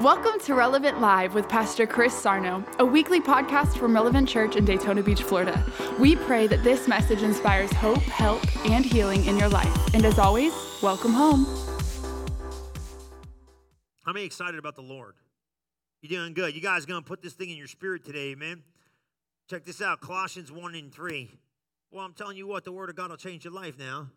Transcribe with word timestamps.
Welcome 0.00 0.40
to 0.40 0.56
Relevant 0.56 1.00
Live 1.00 1.34
with 1.34 1.48
Pastor 1.48 1.86
Chris 1.86 2.12
Sarno, 2.12 2.64
a 2.80 2.84
weekly 2.84 3.20
podcast 3.20 3.78
from 3.78 3.94
Relevant 3.94 4.28
Church 4.28 4.56
in 4.56 4.64
Daytona 4.64 5.04
Beach, 5.04 5.22
Florida. 5.22 5.64
We 6.00 6.16
pray 6.16 6.48
that 6.48 6.64
this 6.64 6.88
message 6.88 7.22
inspires 7.22 7.72
hope, 7.74 8.02
help, 8.02 8.42
and 8.66 8.84
healing 8.84 9.24
in 9.26 9.38
your 9.38 9.48
life. 9.48 9.94
And 9.94 10.04
as 10.04 10.18
always, 10.18 10.52
welcome 10.82 11.12
home. 11.12 11.46
How 14.04 14.12
many 14.12 14.26
excited 14.26 14.58
about 14.58 14.74
the 14.74 14.82
Lord? 14.82 15.14
You're 16.02 16.18
doing 16.20 16.34
good. 16.34 16.56
You 16.56 16.60
guys 16.60 16.86
going 16.86 17.00
to 17.00 17.08
put 17.08 17.22
this 17.22 17.34
thing 17.34 17.50
in 17.50 17.56
your 17.56 17.68
spirit 17.68 18.04
today, 18.04 18.32
amen? 18.32 18.64
Check 19.48 19.64
this 19.64 19.80
out 19.80 20.00
Colossians 20.00 20.50
1 20.50 20.74
and 20.74 20.92
3. 20.92 21.30
Well, 21.92 22.04
I'm 22.04 22.14
telling 22.14 22.36
you 22.36 22.48
what, 22.48 22.64
the 22.64 22.72
Word 22.72 22.90
of 22.90 22.96
God 22.96 23.10
will 23.10 23.16
change 23.16 23.44
your 23.44 23.54
life 23.54 23.78
now. 23.78 24.08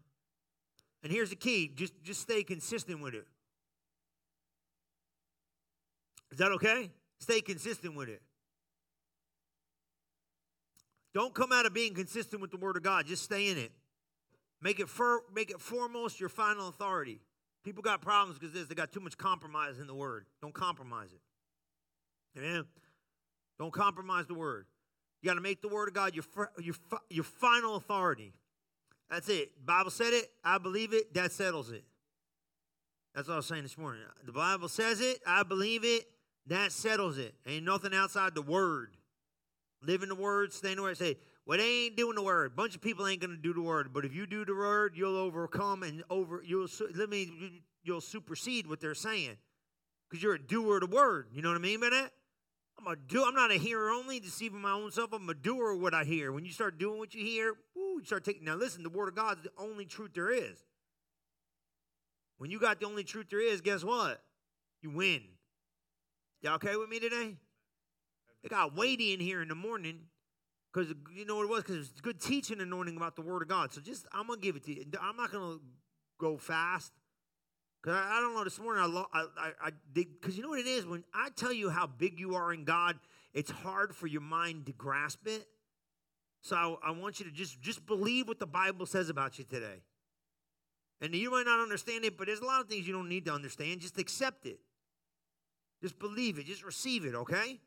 And 1.04 1.12
here's 1.12 1.30
the 1.30 1.36
key 1.36 1.72
just, 1.76 1.94
just 2.02 2.22
stay 2.22 2.42
consistent 2.42 3.00
with 3.00 3.14
it. 3.14 3.28
Is 6.32 6.38
that 6.40 6.52
okay? 6.54 6.92
Stay 7.20 7.42
consistent 7.42 7.96
with 7.96 8.10
it. 8.10 8.22
Don't 11.14 11.34
come 11.34 11.52
out 11.52 11.66
of 11.66 11.74
being 11.74 11.94
consistent 11.94 12.42
with 12.42 12.52
the 12.52 12.58
Word 12.58 12.78
of 12.78 12.84
God. 12.84 13.08
Just 13.08 13.24
stay 13.24 13.50
in 13.50 13.58
it. 13.58 13.72
Make 14.62 14.80
it, 14.80 14.90
for, 14.90 15.22
make 15.34 15.50
it 15.50 15.60
foremost 15.60 16.20
your 16.20 16.30
final 16.30 16.68
authority. 16.68 17.22
People 17.64 17.82
got 17.82 18.02
problems 18.02 18.40
because 18.40 18.68
they 18.68 18.76
got 18.76 18.92
too 18.92 19.00
much 19.00 19.18
compromise 19.18 19.80
in 19.80 19.88
the 19.88 19.94
Word. 19.94 20.26
Don't 20.42 20.54
compromise 20.54 21.10
it. 21.14 22.40
Amen? 22.40 22.66
Don't 23.58 23.74
compromise 23.74 24.28
the 24.28 24.34
Word. 24.34 24.66
You 25.22 25.28
got 25.28 25.36
to 25.36 25.42
make 25.42 25.62
the 25.62 25.68
Word 25.68 25.88
of 25.88 25.94
God 25.94 26.16
your, 26.16 26.24
your, 26.60 26.76
your 27.10 27.24
final 27.24 27.76
authority. 27.76 28.34
That's 29.10 29.30
it. 29.30 29.66
Bible 29.66 29.92
said 29.92 30.14
it. 30.14 30.30
I 30.44 30.58
believe 30.58 30.94
it. 30.94 31.14
That 31.14 31.32
settles 31.32 31.72
it. 31.72 31.84
That's 33.16 33.28
what 33.28 33.34
I 33.34 33.38
was 33.38 33.48
saying 33.48 33.64
this 33.64 33.78
morning. 33.78 34.02
The 34.26 34.32
Bible 34.32 34.70
says 34.70 35.02
it. 35.02 35.20
I 35.26 35.44
believe 35.44 35.84
it. 35.84 36.06
That 36.48 36.72
settles 36.72 37.18
it. 37.18 37.36
Ain't 37.46 37.66
nothing 37.66 37.94
outside 37.94 38.36
the 38.36 38.42
word. 38.42 38.96
Live 39.84 40.02
in 40.02 40.10
the 40.10 40.16
word, 40.16 40.54
stay 40.54 40.72
in 40.72 40.78
the 40.78 40.82
word. 40.82 40.98
Say, 40.98 41.18
well, 41.46 41.58
they 41.58 41.86
ain't 41.86 41.98
doing 41.98 42.16
the 42.16 42.22
word. 42.22 42.56
Bunch 42.56 42.76
of 42.76 42.82
people 42.82 43.08
ain't 43.08 43.22
gonna 43.22 43.38
do 43.38 43.54
the 43.54 43.62
word. 43.62 43.94
But 43.94 44.06
if 44.06 44.14
you 44.14 44.26
do 44.26 44.44
the 44.44 44.56
word, 44.56 44.94
you'll 44.96 45.18
overcome 45.18 45.84
and 45.84 46.04
over 46.10 46.42
you'll 46.46 46.68
let 46.96 47.10
me 47.10 47.62
you'll 47.84 48.02
supersede 48.02 48.68
what 48.68 48.80
they're 48.80 48.96
saying. 48.96 49.38
Because 50.10 50.24
you're 50.24 50.36
a 50.36 50.42
doer 50.42 50.76
of 50.76 50.90
the 50.90 50.96
word. 50.96 51.28
You 51.34 51.42
know 51.42 51.50
what 51.50 51.56
I 51.56 51.62
mean 51.62 51.80
by 51.80 51.90
that? 51.90 52.12
I'm 52.80 52.88
a 52.88 52.96
do 52.96 53.24
I'm 53.24 53.34
not 53.34 53.52
a 53.52 53.56
hearer 53.56 53.90
only, 53.92 54.20
deceiving 54.20 54.62
my 54.62 54.72
own 54.72 54.92
self. 54.92 55.14
I'm 55.14 55.30
a 55.30 55.34
doer 55.34 55.72
of 55.72 55.82
what 55.82 55.94
I 55.94 56.04
hear. 56.04 56.32
When 56.32 56.46
you 56.46 56.52
start 56.52 56.78
doing 56.78 57.00
what 57.00 57.14
you 57.14 57.24
hear, 57.24 57.54
woo, 57.76 58.00
you 58.00 58.06
start 58.06 58.24
taking 58.24 58.46
now 58.46 58.56
listen, 58.56 58.84
the 58.84 58.90
word 58.90 59.10
of 59.10 59.16
God 59.16 59.38
is 59.38 59.44
the 59.44 59.52
only 59.58 59.86
truth 59.86 60.12
there 60.14 60.32
is. 60.32 60.64
When 62.38 62.52
you 62.52 62.60
got 62.60 62.80
the 62.80 62.86
only 62.86 63.04
truth 63.04 63.28
there 63.30 63.42
is, 63.42 63.62
guess 63.62 63.84
what? 63.84 64.22
You 64.82 64.92
win. 64.92 65.22
Y'all 66.42 66.56
okay 66.56 66.76
with 66.76 66.90
me 66.90 67.00
today? 67.00 67.36
It 68.44 68.50
got 68.50 68.76
weighty 68.76 69.14
in 69.14 69.20
here 69.20 69.42
in 69.42 69.48
the 69.48 69.56
morning 69.56 70.02
because 70.72 70.94
you 71.14 71.26
know 71.26 71.38
what 71.38 71.44
it 71.44 71.50
was? 71.50 71.64
Because 71.64 71.90
it's 71.90 72.02
good 72.02 72.22
teaching 72.22 72.62
anointing 72.62 72.96
about 72.96 73.16
the 73.16 73.22
Word 73.22 73.42
of 73.42 73.48
God. 73.48 73.74
So 73.74 73.82
just, 73.82 74.06
I'm 74.14 74.28
to 74.28 74.38
give 74.38 74.56
it 74.56 74.64
to 74.66 74.76
you. 74.76 74.86
I'm 75.02 75.18
not 75.18 75.32
to 75.32 75.60
go 76.20 76.38
fast. 76.38 76.92
Because 77.82 77.98
I, 77.98 78.18
I, 78.18 78.20
don't 78.22 78.36
know, 78.36 78.44
this 78.44 78.60
morning 78.60 78.84
I, 78.84 79.20
I, 79.20 79.26
I, 79.38 79.52
I 79.62 79.72
because 79.94 80.38
you 80.38 80.44
know 80.44 80.50
what 80.50 80.60
it 80.60 80.68
is? 80.68 80.86
When 80.86 81.04
I 81.14 81.30
tell 81.36 81.54
you 81.54 81.70
how 81.70 81.88
big 81.88 82.20
you 82.20 82.36
are 82.36 82.54
in 82.54 82.64
God, 82.64 82.98
it's 83.34 83.52
hard 83.52 83.96
for 83.96 84.08
your 84.08 84.22
mind 84.22 84.68
to 84.68 84.74
grasp 84.74 85.28
it. 85.28 85.46
So 86.42 86.56
I, 86.56 86.90
I 86.90 86.92
want 86.92 87.20
you 87.20 87.26
to 87.26 87.32
just, 87.32 87.60
just 87.60 87.86
believe 87.86 88.28
what 88.28 88.40
the 88.40 88.48
Bible 88.48 88.86
says 88.86 89.10
about 89.10 89.40
you 89.40 89.46
today. 89.46 89.82
And 91.02 91.14
you 91.14 91.32
might 91.32 91.46
not 91.46 91.60
understand 91.60 92.06
it, 92.06 92.18
but 92.18 92.28
there's 92.28 92.40
a 92.40 92.46
lot 92.46 92.62
of 92.62 92.68
things 92.68 92.88
you 92.88 92.94
don't 92.94 93.10
need 93.10 93.26
to 93.26 93.34
understand. 93.34 93.82
Just 93.82 94.00
accept 94.00 94.46
it. 94.46 94.60
Just 95.82 96.00
believe 96.00 96.40
it. 96.40 96.46
Just 96.46 96.64
receive 96.64 97.06
it, 97.06 97.16
okay? 97.16 97.60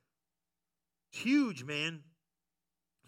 It's 1.12 1.22
huge, 1.22 1.64
man. 1.64 2.00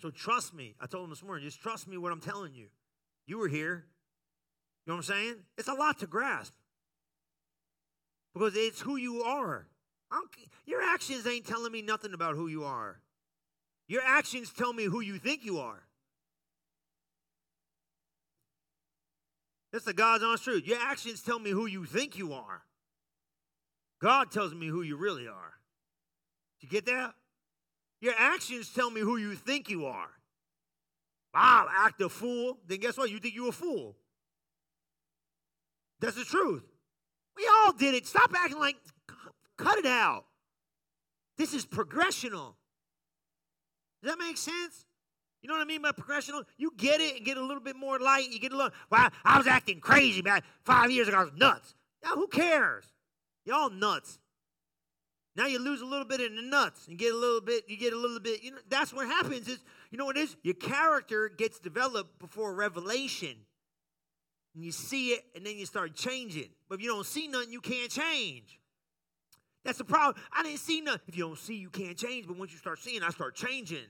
So 0.01 0.11
trust 0.11 0.55
me. 0.55 0.75
I 0.81 0.87
told 0.87 1.05
him 1.05 1.11
this 1.11 1.23
morning, 1.23 1.45
just 1.45 1.61
trust 1.61 1.89
me 1.89 1.97
what 1.97 2.13
I'm 2.13 2.21
telling 2.21 2.55
you. 2.55 2.69
You 3.27 3.39
were 3.39 3.49
here. 3.49 3.87
You 4.85 4.91
know 4.91 4.95
what 4.95 5.09
I'm 5.09 5.15
saying? 5.15 5.35
It's 5.57 5.69
a 5.69 5.75
lot 5.75 6.01
to 6.01 6.07
grasp. 6.07 6.53
Because 8.35 8.57
it's 8.57 8.81
who 8.81 8.97
you 8.97 9.23
are. 9.23 9.67
your 10.67 10.83
actions 10.83 11.27
ain't 11.27 11.47
telling 11.47 11.73
me 11.73 11.83
nothing 11.83 12.15
about 12.15 12.35
who 12.35 12.49
you 12.49 12.65
are. 12.65 13.01
Your 13.89 14.03
actions 14.03 14.53
tell 14.53 14.73
me 14.73 14.85
who 14.85 15.01
you 15.01 15.19
think 15.19 15.45
you 15.45 15.59
are. 15.59 15.83
That's 19.73 19.85
the 19.85 19.95
God's 19.95 20.23
honest 20.23 20.45
truth. 20.45 20.67
Your 20.67 20.79
actions 20.79 21.23
tell 21.23 21.39
me 21.39 21.51
who 21.51 21.67
you 21.67 21.85
think 21.85 22.19
you 22.19 22.33
are. 22.33 22.63
God 24.03 24.33
tells 24.33 24.53
me 24.53 24.67
who 24.67 24.83
you 24.83 24.97
really 24.97 25.29
are. 25.29 25.55
You 26.61 26.69
get 26.69 26.87
that? 26.87 27.15
Your 28.01 28.15
actions 28.19 28.69
tell 28.75 28.91
me 28.91 29.01
who 29.01 29.17
you 29.17 29.37
think 29.37 29.71
you 29.71 29.87
are. 29.87 30.11
Wow, 31.33 31.69
act 31.71 32.01
a 32.03 32.09
fool. 32.09 32.59
Then 32.67 32.81
guess 32.81 32.99
what? 32.99 33.11
You 33.11 33.21
think 33.21 33.37
you're 33.37 33.51
a 33.51 33.53
fool. 33.53 33.97
That's 36.01 36.17
the 36.17 36.25
truth. 36.25 36.65
We 37.37 37.49
all 37.49 37.73
did 37.73 37.95
it. 37.95 38.07
Stop 38.07 38.33
acting 38.37 38.59
like, 38.59 38.75
cut 39.57 39.79
it 39.79 39.87
out. 39.87 40.25
This 41.39 41.55
is 41.55 41.65
progressional. 41.65 42.55
Does 44.03 44.11
that 44.11 44.19
make 44.19 44.37
sense? 44.37 44.85
You 45.43 45.49
know 45.49 45.55
what 45.55 45.63
I 45.63 45.65
mean 45.65 45.81
by 45.81 45.93
progressional? 45.93 46.43
You 46.59 46.73
get 46.77 47.01
it 47.01 47.17
and 47.17 47.25
get 47.25 47.37
a 47.37 47.41
little 47.41 47.63
bit 47.63 47.77
more 47.77 48.01
light. 48.01 48.31
You 48.33 48.41
get 48.41 48.53
a 48.53 48.57
little, 48.57 48.73
well, 48.91 49.11
I 49.25 49.39
was 49.39 49.47
acting 49.47 49.79
crazy, 49.79 50.23
man. 50.23 50.43
Five 50.65 50.91
years 50.91 51.07
ago, 51.07 51.19
I 51.19 51.25
was 51.25 51.33
nuts. 51.37 51.75
Now, 52.03 52.17
who 52.17 52.27
cares? 52.27 52.85
Y'all 53.45 53.71
nuts. 53.71 54.19
Now 55.35 55.47
you 55.47 55.59
lose 55.59 55.81
a 55.81 55.87
little 55.87 56.05
bit 56.05 56.21
in 56.21 56.37
the 56.37 56.43
nuts 56.43 56.87
and 56.89 56.99
get 56.99 57.13
a 57.13 57.17
little 57.17 57.41
bit, 57.41 57.65
you 57.67 57.77
get 57.77 57.93
a 57.93 57.99
little 57.99 58.21
bit, 58.21 58.43
you 58.43 58.51
know, 58.51 58.59
that's 58.69 58.93
what 58.93 59.07
happens 59.07 59.49
is, 59.49 59.59
you 59.91 59.97
know 59.97 60.05
what 60.05 60.19
is? 60.19 60.37
Your 60.43 60.55
character 60.55 61.31
gets 61.31 61.59
developed 61.59 62.19
before 62.19 62.55
revelation. 62.55 63.37
And 64.55 64.63
you 64.63 64.73
see 64.73 65.11
it 65.11 65.25
and 65.35 65.47
then 65.47 65.57
you 65.57 65.65
start 65.65 65.95
changing. 65.95 66.51
But 66.69 66.77
if 66.77 66.83
you 66.83 66.91
don't 66.91 67.07
see 67.07 67.29
nothing, 67.29 67.51
you 67.51 67.63
can't 67.63 67.91
change. 67.91 68.59
That's 69.65 69.79
the 69.79 69.85
problem. 69.85 70.23
I 70.33 70.43
didn't 70.43 70.59
see 70.59 70.81
nothing. 70.81 71.03
If 71.09 71.17
you 71.17 71.25
don't 71.25 71.39
see, 71.39 71.55
you 71.55 71.71
can't 71.71 71.97
change. 71.97 72.27
But 72.27 72.37
once 72.37 72.53
you 72.53 72.59
start 72.59 72.79
seeing, 72.81 73.03
I 73.03 73.11
start 73.11 73.35
changing. 73.35 73.87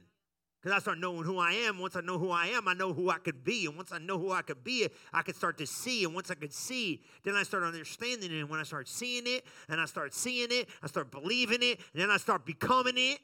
Because 0.63 0.77
I 0.77 0.81
start 0.81 0.99
knowing 0.99 1.25
who 1.25 1.39
I 1.39 1.53
am. 1.67 1.81
Once 1.81 1.97
I 1.97 2.03
know 2.03 2.19
who 2.19 2.31
I 2.31 2.47
am, 2.49 2.69
I 2.69 2.75
know 2.75 2.93
who 2.93 3.11
I 3.11 3.19
could 3.19 3.43
be. 3.43 3.67
And 3.67 3.77
once 3.77 3.91
I 3.91 3.99
know 3.99 4.17
who 4.17 4.31
I 4.31 4.43
could 4.43 4.63
be, 4.63 4.87
I 5.13 5.23
could 5.23 5.35
start 5.35 5.59
to 5.59 5.67
see. 5.67 6.05
And 6.05 6.15
once 6.15 6.31
I 6.31 6.35
could 6.35 6.53
see, 6.53 7.03
then 7.25 7.35
I 7.35 7.43
start 7.43 7.65
understanding 7.65 8.31
it. 8.31 8.39
And 8.39 8.49
when 8.49 8.61
I 8.61 8.63
start 8.63 8.87
seeing 8.87 9.25
it, 9.27 9.45
and 9.69 9.81
I 9.81 9.87
start 9.87 10.15
seeing 10.15 10.49
it, 10.53 10.69
I 10.81 10.87
start 10.87 11.11
believing 11.11 11.59
it, 11.63 11.81
and 11.93 12.01
then 12.01 12.11
I 12.11 12.17
start 12.17 12.47
becoming 12.47 12.95
it. 12.97 13.19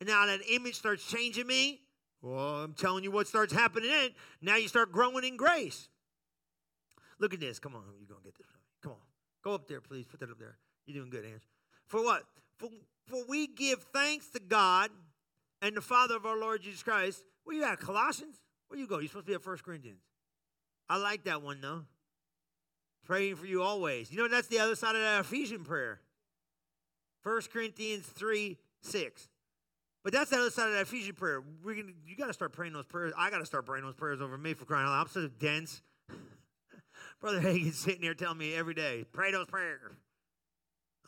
And 0.00 0.08
now 0.08 0.26
that 0.26 0.40
image 0.50 0.74
starts 0.74 1.06
changing 1.06 1.46
me. 1.46 1.82
Well, 2.20 2.64
I'm 2.64 2.72
telling 2.72 3.04
you 3.04 3.12
what 3.12 3.28
starts 3.28 3.52
happening 3.52 3.90
then. 3.90 4.10
Now 4.40 4.56
you 4.56 4.66
start 4.66 4.90
growing 4.90 5.22
in 5.22 5.36
grace. 5.36 5.88
Look 7.20 7.32
at 7.32 7.38
this. 7.38 7.60
Come 7.60 7.76
on, 7.76 7.82
you're 8.00 8.16
to 8.16 8.24
get 8.24 8.36
this. 8.36 8.46
Come 8.82 8.92
on. 8.92 8.98
Go 9.44 9.54
up 9.54 9.68
there, 9.68 9.80
please. 9.80 10.06
Put 10.06 10.18
that 10.18 10.30
up 10.30 10.38
there. 10.40 10.56
You're 10.86 10.96
doing 10.98 11.10
good, 11.10 11.24
Hans. 11.24 11.44
For 11.86 12.02
what? 12.02 12.24
For, 12.56 12.68
for 13.06 13.24
we 13.28 13.46
give 13.46 13.84
thanks 13.92 14.28
to 14.30 14.40
God 14.40 14.90
and 15.62 15.76
the 15.76 15.80
Father 15.80 16.16
of 16.16 16.26
our 16.26 16.38
Lord 16.38 16.60
Jesus 16.60 16.82
Christ. 16.82 17.22
Where 17.44 17.56
you 17.56 17.64
at? 17.64 17.78
Colossians? 17.78 18.36
Where 18.68 18.78
you 18.78 18.86
go? 18.86 18.98
You're 18.98 19.08
supposed 19.08 19.26
to 19.26 19.30
be 19.30 19.34
at 19.34 19.42
First 19.42 19.64
Corinthians. 19.64 20.00
I 20.88 20.98
like 20.98 21.24
that 21.24 21.40
one 21.40 21.60
though. 21.60 21.84
Praying 23.06 23.36
for 23.36 23.46
you 23.46 23.62
always. 23.62 24.12
You 24.12 24.18
know 24.18 24.28
that's 24.28 24.48
the 24.48 24.58
other 24.58 24.74
side 24.74 24.94
of 24.94 25.00
that 25.00 25.20
Ephesian 25.20 25.64
prayer. 25.64 26.00
First 27.22 27.52
Corinthians 27.52 28.04
3 28.06 28.58
6. 28.82 29.28
But 30.04 30.12
that's 30.12 30.30
the 30.30 30.36
other 30.36 30.50
side 30.50 30.66
of 30.66 30.74
that 30.74 30.82
Ephesian 30.82 31.14
prayer. 31.14 31.42
We're 31.62 31.76
gonna, 31.76 31.92
you 32.04 32.16
got 32.16 32.26
to 32.26 32.32
start 32.32 32.52
praying 32.52 32.72
those 32.72 32.86
prayers. 32.86 33.12
I 33.16 33.30
got 33.30 33.38
to 33.38 33.46
start 33.46 33.66
praying 33.66 33.84
those 33.84 33.94
prayers 33.94 34.20
over 34.20 34.36
me 34.36 34.54
for 34.54 34.64
crying 34.64 34.86
out 34.86 34.90
loud. 34.90 35.02
I'm 35.02 35.08
so 35.08 35.28
dense. 35.28 35.80
Brother 37.20 37.40
Hagin's 37.40 37.78
sitting 37.78 38.02
here 38.02 38.14
telling 38.14 38.38
me 38.38 38.54
every 38.54 38.74
day, 38.74 39.04
pray 39.12 39.30
those 39.30 39.46
prayers. 39.46 39.92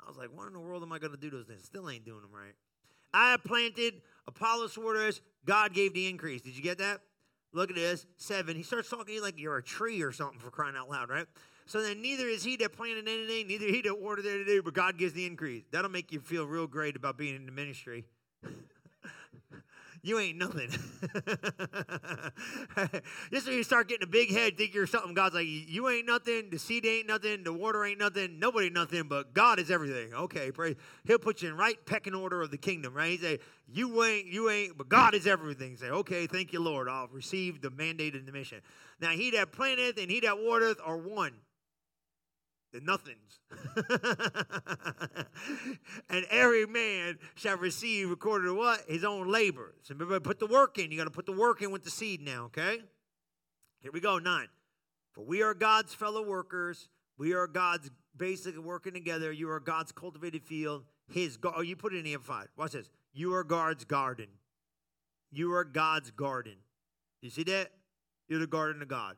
I 0.01 0.09
was 0.09 0.17
like, 0.17 0.29
what 0.33 0.47
in 0.47 0.53
the 0.53 0.61
world 0.61 0.83
am 0.85 0.93
I 0.93 1.01
going 1.01 1.13
to 1.13 1.19
do 1.19 1.31
those 1.31 1.47
things? 1.47 1.65
Still 1.65 1.91
ain't 1.91 2.05
doing 2.05 2.21
them 2.21 2.31
right. 2.33 2.55
I 3.15 3.31
have 3.31 3.45
planted, 3.45 4.03
Apollos 4.27 4.77
watered 4.77 5.21
God 5.47 5.73
gave 5.73 5.95
the 5.95 6.09
increase. 6.09 6.43
Did 6.43 6.57
you 6.57 6.63
get 6.63 6.79
that? 6.79 7.01
Look 7.53 7.71
at 7.71 7.77
this. 7.77 8.07
Seven. 8.17 8.57
He 8.57 8.65
starts 8.65 8.91
talking 8.91 9.23
like 9.23 9.39
you're 9.39 9.57
a 9.57 9.63
tree 9.63 10.03
or 10.03 10.11
something 10.11 10.41
for 10.41 10.51
crying 10.51 10.75
out 10.77 10.91
loud, 10.91 11.09
right? 11.09 11.27
So 11.67 11.81
then 11.81 12.03
neither 12.03 12.27
is 12.27 12.43
he 12.43 12.57
that 12.57 12.73
planted 12.73 13.09
anything, 13.09 13.47
neither 13.47 13.67
he 13.67 13.81
that 13.83 13.99
watered 13.99 14.27
anything, 14.27 14.61
but 14.65 14.75
God 14.75 14.99
gives 14.99 15.15
the 15.15 15.25
increase. 15.25 15.63
That'll 15.71 15.91
make 15.91 16.13
you 16.13 16.21
feel 16.21 16.45
real 16.45 16.67
great 16.67 16.97
about 16.97 17.17
being 17.17 17.37
in 17.37 17.47
the 17.47 17.53
ministry. 17.53 18.05
you 20.05 20.19
ain't 20.19 20.37
nothing. 20.37 20.69
Just 23.33 23.47
when 23.47 23.57
you 23.57 23.63
start 23.63 23.89
getting 23.89 24.05
a 24.05 24.11
big 24.11 24.31
head, 24.31 24.59
think 24.59 24.75
you're 24.75 24.87
something. 24.87 25.15
God's 25.15 25.35
like, 25.35 25.47
you 25.49 25.89
ain't 25.89 26.07
nothing. 26.07 26.51
The 26.51 26.59
seed 26.59 26.85
ain't 26.85 27.07
nothing. 27.09 27.43
The 27.43 27.55
water 27.55 27.87
ain't 27.87 28.01
nothing. 28.01 28.39
Nobody 28.39 28.69
nothing. 28.69 29.05
But 29.05 29.33
God 29.33 29.59
is 29.59 29.71
everything. 29.71 30.13
Okay, 30.13 30.53
pray. 30.53 30.77
He'll 31.07 31.19
put 31.19 31.41
you 31.41 31.49
in 31.49 31.57
right 31.57 31.79
pecking 31.87 32.15
order 32.15 32.43
of 32.43 32.51
the 32.51 32.59
kingdom, 32.59 32.93
right? 32.93 33.13
He 33.13 33.17
say, 33.17 33.39
you 33.67 34.05
ain't, 34.05 34.27
you 34.27 34.51
ain't, 34.51 34.77
but 34.77 34.91
God 34.91 35.15
is 35.15 35.27
everything. 35.27 35.79
Say, 35.79 35.89
okay, 35.89 36.27
thank 36.27 36.53
you, 36.53 36.61
Lord. 36.61 36.87
I'll 36.87 37.09
receive 37.09 37.63
the 37.63 37.71
mandate 37.71 38.15
and 38.15 38.29
the 38.29 38.33
mission. 38.33 38.61
Now, 39.01 39.13
he 39.13 39.31
that 39.31 39.53
planteth 39.53 39.97
and 39.97 40.11
he 40.11 40.21
that 40.21 40.39
watereth 40.39 40.81
are 40.85 40.99
one 40.99 41.33
the 42.75 42.81
nothings. 42.81 43.39
and 46.11 46.27
every 46.29 46.67
man 46.67 47.19
shall 47.37 47.57
receive 47.57 48.11
according 48.11 48.49
to 48.49 48.55
what? 48.55 48.83
His 48.89 49.05
own 49.05 49.31
labor. 49.31 49.75
So 49.83 49.95
everybody 49.95 50.21
put 50.21 50.41
the 50.41 50.49
work 50.49 50.77
in. 50.79 50.91
You 50.91 50.99
got 50.99 51.05
to 51.05 51.11
put 51.11 51.25
the 51.25 51.33
work 51.33 51.63
in 51.63 51.71
with 51.71 51.85
the 51.85 51.91
seed 51.91 52.21
now, 52.21 52.47
okay? 52.47 52.81
Here 53.81 53.93
we 53.93 54.01
go, 54.01 54.19
nine. 54.19 54.49
For 55.13 55.25
we 55.25 55.41
are 55.41 55.55
God's 55.55 55.95
fellow 55.95 56.21
workers. 56.21 56.89
We 57.17 57.33
are 57.33 57.47
God's 57.47 57.93
basically 58.17 58.61
working 58.61 58.93
together. 58.93 59.31
You 59.31 59.51
are 59.51 59.61
God's 59.61 59.93
cultivated 59.93 60.43
field. 60.43 60.83
His 61.07 61.39
oh, 61.45 61.61
you 61.61 61.77
put 61.77 61.95
it 61.95 62.05
in 62.05 62.13
amplified. 62.13 62.49
Watch 62.57 62.73
this. 62.73 62.91
You 63.13 63.35
are 63.35 63.45
God's 63.45 63.85
garden. 63.85 64.27
You 65.31 65.55
are 65.55 65.63
God's 65.63 66.11
garden. 66.11 66.57
You 67.23 67.31
see 67.31 67.45
that? 67.45 67.71
You're 68.27 68.41
the 68.41 68.49
garden 68.49 68.83
of 68.83 68.89
God. 68.89 69.17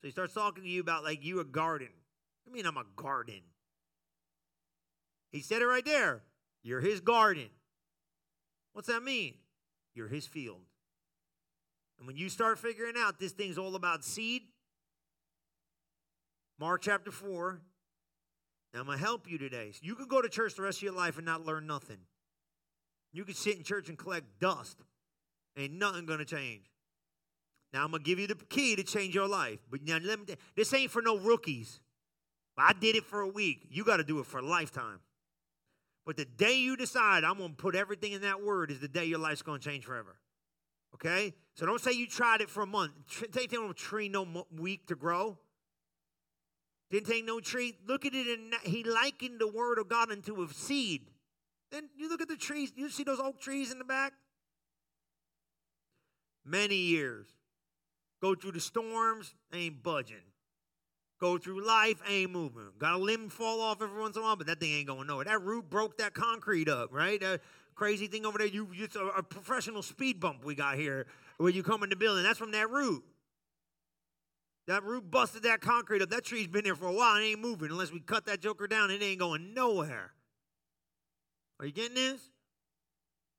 So 0.00 0.08
he 0.08 0.10
starts 0.10 0.34
talking 0.34 0.64
to 0.64 0.68
you 0.68 0.80
about 0.80 1.04
like 1.04 1.24
you 1.24 1.38
a 1.38 1.44
garden. 1.44 1.90
I 2.46 2.52
mean, 2.52 2.66
I'm 2.66 2.76
a 2.76 2.84
garden. 2.96 3.40
He 5.30 5.40
said 5.40 5.62
it 5.62 5.66
right 5.66 5.84
there. 5.84 6.22
You're 6.62 6.80
his 6.80 7.00
garden. 7.00 7.48
What's 8.72 8.88
that 8.88 9.02
mean? 9.02 9.34
You're 9.94 10.08
his 10.08 10.26
field. 10.26 10.60
And 11.98 12.06
when 12.06 12.16
you 12.16 12.28
start 12.28 12.58
figuring 12.58 12.94
out 12.98 13.18
this 13.18 13.32
thing's 13.32 13.58
all 13.58 13.74
about 13.74 14.04
seed, 14.04 14.42
Mark 16.58 16.82
chapter 16.82 17.10
4, 17.10 17.60
now 18.72 18.80
I'm 18.80 18.86
going 18.86 18.98
to 18.98 19.04
help 19.04 19.30
you 19.30 19.38
today. 19.38 19.72
you 19.80 19.94
can 19.94 20.06
go 20.06 20.22
to 20.22 20.28
church 20.28 20.54
the 20.54 20.62
rest 20.62 20.78
of 20.78 20.82
your 20.82 20.94
life 20.94 21.16
and 21.16 21.26
not 21.26 21.44
learn 21.44 21.66
nothing. 21.66 21.98
You 23.12 23.24
can 23.24 23.34
sit 23.34 23.56
in 23.56 23.62
church 23.62 23.88
and 23.88 23.98
collect 23.98 24.40
dust. 24.40 24.78
Ain't 25.56 25.74
nothing 25.74 26.06
going 26.06 26.20
to 26.20 26.24
change. 26.24 26.70
Now 27.72 27.84
I'm 27.84 27.90
going 27.90 28.02
to 28.02 28.06
give 28.06 28.18
you 28.18 28.26
the 28.26 28.34
key 28.34 28.76
to 28.76 28.82
change 28.82 29.14
your 29.14 29.28
life. 29.28 29.58
But 29.70 29.82
now 29.82 29.98
let 30.02 30.20
me, 30.20 30.34
this 30.56 30.72
ain't 30.72 30.90
for 30.90 31.02
no 31.02 31.18
rookies. 31.18 31.80
I 32.56 32.72
did 32.72 32.96
it 32.96 33.04
for 33.04 33.20
a 33.20 33.28
week. 33.28 33.66
You 33.70 33.84
got 33.84 33.96
to 33.96 34.04
do 34.04 34.18
it 34.18 34.26
for 34.26 34.38
a 34.38 34.42
lifetime. 34.42 35.00
But 36.04 36.16
the 36.16 36.24
day 36.24 36.58
you 36.58 36.76
decide 36.76 37.24
I'm 37.24 37.38
going 37.38 37.50
to 37.50 37.56
put 37.56 37.74
everything 37.74 38.12
in 38.12 38.22
that 38.22 38.42
word 38.42 38.70
is 38.70 38.80
the 38.80 38.88
day 38.88 39.04
your 39.04 39.18
life's 39.18 39.42
going 39.42 39.60
to 39.60 39.68
change 39.68 39.84
forever. 39.84 40.16
Okay? 40.94 41.32
So 41.54 41.64
don't 41.64 41.80
say 41.80 41.92
you 41.92 42.06
tried 42.06 42.40
it 42.40 42.50
for 42.50 42.62
a 42.62 42.66
month. 42.66 42.92
Take 43.32 43.52
no 43.52 43.72
tree 43.72 44.08
no 44.08 44.46
week 44.56 44.86
to 44.88 44.94
grow. 44.94 45.38
Didn't 46.90 47.06
take 47.06 47.24
no 47.24 47.40
tree. 47.40 47.74
Look 47.86 48.04
at 48.04 48.14
it, 48.14 48.26
and 48.38 48.52
he 48.64 48.84
likened 48.84 49.40
the 49.40 49.48
word 49.48 49.78
of 49.78 49.88
God 49.88 50.12
into 50.12 50.42
a 50.42 50.48
seed. 50.52 51.08
Then 51.70 51.88
you 51.96 52.10
look 52.10 52.20
at 52.20 52.28
the 52.28 52.36
trees. 52.36 52.70
You 52.76 52.90
see 52.90 53.02
those 53.02 53.18
oak 53.18 53.40
trees 53.40 53.72
in 53.72 53.78
the 53.78 53.84
back? 53.84 54.12
Many 56.44 56.76
years. 56.76 57.28
Go 58.20 58.34
through 58.34 58.52
the 58.52 58.60
storms, 58.60 59.34
ain't 59.54 59.82
budging. 59.82 60.18
Go 61.22 61.38
through 61.38 61.64
life, 61.64 62.02
ain't 62.08 62.32
moving. 62.32 62.66
Got 62.80 62.94
a 62.94 62.98
limb 62.98 63.28
fall 63.28 63.60
off 63.60 63.80
every 63.80 64.00
once 64.00 64.16
in 64.16 64.22
a 64.22 64.24
while, 64.24 64.34
but 64.34 64.48
that 64.48 64.58
thing 64.58 64.72
ain't 64.72 64.88
going 64.88 65.06
nowhere. 65.06 65.24
That 65.24 65.40
root 65.40 65.70
broke 65.70 65.98
that 65.98 66.14
concrete 66.14 66.68
up, 66.68 66.92
right? 66.92 67.20
That 67.20 67.40
crazy 67.76 68.08
thing 68.08 68.26
over 68.26 68.38
there. 68.38 68.48
You, 68.48 68.66
it's 68.72 68.96
a, 68.96 69.04
a 69.06 69.22
professional 69.22 69.82
speed 69.82 70.18
bump 70.18 70.44
we 70.44 70.56
got 70.56 70.74
here 70.74 71.06
when 71.36 71.54
you 71.54 71.62
come 71.62 71.84
in 71.84 71.90
the 71.90 71.94
building. 71.94 72.24
That's 72.24 72.40
from 72.40 72.50
that 72.50 72.68
root. 72.70 73.04
That 74.66 74.82
root 74.82 75.12
busted 75.12 75.44
that 75.44 75.60
concrete 75.60 76.02
up. 76.02 76.10
That 76.10 76.24
tree's 76.24 76.48
been 76.48 76.64
there 76.64 76.74
for 76.74 76.88
a 76.88 76.92
while. 76.92 77.16
It 77.18 77.24
ain't 77.24 77.40
moving 77.40 77.70
unless 77.70 77.92
we 77.92 78.00
cut 78.00 78.26
that 78.26 78.40
joker 78.40 78.66
down. 78.66 78.90
It 78.90 79.00
ain't 79.00 79.20
going 79.20 79.54
nowhere. 79.54 80.10
Are 81.60 81.66
you 81.66 81.72
getting 81.72 81.94
this? 81.94 82.20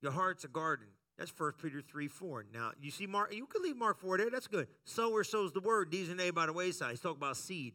Your 0.02 0.14
heart's 0.14 0.46
a 0.46 0.48
garden. 0.48 0.88
That's 1.18 1.32
1 1.38 1.54
Peter 1.62 1.82
3 1.82 2.08
4. 2.08 2.46
Now, 2.54 2.72
you 2.82 2.92
see 2.92 3.06
Mark, 3.06 3.34
you 3.34 3.46
can 3.46 3.62
leave 3.62 3.78
Mark 3.78 4.00
4 4.00 4.18
there. 4.18 4.30
That's 4.30 4.48
good. 4.48 4.68
Sower 4.86 5.24
sows 5.24 5.52
the 5.52 5.60
word, 5.60 5.92
these 5.92 6.10
and 6.10 6.20
A 6.20 6.32
by 6.32 6.48
the 6.48 6.54
wayside. 6.54 6.92
He's 6.92 7.00
talking 7.00 7.18
about 7.18 7.38
seed. 7.38 7.74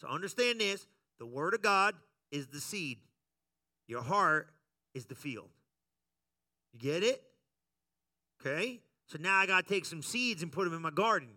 So 0.00 0.08
understand 0.08 0.60
this 0.60 0.86
the 1.18 1.26
word 1.26 1.54
of 1.54 1.62
God 1.62 1.94
is 2.30 2.46
the 2.46 2.60
seed, 2.60 2.98
your 3.86 4.02
heart 4.02 4.48
is 4.94 5.06
the 5.06 5.14
field. 5.14 5.48
You 6.72 6.80
get 6.80 7.02
it? 7.02 7.22
Okay? 8.40 8.80
So 9.06 9.18
now 9.20 9.36
I 9.36 9.46
got 9.46 9.66
to 9.66 9.68
take 9.74 9.84
some 9.84 10.02
seeds 10.02 10.42
and 10.42 10.52
put 10.52 10.64
them 10.64 10.74
in 10.74 10.82
my 10.82 10.90
garden. 10.90 11.28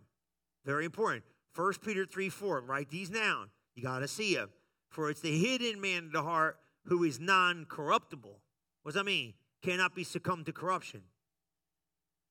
Very 0.65 0.85
important. 0.85 1.23
1 1.55 1.73
Peter 1.83 2.05
3 2.05 2.29
4. 2.29 2.61
Write 2.61 2.89
these 2.89 3.09
down. 3.09 3.49
You 3.75 3.83
got 3.83 3.99
to 3.99 4.07
see 4.07 4.35
them. 4.35 4.49
For 4.89 5.09
it's 5.09 5.21
the 5.21 5.37
hidden 5.37 5.79
man 5.79 6.05
of 6.05 6.11
the 6.11 6.23
heart 6.23 6.57
who 6.85 7.03
is 7.03 7.19
non 7.19 7.65
corruptible. 7.65 8.39
What 8.81 8.93
does 8.93 8.99
that 8.99 9.05
mean? 9.05 9.33
Cannot 9.61 9.95
be 9.95 10.03
succumbed 10.03 10.45
to 10.47 10.53
corruption. 10.53 11.01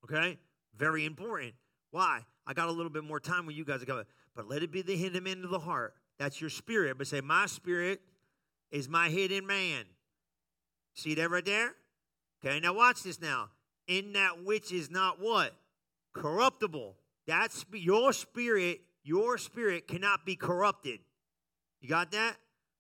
Okay? 0.05 0.39
Very 0.77 1.05
important. 1.05 1.55
Why? 1.91 2.21
I 2.47 2.55
got 2.55 2.69
a 2.69 2.73
little 2.73 2.91
bit 2.91 3.05
more 3.05 3.21
time 3.21 3.47
with 3.47 3.57
you 3.57 3.65
guys. 3.65 3.85
But 4.35 4.49
let 4.49 4.63
it 4.63 4.73
be 4.73 4.83
the 4.83 4.97
hidden 4.97 5.25
man 5.25 5.43
of 5.45 5.51
the 5.51 5.59
heart. 5.59 5.95
That's 6.19 6.41
your 6.41 6.51
spirit. 6.51 6.99
But 6.99 7.07
say, 7.07 7.21
my 7.21 7.47
spirit 7.47 8.01
is 8.71 8.89
my 8.89 9.09
hidden 9.09 9.47
man. 9.47 9.85
See 10.95 11.15
that 11.15 11.31
right 11.31 11.45
there? 11.45 11.75
Okay, 12.45 12.61
now 12.61 12.75
watch 12.75 13.03
this 13.03 13.21
now. 13.21 13.51
In 13.87 14.13
that 14.13 14.45
which 14.45 14.73
is 14.73 14.91
not 14.91 15.21
what? 15.21 15.55
Corruptible. 16.13 16.97
That's 17.27 17.65
your 17.73 18.13
spirit, 18.13 18.81
your 19.05 19.39
spirit 19.39 19.89
cannot 19.89 20.25
be 20.25 20.37
corrupted. 20.37 21.01
You 21.81 21.89
got 21.89 22.13
that? 22.13 22.37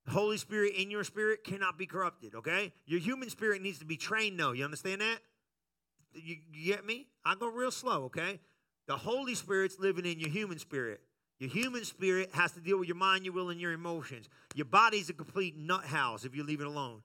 Holy 0.08 0.38
Spirit 0.38 0.74
in 0.76 0.90
your 0.90 1.04
spirit 1.04 1.44
cannot 1.44 1.76
be 1.76 1.86
corrupted, 1.86 2.34
okay? 2.34 2.72
Your 2.86 2.98
human 2.98 3.28
spirit 3.28 3.62
needs 3.62 3.78
to 3.78 3.84
be 3.84 3.96
trained 3.96 4.40
though. 4.40 4.52
You 4.52 4.64
understand 4.64 5.00
that? 5.00 5.18
You, 6.14 6.36
you 6.52 6.74
get 6.74 6.84
me? 6.84 7.06
I 7.24 7.34
go 7.34 7.48
real 7.48 7.70
slow, 7.70 8.04
okay? 8.04 8.40
The 8.86 8.96
Holy 8.96 9.34
Spirit's 9.34 9.78
living 9.78 10.06
in 10.06 10.18
your 10.18 10.30
human 10.30 10.58
spirit. 10.58 11.00
Your 11.38 11.50
human 11.50 11.84
spirit 11.84 12.30
has 12.32 12.52
to 12.52 12.60
deal 12.60 12.78
with 12.78 12.88
your 12.88 12.96
mind, 12.96 13.24
your 13.24 13.34
will, 13.34 13.50
and 13.50 13.60
your 13.60 13.72
emotions. 13.72 14.28
Your 14.54 14.64
body's 14.64 15.08
a 15.08 15.12
complete 15.12 15.56
nut 15.56 15.84
house 15.84 16.24
if 16.24 16.34
you 16.34 16.42
leave 16.42 16.60
it 16.60 16.66
alone. 16.66 17.02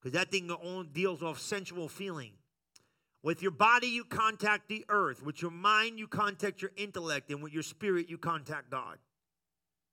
Because 0.00 0.18
that 0.18 0.30
thing 0.30 0.50
only 0.62 0.86
deals 0.92 1.22
off 1.22 1.40
sensual 1.40 1.88
feeling. 1.88 2.32
With 3.22 3.40
your 3.40 3.50
body, 3.50 3.86
you 3.86 4.04
contact 4.04 4.68
the 4.68 4.84
earth. 4.90 5.24
With 5.24 5.40
your 5.40 5.50
mind, 5.50 5.98
you 5.98 6.06
contact 6.06 6.60
your 6.60 6.72
intellect. 6.76 7.30
And 7.30 7.42
with 7.42 7.52
your 7.52 7.62
spirit, 7.62 8.08
you 8.08 8.18
contact 8.18 8.70
God. 8.70 8.98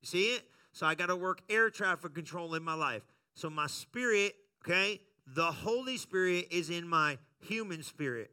You 0.02 0.08
see 0.08 0.26
it? 0.36 0.44
So 0.74 0.86
I 0.86 0.96
got 0.96 1.08
to 1.08 1.16
work 1.16 1.40
air 1.50 1.70
traffic 1.70 2.14
control 2.14 2.56
in 2.56 2.64
my 2.64 2.74
life. 2.74 3.04
So 3.36 3.50
my 3.50 3.68
spirit, 3.68 4.36
okay, 4.64 5.00
the 5.26 5.52
Holy 5.52 5.98
Spirit 5.98 6.48
is 6.52 6.70
in 6.70 6.88
my 6.88 7.18
human 7.40 7.84
spirit. 7.84 8.32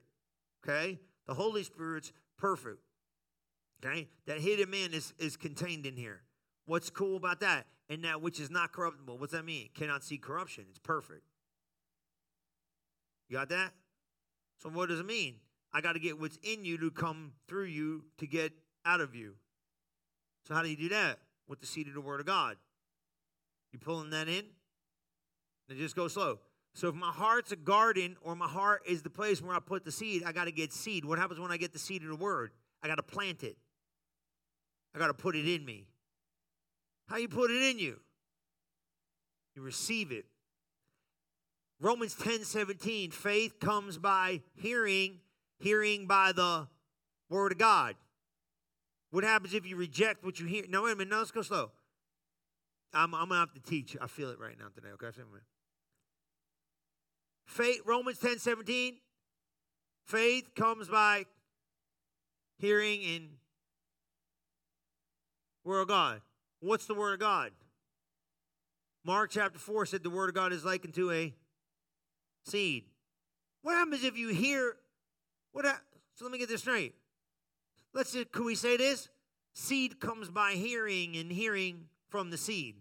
Okay? 0.65 0.99
The 1.27 1.35
Holy 1.35 1.63
Spirit's 1.63 2.13
perfect. 2.37 2.79
Okay? 3.85 4.09
That 4.27 4.41
hidden 4.41 4.71
man 4.71 4.93
is, 4.93 5.13
is 5.19 5.37
contained 5.37 5.87
in 5.87 5.97
here. 5.97 6.23
What's 6.67 6.91
cool 6.91 7.17
about 7.17 7.41
that? 7.41 7.67
And 7.89 8.05
that 8.05 8.21
which 8.21 8.41
is 8.41 8.51
not 8.51 8.73
corruptible. 8.73 9.19
What's 9.19 9.33
that 9.33 9.45
mean? 9.45 9.69
Cannot 9.75 10.05
see 10.05 10.19
corruption. 10.19 10.65
It's 10.69 10.79
perfect. 10.79 11.23
You 13.29 13.37
got 13.37 13.49
that? 13.49 13.73
So 14.63 14.69
what 14.69 14.89
does 14.89 15.01
it 15.01 15.07
mean? 15.07 15.37
I 15.73 15.81
got 15.81 15.93
to 15.93 15.99
get 15.99 16.19
what's 16.19 16.39
in 16.43 16.65
you 16.65 16.79
to 16.79 16.91
come 16.91 17.33
through 17.47 17.67
you 17.67 18.05
to 18.19 18.27
get 18.27 18.53
out 18.85 19.01
of 19.01 19.15
you. 19.15 19.35
So 20.47 20.55
how 20.55 20.63
do 20.63 20.69
you 20.69 20.77
do 20.77 20.89
that? 20.91 21.19
With 21.47 21.61
the 21.61 21.67
seed 21.67 21.89
of 21.89 21.95
the 21.95 22.01
word 22.01 22.21
of 22.21 22.27
God. 22.27 22.57
You 23.73 23.79
pulling 23.79 24.11
that 24.11 24.29
in? 24.29 24.45
And 25.69 25.79
just 25.79 25.95
go 25.95 26.09
slow. 26.09 26.39
So 26.79 26.87
if 26.87 26.95
my 26.95 27.11
heart's 27.11 27.51
a 27.51 27.57
garden 27.57 28.17
or 28.23 28.37
my 28.37 28.47
heart 28.47 28.83
is 28.87 29.03
the 29.03 29.11
place 29.11 29.43
where 29.43 29.53
I 29.53 29.59
put 29.59 29.85
the 29.85 29.91
seed, 29.91 30.23
I 30.25 30.31
got 30.31 30.45
to 30.45 30.53
get 30.53 30.73
seed. 30.73 31.05
What 31.05 31.19
happens 31.19 31.41
when 31.41 31.51
I 31.51 31.57
get 31.57 31.73
the 31.73 31.79
seed 31.81 32.05
of 32.05 32.09
the 32.09 32.15
word? 32.15 32.53
I 32.85 32.87
got 32.87 32.95
to 32.95 33.03
plant 33.03 33.43
it. 33.43 33.57
I 34.95 35.01
got 35.01 35.09
to 35.09 35.15
put 35.15 35.35
it 35.35 35.53
in 35.53 35.65
me. 35.65 35.89
How 37.09 37.17
you 37.17 37.27
put 37.27 37.51
it 37.51 37.61
in 37.69 37.81
you? 37.81 37.99
You 39.57 39.63
receive 39.63 40.13
it. 40.13 40.27
Romans 41.81 42.15
10 42.15 42.45
17, 42.45 43.11
faith 43.11 43.59
comes 43.59 43.99
by 43.99 44.43
hearing, 44.55 45.19
hearing 45.59 46.07
by 46.07 46.31
the 46.31 46.69
word 47.29 47.51
of 47.51 47.59
God. 47.59 47.97
What 49.11 49.25
happens 49.25 49.53
if 49.53 49.67
you 49.67 49.75
reject 49.75 50.25
what 50.25 50.39
you 50.39 50.47
hear? 50.47 50.63
No, 50.69 50.85
wait 50.85 50.93
a 50.93 50.95
minute. 50.95 51.11
No, 51.11 51.19
let's 51.19 51.33
go 51.33 51.43
slow. 51.43 51.73
I'm, 52.95 53.17
I'm 53.17 53.29
going 53.29 53.31
to 53.31 53.53
have 53.53 53.53
to 53.55 53.61
teach. 53.69 53.97
I 54.01 54.07
feel 54.07 54.31
it 54.31 54.39
right 54.39 54.57
now 54.57 54.67
today. 54.73 54.91
Okay? 54.95 55.09
Faith, 57.49 57.81
Romans 57.87 58.19
10 58.19 58.39
17. 58.39 58.99
Faith 60.05 60.55
comes 60.55 60.87
by 60.87 61.25
hearing 62.59 63.03
in 63.03 63.29
Word 65.65 65.81
of 65.81 65.89
God. 65.89 66.21
What's 66.61 66.87
the 66.87 66.95
Word 66.95 67.15
of 67.15 67.21
God? 67.21 67.53
Mark 69.03 69.31
chapter 69.31 69.59
4 69.59 69.87
said 69.87 70.03
the 70.03 70.11
Word 70.11 70.29
of 70.29 70.35
God 70.35 70.53
is 70.53 70.65
likened 70.65 70.95
to 70.95 71.11
a 71.11 71.35
seed. 72.45 72.85
What 73.63 73.73
happens 73.73 74.05
if 74.05 74.17
you 74.17 74.29
hear 74.29 74.77
what 75.53 75.65
ha- 75.65 75.81
so 76.15 76.27
let 76.27 76.33
me 76.33 76.39
get 76.39 76.51
this 76.51 76.61
straight. 76.61 76.95
Let's 77.95 78.11
see, 78.11 78.27
can 78.27 78.45
we 78.45 78.57
say 78.57 78.77
this? 78.77 79.09
Seed 79.55 80.01
comes 80.01 80.29
by 80.29 80.53
hearing 80.53 81.17
and 81.17 81.33
hearing 81.33 81.87
from 82.11 82.31
the 82.31 82.37
seed. 82.37 82.77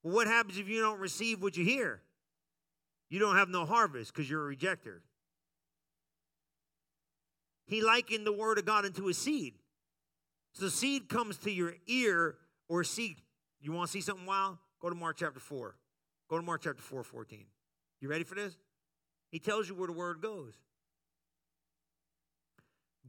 What 0.00 0.26
happens 0.26 0.58
if 0.58 0.66
you 0.66 0.80
don't 0.80 0.98
receive 0.98 1.42
what 1.42 1.58
you 1.58 1.64
hear? 1.64 2.00
You 3.10 3.18
don't 3.18 3.36
have 3.36 3.48
no 3.48 3.66
harvest 3.66 4.14
because 4.14 4.30
you're 4.30 4.50
a 4.50 4.56
rejecter. 4.56 5.00
He 7.66 7.82
likened 7.82 8.26
the 8.26 8.32
word 8.32 8.58
of 8.58 8.64
God 8.64 8.84
into 8.84 9.08
a 9.08 9.14
seed. 9.14 9.54
So 10.52 10.68
seed 10.68 11.08
comes 11.08 11.36
to 11.38 11.50
your 11.50 11.74
ear 11.86 12.36
or 12.68 12.82
seed. 12.84 13.16
You 13.60 13.72
want 13.72 13.88
to 13.88 13.92
see 13.92 14.00
something 14.00 14.26
wild? 14.26 14.58
Go 14.80 14.88
to 14.88 14.94
Mark 14.94 15.16
chapter 15.18 15.40
4. 15.40 15.76
Go 16.28 16.36
to 16.36 16.42
Mark 16.42 16.62
chapter 16.62 16.82
4, 16.82 17.04
14. 17.04 17.44
You 18.00 18.08
ready 18.08 18.24
for 18.24 18.34
this? 18.34 18.56
He 19.30 19.38
tells 19.38 19.68
you 19.68 19.74
where 19.74 19.86
the 19.86 19.92
word 19.92 20.20
goes. 20.22 20.54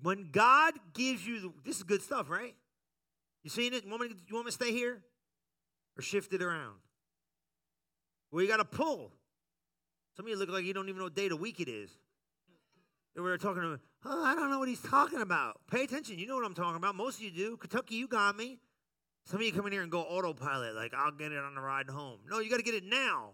When 0.02 0.30
God 0.32 0.74
gives 0.94 1.26
you, 1.26 1.40
the, 1.40 1.54
this 1.64 1.78
is 1.78 1.84
good 1.84 2.02
stuff, 2.02 2.30
right? 2.30 2.56
You 3.44 3.50
seen 3.50 3.74
it? 3.74 3.84
You 3.84 3.90
want, 3.90 4.02
me 4.02 4.10
to, 4.10 4.16
you 4.28 4.36
want 4.36 4.46
me 4.46 4.52
to 4.52 4.56
stay 4.56 4.72
here 4.72 5.02
or 5.98 6.02
shift 6.02 6.34
it 6.34 6.42
around? 6.42 6.76
Well, 8.32 8.42
you 8.42 8.48
got 8.48 8.58
to 8.58 8.66
pull. 8.66 9.12
Some 10.22 10.28
of 10.28 10.34
you 10.34 10.38
look 10.38 10.50
like 10.50 10.66
you 10.66 10.74
don't 10.76 10.88
even 10.88 11.00
know 11.00 11.06
what 11.06 11.16
day 11.16 11.24
of 11.24 11.30
the 11.32 11.36
week 11.36 11.60
it 11.60 11.68
is. 11.68 11.90
They 13.16 13.22
were 13.22 13.36
talking 13.40 13.64
to 13.64 13.70
me, 13.70 13.78
oh, 14.06 14.24
I 14.24 14.36
don't 14.36 14.52
know 14.52 14.60
what 14.60 14.68
he's 14.68 14.80
talking 14.80 15.20
about. 15.20 15.60
Pay 15.66 15.84
attention. 15.84 16.20
You 16.20 16.28
know 16.28 16.36
what 16.36 16.46
I'm 16.46 16.54
talking 16.54 16.76
about. 16.76 16.94
Most 16.94 17.16
of 17.16 17.24
you 17.24 17.32
do. 17.32 17.58
Kentucky, 17.58 17.96
you 17.96 18.08
got 18.08 18.38
me. 18.38 18.60
Some 19.26 19.40
of 19.40 19.46
you 19.48 19.52
come 19.52 19.66
in 19.66 19.72
here 19.72 19.82
and 19.82 19.92
go 19.92 20.02
autopilot, 20.02 20.76
like, 20.76 20.94
I'll 20.94 21.12
get 21.12 21.32
it 21.32 21.40
on 21.40 21.56
the 21.56 21.62
ride 21.62 21.90
home. 21.90 22.20
No, 22.30 22.38
you 22.38 22.52
got 22.52 22.58
to 22.58 22.64
get 22.64 22.76
it 22.76 22.84
now. 22.84 23.32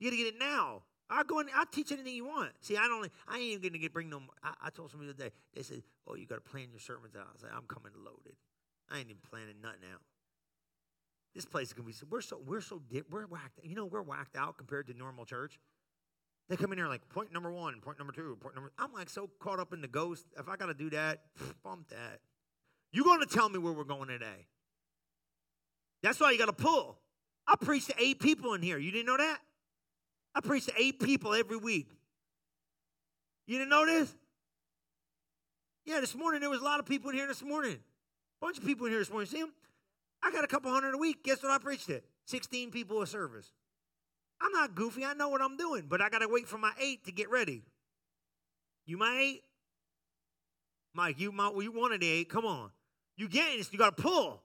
You 0.00 0.10
got 0.10 0.16
to 0.16 0.24
get 0.24 0.34
it 0.34 0.40
now. 0.40 0.82
I'll 1.08 1.22
go 1.22 1.38
in, 1.38 1.46
I'll 1.54 1.64
teach 1.66 1.92
anything 1.92 2.16
you 2.16 2.24
want. 2.24 2.50
See, 2.62 2.76
I 2.76 2.88
don't, 2.88 3.08
I 3.28 3.36
ain't 3.36 3.44
even 3.44 3.62
gonna 3.62 3.78
get 3.78 3.92
bring 3.92 4.10
no. 4.10 4.22
I, 4.42 4.54
I 4.60 4.70
told 4.70 4.90
somebody 4.90 5.12
the 5.12 5.14
other 5.14 5.30
day. 5.30 5.34
They 5.54 5.62
said, 5.62 5.84
"Oh, 6.08 6.16
you 6.16 6.26
got 6.26 6.36
to 6.36 6.50
plan 6.50 6.68
your 6.72 6.80
sermons 6.80 7.14
out." 7.14 7.28
I 7.28 7.46
like, 7.46 7.54
"I'm 7.54 7.66
coming 7.68 7.92
loaded. 7.94 8.34
I 8.90 8.98
ain't 8.98 9.10
even 9.10 9.20
planning 9.30 9.60
nothing 9.62 9.82
out." 9.92 10.00
This 11.34 11.44
place 11.44 11.68
is 11.68 11.72
gonna 11.72 11.86
be. 11.86 11.92
So 11.92 12.06
we're 12.10 12.20
so 12.20 12.40
we're 12.44 12.60
so 12.60 12.82
we're 13.10 13.26
whacked. 13.26 13.60
You 13.62 13.74
know, 13.74 13.86
we're 13.86 14.02
whacked 14.02 14.36
out 14.36 14.58
compared 14.58 14.86
to 14.88 14.94
normal 14.94 15.24
church. 15.24 15.58
They 16.48 16.56
come 16.56 16.72
in 16.72 16.78
here 16.78 16.88
like 16.88 17.08
point 17.08 17.32
number 17.32 17.50
one, 17.50 17.80
point 17.80 17.98
number 17.98 18.12
two, 18.12 18.36
point 18.40 18.54
number. 18.54 18.72
I'm 18.78 18.92
like 18.92 19.08
so 19.08 19.30
caught 19.40 19.58
up 19.58 19.72
in 19.72 19.80
the 19.80 19.88
ghost. 19.88 20.26
If 20.38 20.48
I 20.48 20.56
got 20.56 20.66
to 20.66 20.74
do 20.74 20.90
that, 20.90 21.20
bump 21.64 21.88
that. 21.88 22.20
You 22.92 23.04
gonna 23.04 23.26
tell 23.26 23.48
me 23.48 23.58
where 23.58 23.72
we're 23.72 23.84
going 23.84 24.08
today? 24.08 24.46
That's 26.02 26.20
why 26.20 26.32
you 26.32 26.38
got 26.38 26.46
to 26.46 26.52
pull. 26.52 26.98
I 27.46 27.54
preach 27.56 27.86
to 27.86 27.94
eight 27.98 28.20
people 28.20 28.54
in 28.54 28.62
here. 28.62 28.78
You 28.78 28.90
didn't 28.90 29.06
know 29.06 29.16
that? 29.16 29.38
I 30.34 30.40
preach 30.40 30.66
to 30.66 30.72
eight 30.76 31.00
people 31.00 31.32
every 31.32 31.56
week. 31.56 31.88
You 33.46 33.58
didn't 33.58 33.70
know 33.70 33.86
this? 33.86 34.14
Yeah, 35.84 36.00
this 36.00 36.14
morning 36.14 36.40
there 36.40 36.50
was 36.50 36.60
a 36.60 36.64
lot 36.64 36.80
of 36.80 36.86
people 36.86 37.10
in 37.10 37.16
here 37.16 37.26
this 37.26 37.42
morning. 37.42 37.74
A 37.74 38.44
bunch 38.44 38.58
of 38.58 38.64
people 38.64 38.86
in 38.86 38.92
here 38.92 39.00
this 39.00 39.10
morning. 39.10 39.28
See 39.28 39.40
them? 39.40 39.52
I 40.22 40.30
got 40.30 40.44
a 40.44 40.46
couple 40.46 40.70
hundred 40.70 40.94
a 40.94 40.98
week. 40.98 41.24
Guess 41.24 41.42
what 41.42 41.52
I 41.52 41.58
preached 41.58 41.88
it? 41.88 42.04
16 42.26 42.70
people 42.70 43.02
a 43.02 43.06
service. 43.06 43.50
I'm 44.40 44.52
not 44.52 44.74
goofy. 44.74 45.04
I 45.04 45.14
know 45.14 45.28
what 45.28 45.40
I'm 45.40 45.56
doing, 45.56 45.86
but 45.88 46.00
I 46.00 46.08
got 46.08 46.18
to 46.18 46.28
wait 46.28 46.48
for 46.48 46.58
my 46.58 46.72
eight 46.80 47.04
to 47.04 47.12
get 47.12 47.30
ready. 47.30 47.62
You 48.86 48.98
my 48.98 49.18
eight? 49.20 49.42
Mike, 50.94 51.20
you 51.20 51.32
my, 51.32 51.52
you 51.58 51.72
wanted 51.72 52.02
eight. 52.02 52.28
Come 52.28 52.44
on. 52.44 52.70
You 53.16 53.28
getting 53.28 53.58
this. 53.58 53.72
You 53.72 53.78
got 53.78 53.96
to 53.96 54.02
pull. 54.02 54.42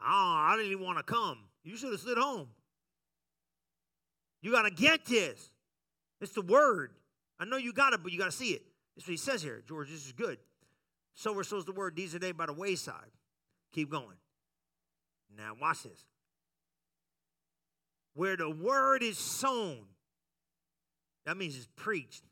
Oh, 0.00 0.04
I 0.04 0.54
didn't 0.56 0.72
even 0.72 0.84
want 0.84 0.98
to 0.98 1.04
come. 1.04 1.38
You 1.64 1.76
should 1.76 1.92
have 1.92 2.00
slid 2.00 2.18
home. 2.18 2.48
You 4.42 4.52
got 4.52 4.62
to 4.62 4.70
get 4.70 5.04
this. 5.06 5.50
It's 6.20 6.32
the 6.32 6.42
word. 6.42 6.92
I 7.38 7.44
know 7.44 7.56
you 7.56 7.72
got 7.72 7.92
it, 7.92 8.02
but 8.02 8.12
you 8.12 8.18
got 8.18 8.26
to 8.26 8.36
see 8.36 8.50
it. 8.50 8.62
That's 8.94 9.06
what 9.06 9.12
he 9.12 9.16
says 9.16 9.42
here. 9.42 9.62
George, 9.66 9.90
this 9.90 10.06
is 10.06 10.12
good. 10.12 10.38
So 11.14 11.32
we're 11.32 11.44
supposed 11.44 11.66
the 11.66 11.72
word, 11.72 11.96
these 11.96 12.14
are 12.14 12.18
they 12.18 12.32
by 12.32 12.46
the 12.46 12.52
wayside. 12.52 13.10
Keep 13.72 13.90
going. 13.90 14.16
Now, 15.34 15.52
watch 15.60 15.82
this. 15.82 16.04
Where 18.14 18.36
the 18.36 18.50
word 18.50 19.02
is 19.02 19.18
sown, 19.18 19.84
that 21.24 21.36
means 21.36 21.56
it's 21.56 21.68
preached. 21.76 22.22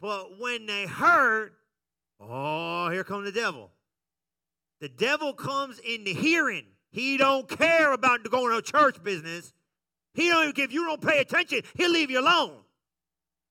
But 0.00 0.38
when 0.38 0.66
they 0.66 0.86
heard, 0.86 1.52
oh, 2.20 2.88
here 2.90 3.04
comes 3.04 3.26
the 3.26 3.32
devil. 3.32 3.70
The 4.80 4.88
devil 4.88 5.32
comes 5.32 5.80
in 5.80 6.04
the 6.04 6.14
hearing. 6.14 6.64
He 6.90 7.16
don't 7.16 7.48
care 7.48 7.92
about 7.92 8.28
going 8.30 8.54
to 8.54 8.62
church 8.62 9.02
business. 9.02 9.52
He 10.14 10.28
don't 10.28 10.48
even, 10.48 10.64
if 10.64 10.72
you 10.72 10.84
don't 10.86 11.00
pay 11.00 11.18
attention, 11.18 11.62
he'll 11.76 11.90
leave 11.90 12.10
you 12.10 12.20
alone. 12.20 12.56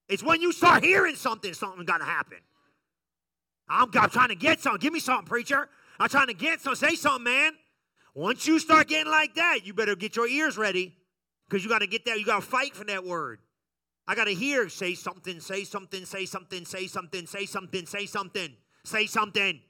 It's 0.08 0.22
when 0.22 0.40
you 0.40 0.52
start 0.52 0.82
hearing 0.82 1.14
something, 1.16 1.52
something 1.52 1.84
got 1.84 1.98
to 1.98 2.04
happen. 2.04 2.38
I'm, 3.68 3.90
I'm 3.94 4.10
trying 4.10 4.28
to 4.28 4.34
get 4.34 4.60
something. 4.60 4.80
Give 4.80 4.92
me 4.92 5.00
something, 5.00 5.26
preacher. 5.26 5.68
I'm 6.00 6.08
trying 6.08 6.28
to 6.28 6.34
get 6.34 6.60
something. 6.60 6.88
Say 6.88 6.94
something, 6.94 7.24
man. 7.24 7.52
Once 8.14 8.46
you 8.46 8.58
start 8.58 8.88
getting 8.88 9.10
like 9.10 9.34
that, 9.34 9.60
you 9.64 9.72
better 9.72 9.94
get 9.94 10.16
your 10.16 10.26
ears 10.26 10.56
ready 10.56 10.96
because 11.48 11.62
you 11.62 11.70
got 11.70 11.80
to 11.80 11.86
get 11.86 12.04
that. 12.04 12.18
You 12.18 12.26
got 12.26 12.42
to 12.42 12.46
fight 12.46 12.74
for 12.74 12.84
that 12.84 13.04
word. 13.04 13.40
I 14.06 14.14
got 14.14 14.24
to 14.24 14.34
hear 14.34 14.68
say 14.68 14.94
something, 14.94 15.38
say 15.40 15.64
something, 15.64 16.04
say 16.04 16.24
something, 16.24 16.64
say 16.64 16.86
something, 16.86 17.26
say 17.26 17.44
something, 17.46 17.86
say 17.86 18.06
something, 18.06 18.56
say 18.84 19.06
something. 19.06 19.60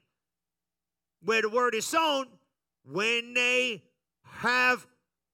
Where 1.23 1.43
the 1.43 1.49
word 1.49 1.75
is 1.75 1.85
sown, 1.85 2.27
when 2.85 3.35
they 3.35 3.83
have 4.23 4.87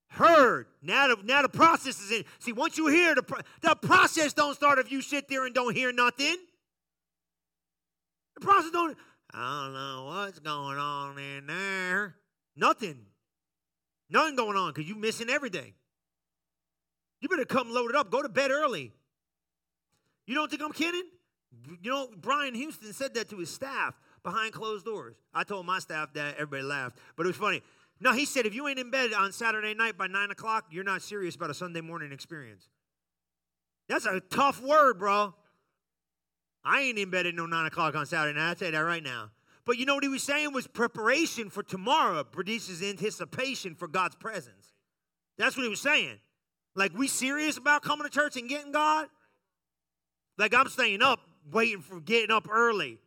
heard. 0.08 0.66
Now 0.82 1.08
the, 1.08 1.16
now 1.22 1.42
the 1.42 1.48
process 1.48 2.00
is 2.00 2.10
in. 2.10 2.24
See, 2.38 2.52
once 2.52 2.78
you 2.78 2.86
hear, 2.86 3.14
the, 3.14 3.42
the 3.60 3.76
process 3.76 4.32
don't 4.32 4.54
start 4.54 4.78
if 4.78 4.90
you 4.90 5.02
sit 5.02 5.28
there 5.28 5.44
and 5.44 5.54
don't 5.54 5.76
hear 5.76 5.92
nothing. 5.92 6.36
The 8.36 8.40
process 8.40 8.70
don't, 8.70 8.96
I 9.32 9.64
don't 9.64 9.74
know 9.74 10.04
what's 10.06 10.38
going 10.38 10.78
on 10.78 11.18
in 11.18 11.46
there. 11.46 12.16
Nothing. 12.56 13.06
Nothing 14.10 14.36
going 14.36 14.56
on 14.56 14.72
because 14.72 14.88
you're 14.88 14.98
missing 14.98 15.30
everything. 15.30 15.74
You 17.20 17.28
better 17.28 17.44
come 17.44 17.72
loaded 17.72 17.96
up. 17.96 18.10
Go 18.10 18.22
to 18.22 18.28
bed 18.28 18.50
early. 18.50 18.92
You 20.26 20.34
don't 20.34 20.50
think 20.50 20.62
I'm 20.62 20.72
kidding? 20.72 21.04
You 21.82 21.90
know, 21.90 22.08
Brian 22.16 22.54
Houston 22.54 22.92
said 22.92 23.14
that 23.14 23.28
to 23.30 23.38
his 23.38 23.50
staff 23.50 23.94
behind 24.22 24.52
closed 24.52 24.84
doors. 24.84 25.14
I 25.32 25.44
told 25.44 25.66
my 25.66 25.78
staff 25.78 26.12
that. 26.14 26.34
Everybody 26.34 26.62
laughed. 26.62 26.98
But 27.16 27.24
it 27.24 27.28
was 27.28 27.36
funny. 27.36 27.62
No, 28.00 28.12
he 28.12 28.24
said, 28.24 28.44
if 28.44 28.54
you 28.54 28.66
ain't 28.68 28.78
in 28.78 28.90
bed 28.90 29.12
on 29.12 29.32
Saturday 29.32 29.72
night 29.72 29.96
by 29.96 30.06
9 30.06 30.30
o'clock, 30.30 30.66
you're 30.70 30.84
not 30.84 31.00
serious 31.00 31.36
about 31.36 31.50
a 31.50 31.54
Sunday 31.54 31.80
morning 31.80 32.12
experience. 32.12 32.68
That's 33.88 34.06
a 34.06 34.20
tough 34.20 34.60
word, 34.60 34.98
bro. 34.98 35.34
I 36.64 36.82
ain't 36.82 36.98
in 36.98 37.10
bed 37.10 37.26
at 37.26 37.34
no 37.34 37.46
9 37.46 37.66
o'clock 37.66 37.94
on 37.94 38.06
Saturday 38.06 38.38
night. 38.38 38.48
I'll 38.48 38.54
tell 38.54 38.68
you 38.68 38.72
that 38.72 38.78
right 38.80 39.02
now. 39.02 39.30
But 39.66 39.78
you 39.78 39.86
know 39.86 39.94
what 39.94 40.04
he 40.04 40.10
was 40.10 40.22
saying 40.22 40.52
was 40.52 40.66
preparation 40.66 41.48
for 41.50 41.62
tomorrow 41.62 42.22
produces 42.24 42.82
anticipation 42.82 43.74
for 43.74 43.88
God's 43.88 44.14
presence. 44.16 44.72
That's 45.38 45.56
what 45.56 45.62
he 45.62 45.68
was 45.68 45.80
saying. 45.80 46.18
Like, 46.76 46.96
we 46.96 47.08
serious 47.08 47.56
about 47.56 47.82
coming 47.82 48.04
to 48.04 48.10
church 48.10 48.36
and 48.36 48.48
getting 48.48 48.72
God? 48.72 49.06
Like, 50.36 50.54
I'm 50.54 50.68
staying 50.68 51.02
up, 51.02 51.20
waiting 51.50 51.80
for 51.80 52.00
getting 52.00 52.30
up 52.30 52.48
early. 52.50 52.98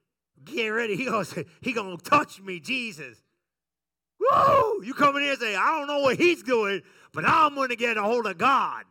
Get 0.43 0.69
ready. 0.69 0.95
He 0.95 1.05
goes, 1.05 1.33
he 1.61 1.73
gonna 1.73 1.97
touch 1.97 2.41
me, 2.41 2.59
Jesus. 2.59 3.17
Woo! 4.19 4.83
You 4.83 4.93
come 4.93 5.15
in 5.17 5.23
here 5.23 5.31
and 5.31 5.39
say, 5.39 5.55
I 5.55 5.77
don't 5.77 5.87
know 5.87 5.99
what 5.99 6.17
he's 6.17 6.43
doing, 6.43 6.81
but 7.13 7.23
I'm 7.27 7.55
going 7.55 7.69
to 7.69 7.75
get 7.75 7.97
a 7.97 8.03
hold 8.03 8.25
of 8.25 8.37
God. 8.37 8.83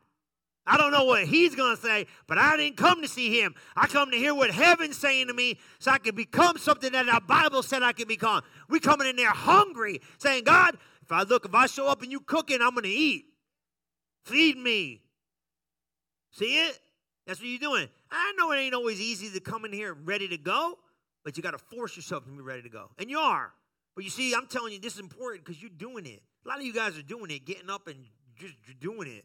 I 0.67 0.77
don't 0.77 0.91
know 0.91 1.05
what 1.05 1.25
he's 1.25 1.55
going 1.55 1.77
to 1.77 1.83
say, 1.83 2.07
but 2.27 2.39
I 2.39 2.57
didn't 2.57 2.77
come 2.77 3.01
to 3.03 3.09
see 3.09 3.41
him. 3.41 3.55
I 3.77 3.87
come 3.87 4.11
to 4.11 4.17
hear 4.17 4.35
what 4.35 4.51
heaven's 4.51 4.97
saying 4.97 5.29
to 5.29 5.35
me 5.35 5.59
so 5.79 5.93
I 5.93 5.99
can 5.99 6.15
become 6.15 6.59
something 6.59 6.91
that 6.93 7.07
the 7.07 7.21
Bible 7.27 7.63
said 7.63 7.83
I 7.83 7.93
can 7.93 8.09
become. 8.09 8.43
We 8.69 8.81
coming 8.81 9.07
in 9.07 9.17
there 9.17 9.31
hungry, 9.31 10.01
saying, 10.19 10.45
God, 10.45 10.77
if 11.03 11.13
I 11.13 11.23
look, 11.23 11.45
if 11.45 11.55
I 11.55 11.67
show 11.67 11.87
up 11.87 12.03
and 12.03 12.11
you 12.11 12.19
cooking, 12.19 12.61
I'm 12.61 12.71
going 12.71 12.83
to 12.83 12.89
eat. 12.89 13.27
Feed 14.25 14.57
me. 14.57 15.03
See 16.33 16.59
it? 16.59 16.81
That's 17.27 17.41
what 17.41 17.49
you're 17.49 17.59
doing. 17.59 17.89
I 18.11 18.35
know 18.37 18.51
it 18.53 18.59
ain't 18.59 18.75
always 18.75 19.01
easy 19.01 19.31
to 19.31 19.41
come 19.41 19.65
in 19.65 19.73
here 19.73 19.95
ready 19.95 20.27
to 20.29 20.39
go, 20.39 20.79
but 21.25 21.37
you 21.37 21.43
got 21.43 21.53
to 21.53 21.59
force 21.59 21.97
yourself 21.97 22.25
to 22.25 22.31
be 22.31 22.41
ready 22.41 22.63
to 22.63 22.69
go. 22.69 22.91
And 22.99 23.09
you 23.09 23.19
are. 23.19 23.53
But 23.95 24.05
you 24.05 24.11
see, 24.11 24.35
I'm 24.35 24.47
telling 24.47 24.73
you, 24.73 24.81
this 24.81 24.95
is 24.95 25.01
important 25.01 25.45
because 25.45 25.61
you're 25.61 25.71
doing 25.71 26.07
it. 26.07 26.23
A 26.45 26.49
lot 26.49 26.59
of 26.59 26.65
you 26.65 26.73
guys 26.73 26.99
are 26.99 27.03
doing 27.03 27.31
it, 27.31 27.45
getting 27.45 27.71
up 27.71 27.87
and 27.87 28.05
just 28.37 28.55
doing 28.81 29.09
it. 29.09 29.25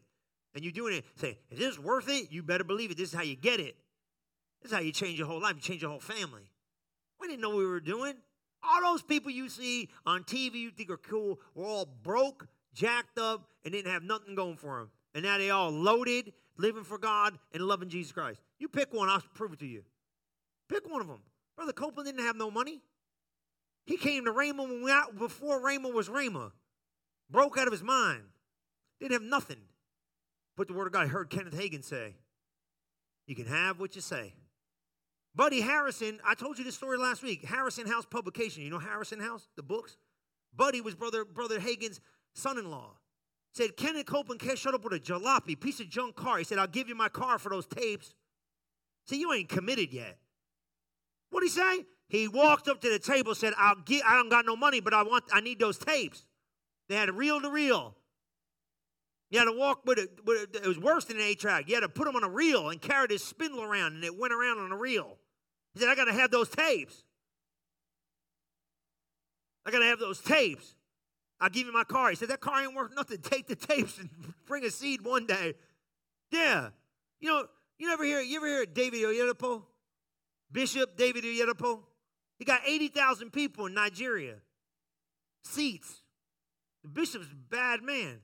And 0.54 0.62
you're 0.62 0.72
doing 0.72 0.94
it. 0.94 1.04
Say, 1.16 1.38
is 1.50 1.58
this 1.58 1.78
worth 1.78 2.08
it? 2.08 2.30
You 2.30 2.42
better 2.42 2.64
believe 2.64 2.90
it. 2.90 2.96
This 2.96 3.08
is 3.10 3.14
how 3.14 3.22
you 3.22 3.36
get 3.36 3.60
it. 3.60 3.76
This 4.60 4.70
is 4.70 4.76
how 4.76 4.82
you 4.82 4.92
change 4.92 5.18
your 5.18 5.26
whole 5.26 5.40
life. 5.40 5.54
You 5.56 5.62
change 5.62 5.82
your 5.82 5.90
whole 5.90 6.00
family. 6.00 6.50
We 7.20 7.28
didn't 7.28 7.40
know 7.40 7.50
what 7.50 7.58
we 7.58 7.66
were 7.66 7.80
doing. 7.80 8.14
All 8.62 8.80
those 8.82 9.02
people 9.02 9.30
you 9.30 9.48
see 9.48 9.88
on 10.06 10.22
TV 10.24 10.54
you 10.54 10.70
think 10.70 10.90
are 10.90 10.96
cool 10.96 11.40
were 11.54 11.66
all 11.66 11.86
broke, 12.02 12.46
jacked 12.74 13.18
up, 13.18 13.48
and 13.64 13.72
didn't 13.72 13.90
have 13.90 14.02
nothing 14.02 14.34
going 14.34 14.56
for 14.56 14.78
them. 14.78 14.90
And 15.14 15.24
now 15.24 15.38
they 15.38 15.50
all 15.50 15.70
loaded, 15.70 16.32
living 16.58 16.84
for 16.84 16.98
God, 16.98 17.38
and 17.52 17.62
loving 17.62 17.88
Jesus 17.88 18.12
Christ. 18.12 18.40
You 18.58 18.68
pick 18.68 18.92
one, 18.92 19.08
I'll 19.08 19.22
prove 19.34 19.52
it 19.52 19.58
to 19.60 19.66
you. 19.66 19.82
Pick 20.68 20.90
one 20.90 21.00
of 21.00 21.08
them. 21.08 21.20
Brother 21.56 21.72
Copeland 21.72 22.06
didn't 22.06 22.24
have 22.24 22.36
no 22.36 22.50
money. 22.50 22.80
He 23.84 23.96
came 23.96 24.24
to 24.24 24.32
Rhema 24.32 25.18
before 25.18 25.60
Raymond 25.60 25.94
was 25.94 26.08
Raymond. 26.08 26.52
Broke 27.30 27.58
out 27.58 27.66
of 27.66 27.72
his 27.72 27.82
mind. 27.82 28.22
Didn't 29.00 29.12
have 29.12 29.22
nothing. 29.22 29.58
But 30.56 30.68
the 30.68 30.74
word 30.74 30.86
of 30.86 30.92
God, 30.92 31.04
I 31.04 31.06
heard 31.06 31.30
Kenneth 31.30 31.54
Hagin 31.54 31.84
say, 31.84 32.14
You 33.26 33.34
can 33.34 33.46
have 33.46 33.80
what 33.80 33.94
you 33.94 34.02
say. 34.02 34.34
Buddy 35.34 35.62
Harrison, 35.62 36.20
I 36.26 36.34
told 36.34 36.58
you 36.58 36.64
this 36.64 36.74
story 36.74 36.98
last 36.98 37.22
week. 37.22 37.44
Harrison 37.44 37.86
House 37.86 38.04
Publication. 38.04 38.62
You 38.62 38.70
know 38.70 38.78
Harrison 38.78 39.18
House, 39.18 39.48
the 39.56 39.62
books? 39.62 39.96
Buddy 40.54 40.82
was 40.82 40.94
brother, 40.94 41.24
brother 41.24 41.58
Hagin's 41.58 42.00
son-in-law. 42.34 42.96
Said 43.54 43.76
Kenneth 43.76 44.06
Copeland 44.06 44.42
showed 44.58 44.74
up 44.74 44.84
with 44.84 44.92
a 44.92 44.98
jalopy, 44.98 45.58
piece 45.58 45.80
of 45.80 45.88
junk 45.88 46.16
car. 46.16 46.38
He 46.38 46.44
said, 46.44 46.58
I'll 46.58 46.66
give 46.66 46.88
you 46.88 46.94
my 46.94 47.08
car 47.08 47.38
for 47.38 47.48
those 47.48 47.66
tapes. 47.66 48.14
See, 49.06 49.20
you 49.20 49.32
ain't 49.32 49.48
committed 49.48 49.92
yet. 49.92 50.18
What'd 51.30 51.48
he 51.48 51.54
say? 51.54 51.86
He 52.08 52.28
walked 52.28 52.68
up 52.68 52.80
to 52.82 52.90
the 52.90 52.98
table, 52.98 53.34
said, 53.34 53.54
I'll 53.56 53.76
get, 53.76 54.04
I 54.06 54.16
don't 54.16 54.28
got 54.28 54.44
no 54.44 54.54
money, 54.54 54.80
but 54.80 54.92
I 54.92 55.02
want 55.02 55.24
I 55.32 55.40
need 55.40 55.58
those 55.58 55.78
tapes. 55.78 56.26
They 56.88 56.94
had 56.94 57.08
a 57.08 57.12
reel 57.12 57.40
to 57.40 57.50
reel. 57.50 57.94
You 59.32 59.38
had 59.38 59.46
to 59.46 59.52
walk 59.52 59.86
with 59.86 59.98
it. 59.98 60.10
With 60.26 60.54
it 60.54 60.66
was 60.66 60.78
worse 60.78 61.06
than 61.06 61.16
an 61.16 61.22
eight 61.22 61.40
track. 61.40 61.64
You 61.66 61.74
had 61.74 61.80
to 61.80 61.88
put 61.88 62.04
them 62.04 62.14
on 62.16 62.22
a 62.22 62.28
reel 62.28 62.68
and 62.68 62.78
carry 62.80 63.06
this 63.06 63.24
spindle 63.24 63.62
around, 63.62 63.94
and 63.94 64.04
it 64.04 64.16
went 64.16 64.34
around 64.34 64.58
on 64.58 64.70
a 64.70 64.76
reel. 64.76 65.16
He 65.72 65.80
said, 65.80 65.88
I 65.88 65.94
got 65.94 66.04
to 66.04 66.12
have 66.12 66.30
those 66.30 66.50
tapes. 66.50 67.02
I 69.64 69.70
got 69.70 69.78
to 69.78 69.86
have 69.86 69.98
those 69.98 70.20
tapes. 70.20 70.74
I'll 71.40 71.48
give 71.48 71.66
you 71.66 71.72
my 71.72 71.84
car. 71.84 72.10
He 72.10 72.16
said, 72.16 72.28
That 72.28 72.42
car 72.42 72.62
ain't 72.62 72.74
worth 72.74 72.92
nothing. 72.94 73.18
Take 73.22 73.46
the 73.46 73.56
tapes 73.56 73.98
and 73.98 74.10
bring 74.46 74.64
a 74.64 74.70
seed 74.70 75.02
one 75.02 75.24
day. 75.24 75.54
Yeah. 76.30 76.68
You 77.18 77.28
know, 77.30 77.46
you 77.78 77.88
never 77.88 78.04
hear, 78.04 78.20
you 78.20 78.36
ever 78.36 78.46
hear 78.46 78.66
David 78.66 79.00
Oyedepo? 79.00 79.62
Bishop 80.52 80.94
David 80.98 81.24
Oyedepo? 81.24 81.80
He 82.38 82.44
got 82.44 82.60
80,000 82.66 83.32
people 83.32 83.64
in 83.64 83.72
Nigeria. 83.72 84.34
Seats. 85.44 86.02
The 86.82 86.90
bishop's 86.90 87.28
a 87.32 87.50
bad 87.50 87.82
man 87.82 88.20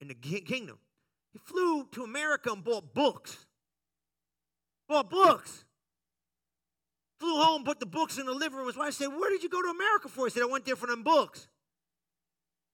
in 0.00 0.08
the 0.08 0.14
kingdom. 0.14 0.78
He 1.32 1.38
flew 1.38 1.86
to 1.92 2.02
America 2.02 2.50
and 2.52 2.64
bought 2.64 2.94
books. 2.94 3.46
Bought 4.88 5.10
books. 5.10 5.64
Flew 7.18 7.36
home, 7.36 7.64
put 7.64 7.78
the 7.78 7.86
books 7.86 8.18
in 8.18 8.26
the 8.26 8.32
living 8.32 8.58
room. 8.58 8.66
His 8.66 8.76
wife 8.76 8.94
said, 8.94 9.08
Where 9.08 9.30
did 9.30 9.42
you 9.42 9.48
go 9.48 9.62
to 9.62 9.68
America 9.68 10.08
for? 10.08 10.26
He 10.26 10.30
said, 10.30 10.42
I 10.42 10.46
went 10.46 10.64
there 10.64 10.76
for 10.76 10.86
them 10.86 11.02
books. 11.02 11.48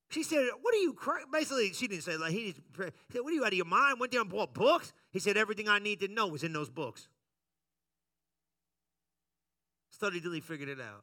She 0.08 0.22
said, 0.22 0.46
What 0.62 0.72
are 0.72 0.78
you? 0.78 0.96
Basically, 1.32 1.72
she 1.72 1.88
didn't 1.88 2.04
say, 2.04 2.16
like, 2.16 2.32
he 2.32 2.54
said, 2.78 3.22
What 3.22 3.32
are 3.32 3.34
you 3.34 3.44
out 3.44 3.48
of 3.48 3.54
your 3.54 3.66
mind? 3.66 3.98
Went 3.98 4.12
there 4.12 4.20
and 4.20 4.30
bought 4.30 4.54
books? 4.54 4.92
He 5.10 5.18
said, 5.18 5.36
Everything 5.36 5.68
I 5.68 5.80
need 5.80 6.00
to 6.00 6.08
know 6.08 6.28
was 6.28 6.44
in 6.44 6.52
those 6.52 6.70
books. 6.70 7.08
Studied 9.90 10.22
till 10.22 10.32
he 10.32 10.40
figured 10.40 10.68
it 10.68 10.80
out. 10.80 11.02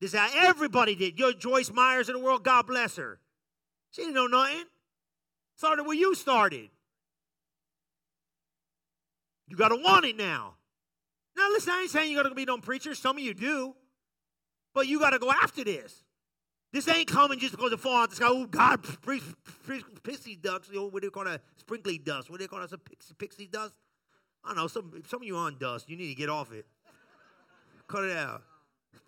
This 0.00 0.12
is 0.12 0.18
how 0.18 0.28
everybody 0.48 0.94
did. 0.94 1.18
Your 1.18 1.32
Joyce 1.32 1.72
Meyers 1.72 2.08
in 2.08 2.16
the 2.16 2.20
world, 2.20 2.44
God 2.44 2.66
bless 2.66 2.96
her. 2.96 3.20
She 3.94 4.02
didn't 4.02 4.14
know 4.14 4.26
nothing. 4.26 4.64
Started 5.56 5.84
where 5.84 5.94
you 5.94 6.16
started. 6.16 6.68
You 9.46 9.56
got 9.56 9.68
to 9.68 9.76
want 9.76 10.04
it 10.04 10.16
now. 10.16 10.54
Now, 11.36 11.48
listen, 11.50 11.72
I 11.72 11.82
ain't 11.82 11.90
saying 11.90 12.10
you 12.10 12.16
got 12.20 12.28
to 12.28 12.34
be 12.34 12.44
no 12.44 12.58
preacher. 12.58 12.94
Some 12.96 13.18
of 13.18 13.22
you 13.22 13.34
do. 13.34 13.74
But 14.74 14.88
you 14.88 14.98
got 14.98 15.10
to 15.10 15.20
go 15.20 15.30
after 15.30 15.62
this. 15.62 16.02
This 16.72 16.88
ain't 16.88 17.06
coming 17.06 17.38
just 17.38 17.52
because 17.52 17.70
it 17.70 17.78
fall 17.78 18.02
out 18.02 18.10
the 18.10 18.16
sky. 18.16 18.26
Oh, 18.28 18.46
God, 18.46 18.84
pixie 20.02 20.34
ducks. 20.34 20.68
You 20.68 20.80
know, 20.80 20.86
what 20.86 21.02
do 21.02 21.06
you 21.06 21.12
call 21.12 21.24
that? 21.24 21.42
Sprinkly 21.58 21.98
dust. 21.98 22.30
What 22.30 22.38
do 22.38 22.44
you 22.44 22.48
call 22.48 22.60
that? 22.60 22.70
Some 22.70 22.80
pixie, 22.80 23.14
pixie 23.14 23.46
dust? 23.46 23.74
I 24.44 24.48
don't 24.48 24.56
know. 24.56 24.66
Some, 24.66 25.04
some 25.06 25.22
of 25.22 25.26
you 25.26 25.36
on 25.36 25.56
dust. 25.56 25.88
You 25.88 25.96
need 25.96 26.08
to 26.08 26.16
get 26.16 26.28
off 26.28 26.52
it. 26.52 26.66
Cut 27.86 28.02
it 28.02 28.16
out. 28.16 28.42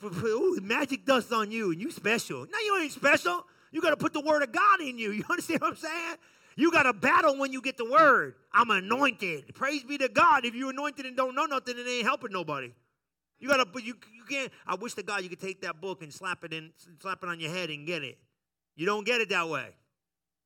Ooh, 0.04 0.60
magic 0.62 1.04
dust 1.04 1.32
on 1.32 1.50
you, 1.50 1.72
and 1.72 1.80
you 1.80 1.90
special. 1.90 2.46
No, 2.46 2.58
you 2.64 2.78
ain't 2.80 2.92
special. 2.92 3.44
You 3.72 3.80
got 3.80 3.90
to 3.90 3.96
put 3.96 4.12
the 4.12 4.20
word 4.20 4.42
of 4.42 4.52
God 4.52 4.80
in 4.80 4.98
you. 4.98 5.10
You 5.16 5.24
understand 5.28 5.60
what 5.60 5.70
I'm 5.70 5.76
saying? 5.76 6.16
You 6.56 6.72
got 6.72 6.84
to 6.84 6.92
battle 6.92 7.38
when 7.38 7.52
you 7.52 7.60
get 7.60 7.76
the 7.76 7.84
word. 7.84 8.34
I'm 8.52 8.70
anointed. 8.70 9.54
Praise 9.54 9.82
be 9.84 9.98
to 9.98 10.08
God. 10.08 10.46
If 10.46 10.54
you're 10.54 10.70
anointed 10.70 11.04
and 11.04 11.16
don't 11.16 11.34
know 11.34 11.44
nothing, 11.44 11.76
it 11.78 11.86
ain't 11.86 12.06
helping 12.06 12.32
nobody. 12.32 12.72
You 13.38 13.48
gotta, 13.48 13.66
but 13.66 13.84
you 13.84 13.94
you 14.14 14.24
can't. 14.24 14.50
I 14.66 14.76
wish 14.76 14.94
to 14.94 15.02
God 15.02 15.22
you 15.22 15.28
could 15.28 15.40
take 15.40 15.60
that 15.60 15.80
book 15.80 16.02
and 16.02 16.12
slap 16.12 16.42
it 16.44 16.54
in, 16.54 16.70
slap 17.00 17.22
it 17.22 17.28
on 17.28 17.38
your 17.38 17.50
head 17.50 17.68
and 17.68 17.86
get 17.86 18.02
it. 18.02 18.16
You 18.76 18.86
don't 18.86 19.04
get 19.04 19.20
it 19.20 19.28
that 19.28 19.48
way. 19.48 19.68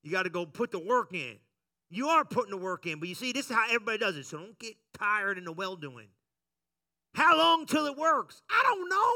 You 0.02 0.10
got 0.10 0.24
to 0.24 0.30
go 0.30 0.46
put 0.46 0.72
the 0.72 0.78
work 0.78 1.12
in. 1.14 1.36
You 1.88 2.08
are 2.08 2.24
putting 2.24 2.50
the 2.50 2.56
work 2.56 2.86
in, 2.86 2.98
but 3.00 3.08
you 3.08 3.14
see, 3.14 3.32
this 3.32 3.50
is 3.50 3.54
how 3.54 3.64
everybody 3.66 3.98
does 3.98 4.16
it. 4.16 4.26
So 4.26 4.38
don't 4.38 4.58
get 4.58 4.74
tired 4.96 5.38
in 5.38 5.44
the 5.44 5.52
well 5.52 5.76
doing. 5.76 6.06
How 7.14 7.36
long 7.36 7.66
till 7.66 7.86
it 7.86 7.96
works? 7.96 8.42
I 8.48 8.62
don't 8.64 8.88
know. 8.88 9.14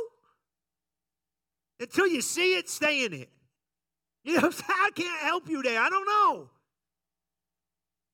Until 1.81 2.07
you 2.07 2.21
see 2.21 2.57
it, 2.57 2.69
stay 2.69 3.05
in 3.05 3.13
it. 3.13 3.29
You 4.27 4.41
know, 4.41 4.51
I 4.51 4.91
can't 4.95 5.21
help 5.21 5.51
you 5.51 5.63
there. 5.63 5.79
I 5.79 5.91
don't 5.91 6.07
know. 6.07 6.49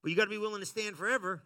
But 0.03 0.11
you 0.11 0.17
got 0.17 0.25
to 0.25 0.31
be 0.31 0.39
willing 0.39 0.59
to 0.59 0.67
stand 0.67 0.97
forever. 0.97 1.41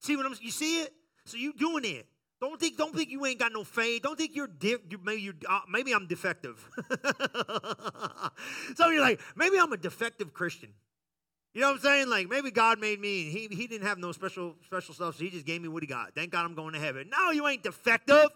See 0.00 0.16
what 0.16 0.26
I'm? 0.26 0.34
You 0.40 0.50
see 0.50 0.82
it? 0.82 0.92
So 1.24 1.36
you 1.36 1.52
doing 1.52 1.84
it? 1.84 2.06
Don't 2.40 2.58
think, 2.58 2.76
don't 2.76 2.94
think 2.94 3.10
you 3.10 3.24
ain't 3.26 3.38
got 3.38 3.52
no 3.52 3.64
faith. 3.64 4.02
Don't 4.02 4.16
think 4.16 4.34
you're 4.34 4.46
di- 4.46 4.76
maybe 5.02 5.22
you 5.22 5.34
uh, 5.48 5.60
maybe 5.68 5.92
I'm 5.92 6.06
defective. 6.06 6.68
so 8.76 8.88
you're 8.88 9.00
like, 9.00 9.20
maybe 9.36 9.58
I'm 9.58 9.72
a 9.72 9.76
defective 9.76 10.32
Christian. 10.32 10.70
You 11.52 11.62
know 11.62 11.68
what 11.68 11.76
I'm 11.76 11.80
saying? 11.82 12.08
Like 12.08 12.28
maybe 12.28 12.50
God 12.50 12.78
made 12.78 13.00
me. 13.00 13.26
and 13.26 13.32
He 13.32 13.48
he 13.50 13.66
didn't 13.66 13.86
have 13.86 13.98
no 13.98 14.12
special 14.12 14.54
special 14.64 14.94
stuff, 14.94 15.16
so 15.16 15.24
He 15.24 15.30
just 15.30 15.46
gave 15.46 15.60
me 15.60 15.68
what 15.68 15.82
He 15.82 15.86
got. 15.88 16.14
Thank 16.14 16.30
God 16.30 16.44
I'm 16.44 16.54
going 16.54 16.74
to 16.74 16.80
heaven. 16.80 17.10
No, 17.10 17.30
you 17.30 17.46
ain't 17.46 17.62
defective. 17.62 18.28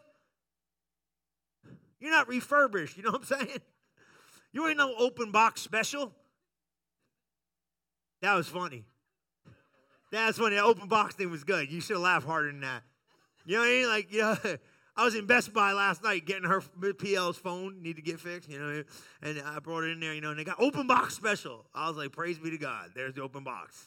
You're 2.00 2.10
not 2.10 2.28
refurbished. 2.28 2.96
You 2.96 3.04
know 3.04 3.12
what 3.12 3.20
I'm 3.30 3.46
saying? 3.46 3.60
You 4.52 4.68
ain't 4.68 4.78
no 4.78 4.94
open 4.96 5.30
box 5.30 5.62
special. 5.62 6.12
That 8.20 8.34
was 8.34 8.46
funny. 8.46 8.84
That's 10.10 10.38
when 10.38 10.52
The 10.52 10.62
open 10.62 10.88
box 10.88 11.14
thing 11.14 11.30
was 11.30 11.42
good. 11.42 11.70
You 11.70 11.80
should 11.80 11.94
have 11.94 12.02
laughed 12.02 12.26
harder 12.26 12.48
than 12.52 12.60
that. 12.60 12.82
You 13.46 13.56
know 13.56 13.60
what 13.62 13.68
I 13.68 13.70
mean? 13.70 13.88
Like, 13.88 14.12
you 14.12 14.20
know, 14.20 14.36
I 14.94 15.04
was 15.04 15.14
in 15.14 15.26
Best 15.26 15.52
Buy 15.54 15.72
last 15.72 16.02
night 16.04 16.26
getting 16.26 16.44
her 16.44 16.60
PL's 16.60 17.38
phone, 17.38 17.82
need 17.82 17.96
to 17.96 18.02
get 18.02 18.20
fixed, 18.20 18.48
you 18.48 18.58
know, 18.58 18.84
and 19.22 19.40
I 19.40 19.58
brought 19.58 19.84
it 19.84 19.90
in 19.90 20.00
there, 20.00 20.12
you 20.12 20.20
know, 20.20 20.30
and 20.30 20.38
they 20.38 20.44
got 20.44 20.60
open 20.60 20.86
box 20.86 21.14
special. 21.14 21.64
I 21.74 21.88
was 21.88 21.96
like, 21.96 22.12
praise 22.12 22.38
be 22.38 22.50
to 22.50 22.58
God. 22.58 22.90
There's 22.94 23.14
the 23.14 23.22
open 23.22 23.42
box. 23.42 23.86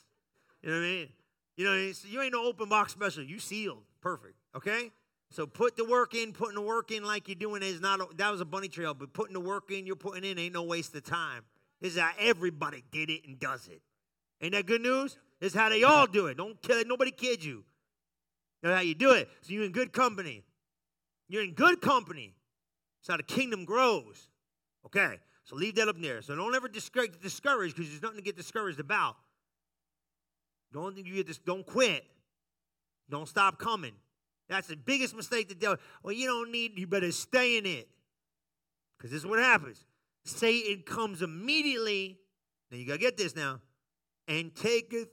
You 0.63 0.71
know 0.71 0.77
what 0.77 0.83
I 0.83 0.87
mean? 0.87 1.09
You 1.57 1.65
know, 1.65 1.71
what 1.71 1.77
I 1.77 1.81
mean? 1.81 1.93
So 1.93 2.07
you 2.07 2.21
ain't 2.21 2.33
no 2.33 2.43
open 2.43 2.67
box 2.67 2.91
special. 2.91 3.23
You 3.23 3.37
sealed. 3.37 3.83
Perfect. 4.01 4.33
Okay? 4.55 4.91
So 5.31 5.45
put 5.45 5.75
the 5.75 5.85
work 5.85 6.13
in, 6.13 6.31
putting 6.33 6.55
the 6.55 6.61
work 6.61 6.91
in 6.91 7.03
like 7.03 7.27
you're 7.27 7.35
doing 7.35 7.61
is 7.61 7.81
not, 7.81 7.99
a, 7.99 8.07
that 8.15 8.31
was 8.31 8.41
a 8.41 8.45
bunny 8.45 8.67
trail, 8.67 8.93
but 8.93 9.13
putting 9.13 9.33
the 9.33 9.39
work 9.39 9.71
in 9.71 9.85
you're 9.85 9.95
putting 9.95 10.23
in 10.23 10.39
ain't 10.39 10.53
no 10.53 10.63
waste 10.63 10.95
of 10.95 11.03
time. 11.03 11.43
This 11.81 11.95
is 11.95 11.99
how 11.99 12.11
everybody 12.19 12.83
did 12.91 13.09
it 13.09 13.27
and 13.27 13.39
does 13.39 13.67
it. 13.67 13.81
Ain't 14.41 14.53
that 14.53 14.65
good 14.65 14.81
news? 14.81 15.17
This 15.39 15.53
is 15.53 15.59
how 15.59 15.69
they 15.69 15.83
all 15.83 16.07
do 16.07 16.27
it. 16.27 16.37
Don't 16.37 16.61
kill 16.61 16.81
nobody 16.85 17.11
kid 17.11 17.43
you. 17.43 17.63
That's 18.61 18.75
how 18.75 18.81
you 18.81 18.95
do 18.95 19.11
it. 19.11 19.29
So 19.41 19.53
you're 19.53 19.65
in 19.65 19.71
good 19.71 19.91
company. 19.91 20.43
You're 21.27 21.43
in 21.43 21.53
good 21.53 21.81
company. 21.81 22.33
That's 23.01 23.11
how 23.11 23.17
the 23.17 23.23
kingdom 23.23 23.65
grows. 23.65 24.29
Okay, 24.85 25.19
so 25.43 25.55
leave 25.55 25.75
that 25.75 25.87
up 25.87 25.99
there. 25.99 26.21
So 26.21 26.35
don't 26.35 26.55
ever 26.55 26.67
get 26.67 27.21
discouraged 27.21 27.75
because 27.75 27.89
there's 27.89 28.01
nothing 28.01 28.17
to 28.17 28.23
get 28.23 28.37
discouraged 28.37 28.79
about. 28.79 29.15
Don't 30.71 30.97
you 30.97 31.15
get 31.15 31.27
this. 31.27 31.37
Don't 31.37 31.65
quit. 31.65 32.03
Don't 33.09 33.27
stop 33.27 33.59
coming. 33.59 33.93
That's 34.47 34.67
the 34.67 34.75
biggest 34.75 35.15
mistake 35.15 35.49
that 35.49 35.59
do. 35.59 35.75
Well, 36.03 36.13
you 36.13 36.27
don't 36.27 36.51
need. 36.51 36.77
You 36.77 36.87
better 36.87 37.11
stay 37.11 37.57
in 37.57 37.65
it. 37.65 37.89
Because 38.97 39.11
this 39.11 39.21
is 39.21 39.25
what 39.25 39.39
happens. 39.39 39.83
Satan 40.23 40.83
comes 40.83 41.21
immediately. 41.21 42.19
Now 42.71 42.77
you 42.77 42.85
gotta 42.85 42.99
get 42.99 43.17
this 43.17 43.35
now, 43.35 43.61
and 44.27 44.53
taketh 44.55 45.09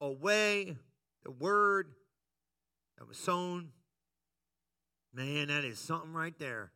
away 0.00 0.76
the 1.24 1.30
word 1.30 1.94
that 2.98 3.06
was 3.06 3.16
sown. 3.16 3.68
Man, 5.14 5.48
that 5.48 5.64
is 5.64 5.78
something 5.78 6.12
right 6.12 6.36
there. 6.38 6.72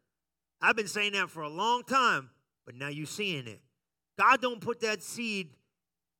I've 0.62 0.76
been 0.76 0.88
saying 0.88 1.12
that 1.12 1.30
for 1.30 1.42
a 1.42 1.48
long 1.48 1.82
time, 1.82 2.30
but 2.64 2.74
now 2.74 2.88
you're 2.88 3.06
seeing 3.06 3.46
it. 3.46 3.60
God 4.18 4.40
don't 4.40 4.60
put 4.60 4.80
that 4.80 5.02
seed 5.02 5.50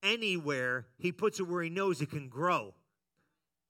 anywhere. 0.03 0.87
He 0.99 1.13
puts 1.13 1.41
it 1.41 1.45
where 1.45 1.63
he 1.63 1.71
knows 1.71 2.01
it 2.01 2.11
can 2.11 2.29
grow. 2.29 2.75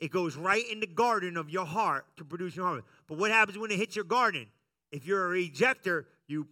It 0.00 0.10
goes 0.10 0.36
right 0.36 0.64
in 0.70 0.80
the 0.80 0.86
garden 0.86 1.36
of 1.36 1.50
your 1.50 1.66
heart 1.66 2.06
to 2.16 2.24
produce 2.24 2.56
your 2.56 2.66
harvest. 2.66 2.88
But 3.06 3.18
what 3.18 3.30
happens 3.30 3.58
when 3.58 3.70
it 3.70 3.76
hits 3.76 3.94
your 3.94 4.04
garden? 4.04 4.46
If 4.90 5.06
you're 5.06 5.32
a 5.32 5.38
rejecter, 5.38 6.06
you 6.26 6.48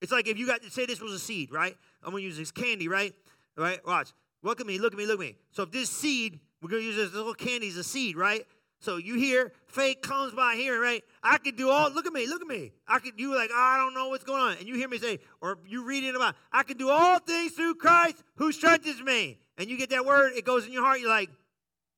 it's 0.00 0.10
like 0.10 0.26
if 0.26 0.38
you 0.38 0.46
got 0.46 0.62
to 0.62 0.70
say 0.70 0.86
this 0.86 1.00
was 1.00 1.12
a 1.12 1.18
seed, 1.18 1.52
right? 1.52 1.76
I'm 2.02 2.12
gonna 2.12 2.22
use 2.22 2.38
this 2.38 2.50
candy, 2.50 2.88
right? 2.88 3.14
Right? 3.56 3.86
Watch. 3.86 4.12
Look 4.42 4.60
at 4.60 4.66
me, 4.66 4.78
look 4.78 4.94
at 4.94 4.98
me, 4.98 5.04
look 5.04 5.20
at 5.20 5.20
me. 5.20 5.36
So 5.52 5.64
if 5.64 5.70
this 5.70 5.90
seed, 5.90 6.40
we're 6.62 6.70
gonna 6.70 6.82
use 6.82 6.96
this 6.96 7.12
little 7.12 7.34
candy 7.34 7.68
as 7.68 7.76
a 7.76 7.84
seed, 7.84 8.16
right? 8.16 8.46
So 8.80 8.96
you 8.96 9.16
hear 9.16 9.52
faith 9.66 10.00
comes 10.00 10.32
by 10.32 10.54
hearing, 10.54 10.80
right? 10.80 11.04
I 11.22 11.36
could 11.36 11.56
do 11.56 11.68
all, 11.68 11.90
look 11.90 12.06
at 12.06 12.14
me, 12.14 12.26
look 12.26 12.40
at 12.40 12.48
me. 12.48 12.72
I 12.88 12.98
could, 12.98 13.20
you 13.20 13.34
like, 13.34 13.50
oh, 13.52 13.58
I 13.58 13.76
don't 13.76 13.92
know 13.92 14.08
what's 14.08 14.24
going 14.24 14.40
on. 14.40 14.56
And 14.56 14.66
you 14.66 14.74
hear 14.74 14.88
me 14.88 14.98
say, 14.98 15.18
or 15.42 15.58
you 15.66 15.84
read 15.84 16.02
it 16.02 16.16
about, 16.16 16.34
I 16.50 16.62
can 16.62 16.78
do 16.78 16.88
all 16.88 17.18
things 17.18 17.52
through 17.52 17.74
Christ 17.74 18.16
who 18.36 18.52
strengthens 18.52 19.02
me. 19.02 19.38
And 19.58 19.68
you 19.68 19.76
get 19.76 19.90
that 19.90 20.06
word, 20.06 20.32
it 20.34 20.46
goes 20.46 20.66
in 20.66 20.72
your 20.72 20.82
heart, 20.82 21.00
you're 21.00 21.10
like, 21.10 21.28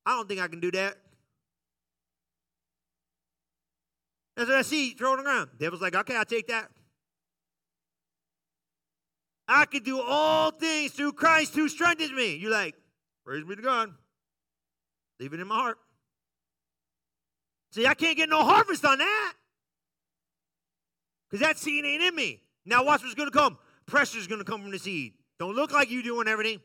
I 0.05 0.15
don't 0.15 0.27
think 0.27 0.41
I 0.41 0.47
can 0.47 0.59
do 0.59 0.71
that. 0.71 0.97
That's 4.35 4.49
what 4.49 4.57
I 4.57 4.61
see 4.63 4.91
thrown 4.91 5.19
around. 5.19 5.51
Devil's 5.59 5.81
like, 5.81 5.95
okay, 5.95 6.15
I'll 6.15 6.25
take 6.25 6.47
that. 6.47 6.69
I 9.47 9.65
can 9.65 9.83
do 9.83 10.01
all 10.01 10.51
things 10.51 10.91
through 10.91 11.13
Christ 11.13 11.55
who 11.55 11.67
strengthens 11.69 12.11
me. 12.11 12.35
You're 12.35 12.51
like, 12.51 12.75
praise 13.25 13.43
be 13.43 13.55
to 13.55 13.61
God. 13.61 13.93
Leave 15.19 15.33
it 15.33 15.39
in 15.39 15.47
my 15.47 15.55
heart. 15.55 15.77
See, 17.71 17.85
I 17.85 17.93
can't 17.93 18.17
get 18.17 18.29
no 18.29 18.43
harvest 18.43 18.85
on 18.85 18.97
that. 18.97 19.33
Because 21.29 21.45
that 21.45 21.57
seed 21.57 21.85
ain't 21.85 22.03
in 22.03 22.15
me. 22.15 22.41
Now 22.65 22.83
watch 22.83 23.01
what's 23.01 23.15
going 23.15 23.29
to 23.29 23.37
come. 23.37 23.57
Pressure's 23.85 24.27
going 24.27 24.39
to 24.39 24.45
come 24.45 24.61
from 24.61 24.71
the 24.71 24.79
seed. 24.79 25.13
Don't 25.39 25.55
look 25.55 25.71
like 25.71 25.89
you 25.89 26.03
doing 26.03 26.27
everything. 26.27 26.61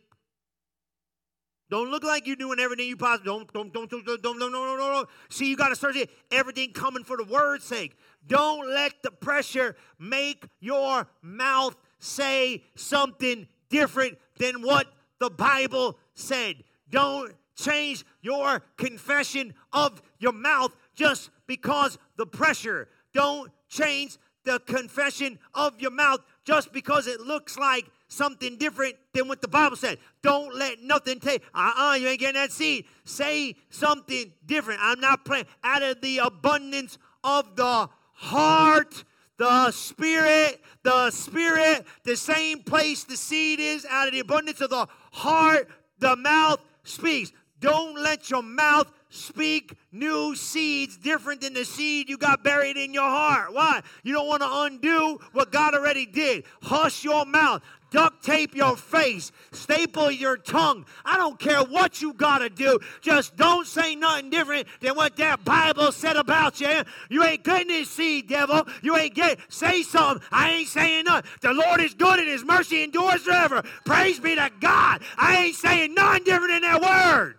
Don't 1.71 1.91
look 1.91 2.03
like 2.03 2.27
you're 2.27 2.37
doing 2.37 2.59
everything 2.59 2.89
you 2.89 2.97
possibly 2.97 3.27
don't 3.27 3.53
don't 3.53 3.73
don't 3.73 3.91
don't 3.91 4.05
don't 4.05 4.23
don't 4.23 4.39
no 4.39 4.49
no 4.49 4.77
no 4.77 4.77
no. 4.77 5.07
See, 5.29 5.49
you 5.49 5.57
got 5.57 5.69
to 5.69 5.77
start 5.77 5.97
everything 6.31 6.73
coming 6.73 7.05
for 7.05 7.17
the 7.17 7.25
word's 7.25 7.65
sake. 7.65 7.97
Don't 8.27 8.69
let 8.69 9.03
the 9.03 9.11
pressure 9.11 9.77
make 9.99 10.47
your 10.61 11.07
mouth 11.21 11.77
say 11.99 12.65
something 12.75 13.47
different 13.69 14.19
than 14.39 14.63
what 14.63 14.87
the 15.19 15.31
Bible 15.31 15.99
said. 16.15 16.65
Don't 16.91 17.35
change 17.55 18.05
your 18.23 18.63
confession 18.77 19.53
of 19.73 20.01
your 20.19 20.33
mouth 20.33 20.75
just 20.95 21.31
because 21.47 21.99
the 22.17 22.27
pressure. 22.27 22.89
Don't 23.13 23.51
change 23.69 24.17
the 24.45 24.61
confession 24.61 25.39
of 25.53 25.79
your 25.81 25.91
mouth 25.91 26.21
just 26.45 26.73
because 26.73 27.07
it 27.07 27.21
looks 27.21 27.59
like 27.59 27.85
something 28.09 28.57
different 28.57 28.97
than 29.13 29.29
what 29.29 29.41
the 29.41 29.49
Bible 29.49 29.77
said. 29.77 29.99
Don't 30.23 30.55
let 30.55 30.83
nothing 30.83 31.21
take, 31.21 31.43
uh 31.55 31.73
uh-uh, 31.77 31.91
uh, 31.91 31.95
you 31.95 32.09
ain't 32.09 32.21
getting 32.21 32.41
that 32.41 32.51
seed. 32.51 32.87
Say 33.05 33.55
something 33.71 34.33
different. 34.47 34.81
I'm 34.83 35.01
not 35.01 35.25
playing. 35.25 35.47
Out 35.63 35.83
of 35.83 36.01
the 36.01 36.19
abundance 36.19 36.99
of 37.23 37.55
the 37.57 37.89
heart, 38.15 39.05
the 39.37 39.71
spirit, 39.71 40.61
the 40.83 41.11
spirit, 41.11 41.87
the 42.05 42.17
same 42.17 42.63
place 42.63 43.05
the 43.05 43.17
seed 43.17 43.61
is, 43.61 43.87
out 43.89 44.09
of 44.09 44.13
the 44.13 44.21
abundance 44.21 44.61
of 44.61 44.71
the 44.71 44.89
heart, 45.13 45.69
the 45.99 46.17
mouth 46.17 46.61
speaks. 46.83 47.33
Don't 47.61 48.01
let 48.01 48.31
your 48.31 48.43
mouth 48.43 48.91
speak 49.11 49.75
new 49.91 50.35
seeds 50.35 50.97
different 50.97 51.41
than 51.41 51.55
the 51.55 51.65
seed 51.65 52.09
you 52.09 52.19
got 52.19 52.45
buried 52.45 52.77
in 52.77 52.93
your 52.93 53.09
heart. 53.09 53.53
Why? 53.53 53.81
You 54.03 54.15
don't 54.15 54.29
want 54.29 54.43
to 54.43 54.49
undo 54.51 55.19
what 55.33 55.51
God 55.51 55.75
already 55.75 56.07
did. 56.07 56.45
Hush 56.63 57.05
your 57.05 57.25
mouth. 57.25 57.63
Duct 57.91 58.23
tape 58.23 58.55
your 58.55 58.77
face. 58.77 59.33
Staple 59.53 60.11
your 60.11 60.37
tongue. 60.37 60.85
I 61.05 61.17
don't 61.17 61.39
care 61.39 61.63
what 61.63 62.03
you 62.03 62.13
got 62.13 62.39
to 62.39 62.51
do. 62.51 62.79
Just 63.01 63.37
don't 63.37 63.67
say 63.67 63.95
nothing 63.95 64.29
different 64.29 64.69
than 64.81 64.95
what 64.95 65.17
that 65.17 65.45
Bible 65.45 65.91
said 65.93 66.17
about 66.17 66.61
you. 66.61 66.83
You 67.09 67.25
ain't 67.25 67.45
getting 67.45 67.69
this 67.69 67.91
seed, 67.91 68.29
devil. 68.29 68.67
You 68.83 68.97
ain't 68.97 69.15
getting. 69.15 69.43
Say 69.49 69.83
something. 69.83 70.27
I 70.31 70.51
ain't 70.51 70.69
saying 70.69 71.05
nothing. 71.05 71.31
The 71.41 71.55
Lord 71.55 71.81
is 71.81 71.95
good 71.95 72.19
and 72.19 72.29
his 72.29 72.45
mercy 72.45 72.83
endures 72.83 73.23
forever. 73.23 73.63
Praise 73.85 74.21
be 74.21 74.35
to 74.35 74.51
God. 74.61 75.03
I 75.17 75.45
ain't 75.45 75.57
saying 75.57 75.95
nothing 75.95 76.25
different 76.25 76.53
than 76.53 76.63
that 76.63 76.83
word. 76.83 77.37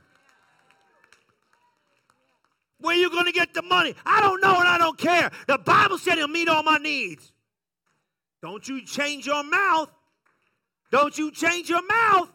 Where 2.80 2.96
you 2.96 3.10
going 3.10 3.26
to 3.26 3.32
get 3.32 3.54
the 3.54 3.62
money? 3.62 3.94
I 4.06 4.22
don't 4.22 4.42
know 4.42 4.56
and 4.58 4.68
I 4.68 4.78
don't 4.78 4.98
care. 4.98 5.30
The 5.48 5.58
Bible 5.58 5.98
said 5.98 6.18
he'll 6.18 6.28
meet 6.28 6.48
all 6.48 6.64
my 6.64 6.78
needs. 6.78 7.32
Don't 8.42 8.66
you 8.68 8.84
change 8.86 9.26
your 9.26 9.44
mouth. 9.44 9.90
Don't 10.92 11.18
you 11.18 11.32
change 11.32 11.70
your 11.70 11.86
mouth. 11.86 12.30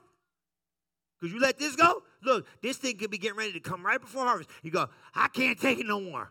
Because 1.18 1.32
you 1.32 1.40
let 1.40 1.58
this 1.58 1.76
go. 1.76 2.02
Look, 2.22 2.46
this 2.62 2.76
thing 2.76 2.96
could 2.96 3.10
be 3.10 3.18
getting 3.18 3.36
ready 3.36 3.52
to 3.52 3.60
come 3.60 3.84
right 3.84 4.00
before 4.00 4.24
harvest. 4.24 4.50
You 4.62 4.70
go, 4.70 4.88
I 5.14 5.28
can't 5.28 5.60
take 5.60 5.78
it 5.78 5.86
no 5.86 6.00
more. 6.00 6.30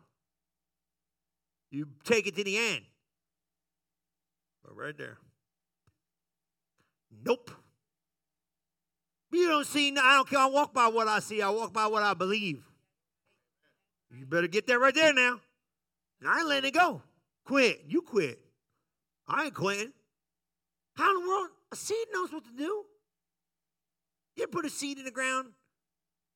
You 1.71 1.87
take 2.03 2.27
it 2.27 2.35
to 2.35 2.43
the 2.43 2.57
end. 2.57 2.81
But 4.63 4.75
right 4.75 4.97
there. 4.97 5.17
Nope. 7.25 7.51
You 9.31 9.47
don't 9.47 9.65
see, 9.65 9.89
I 9.89 10.15
don't 10.15 10.29
care. 10.29 10.39
I 10.39 10.45
walk 10.45 10.73
by 10.73 10.87
what 10.87 11.07
I 11.07 11.19
see, 11.19 11.41
I 11.41 11.49
walk 11.49 11.73
by 11.73 11.87
what 11.87 12.03
I 12.03 12.13
believe. 12.13 12.63
You 14.15 14.25
better 14.27 14.47
get 14.47 14.67
that 14.67 14.79
right 14.79 14.93
there 14.93 15.13
now. 15.13 15.39
I 16.25 16.39
ain't 16.39 16.47
letting 16.47 16.69
it 16.69 16.73
go. 16.73 17.01
Quit. 17.45 17.83
You 17.87 18.01
quit. 18.01 18.39
I 19.27 19.45
ain't 19.45 19.53
quitting. 19.53 19.91
How 20.95 21.09
in 21.09 21.23
the 21.23 21.29
world? 21.29 21.49
A 21.73 21.75
seed 21.75 22.07
knows 22.13 22.31
what 22.31 22.43
to 22.45 22.51
do. 22.55 22.85
You 24.35 24.47
put 24.47 24.63
a 24.65 24.69
seed 24.69 24.99
in 24.99 25.05
the 25.05 25.11
ground. 25.11 25.49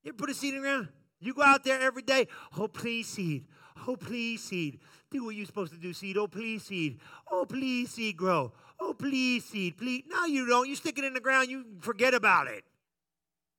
You 0.03 0.13
put 0.13 0.31
a 0.31 0.33
seed 0.33 0.55
in 0.55 0.61
the 0.61 0.67
ground. 0.67 0.89
You 1.19 1.33
go 1.35 1.43
out 1.43 1.63
there 1.63 1.79
every 1.79 2.01
day. 2.01 2.27
Oh, 2.57 2.67
please, 2.67 3.07
seed. 3.07 3.45
Oh, 3.87 3.95
please, 3.95 4.43
seed. 4.43 4.79
Do 5.11 5.25
what 5.25 5.35
you're 5.35 5.45
supposed 5.45 5.73
to 5.73 5.79
do, 5.79 5.93
seed. 5.93 6.17
Oh, 6.17 6.27
please, 6.27 6.63
seed. 6.63 6.99
Oh, 7.31 7.45
please, 7.45 7.91
seed, 7.91 8.17
grow. 8.17 8.51
Oh, 8.79 8.93
please, 8.93 9.45
seed. 9.45 9.77
Please. 9.77 10.03
No, 10.07 10.25
you 10.25 10.47
don't. 10.47 10.67
You 10.67 10.75
stick 10.75 10.97
it 10.97 11.05
in 11.05 11.13
the 11.13 11.19
ground, 11.19 11.49
you 11.49 11.65
forget 11.81 12.15
about 12.15 12.47
it. 12.47 12.63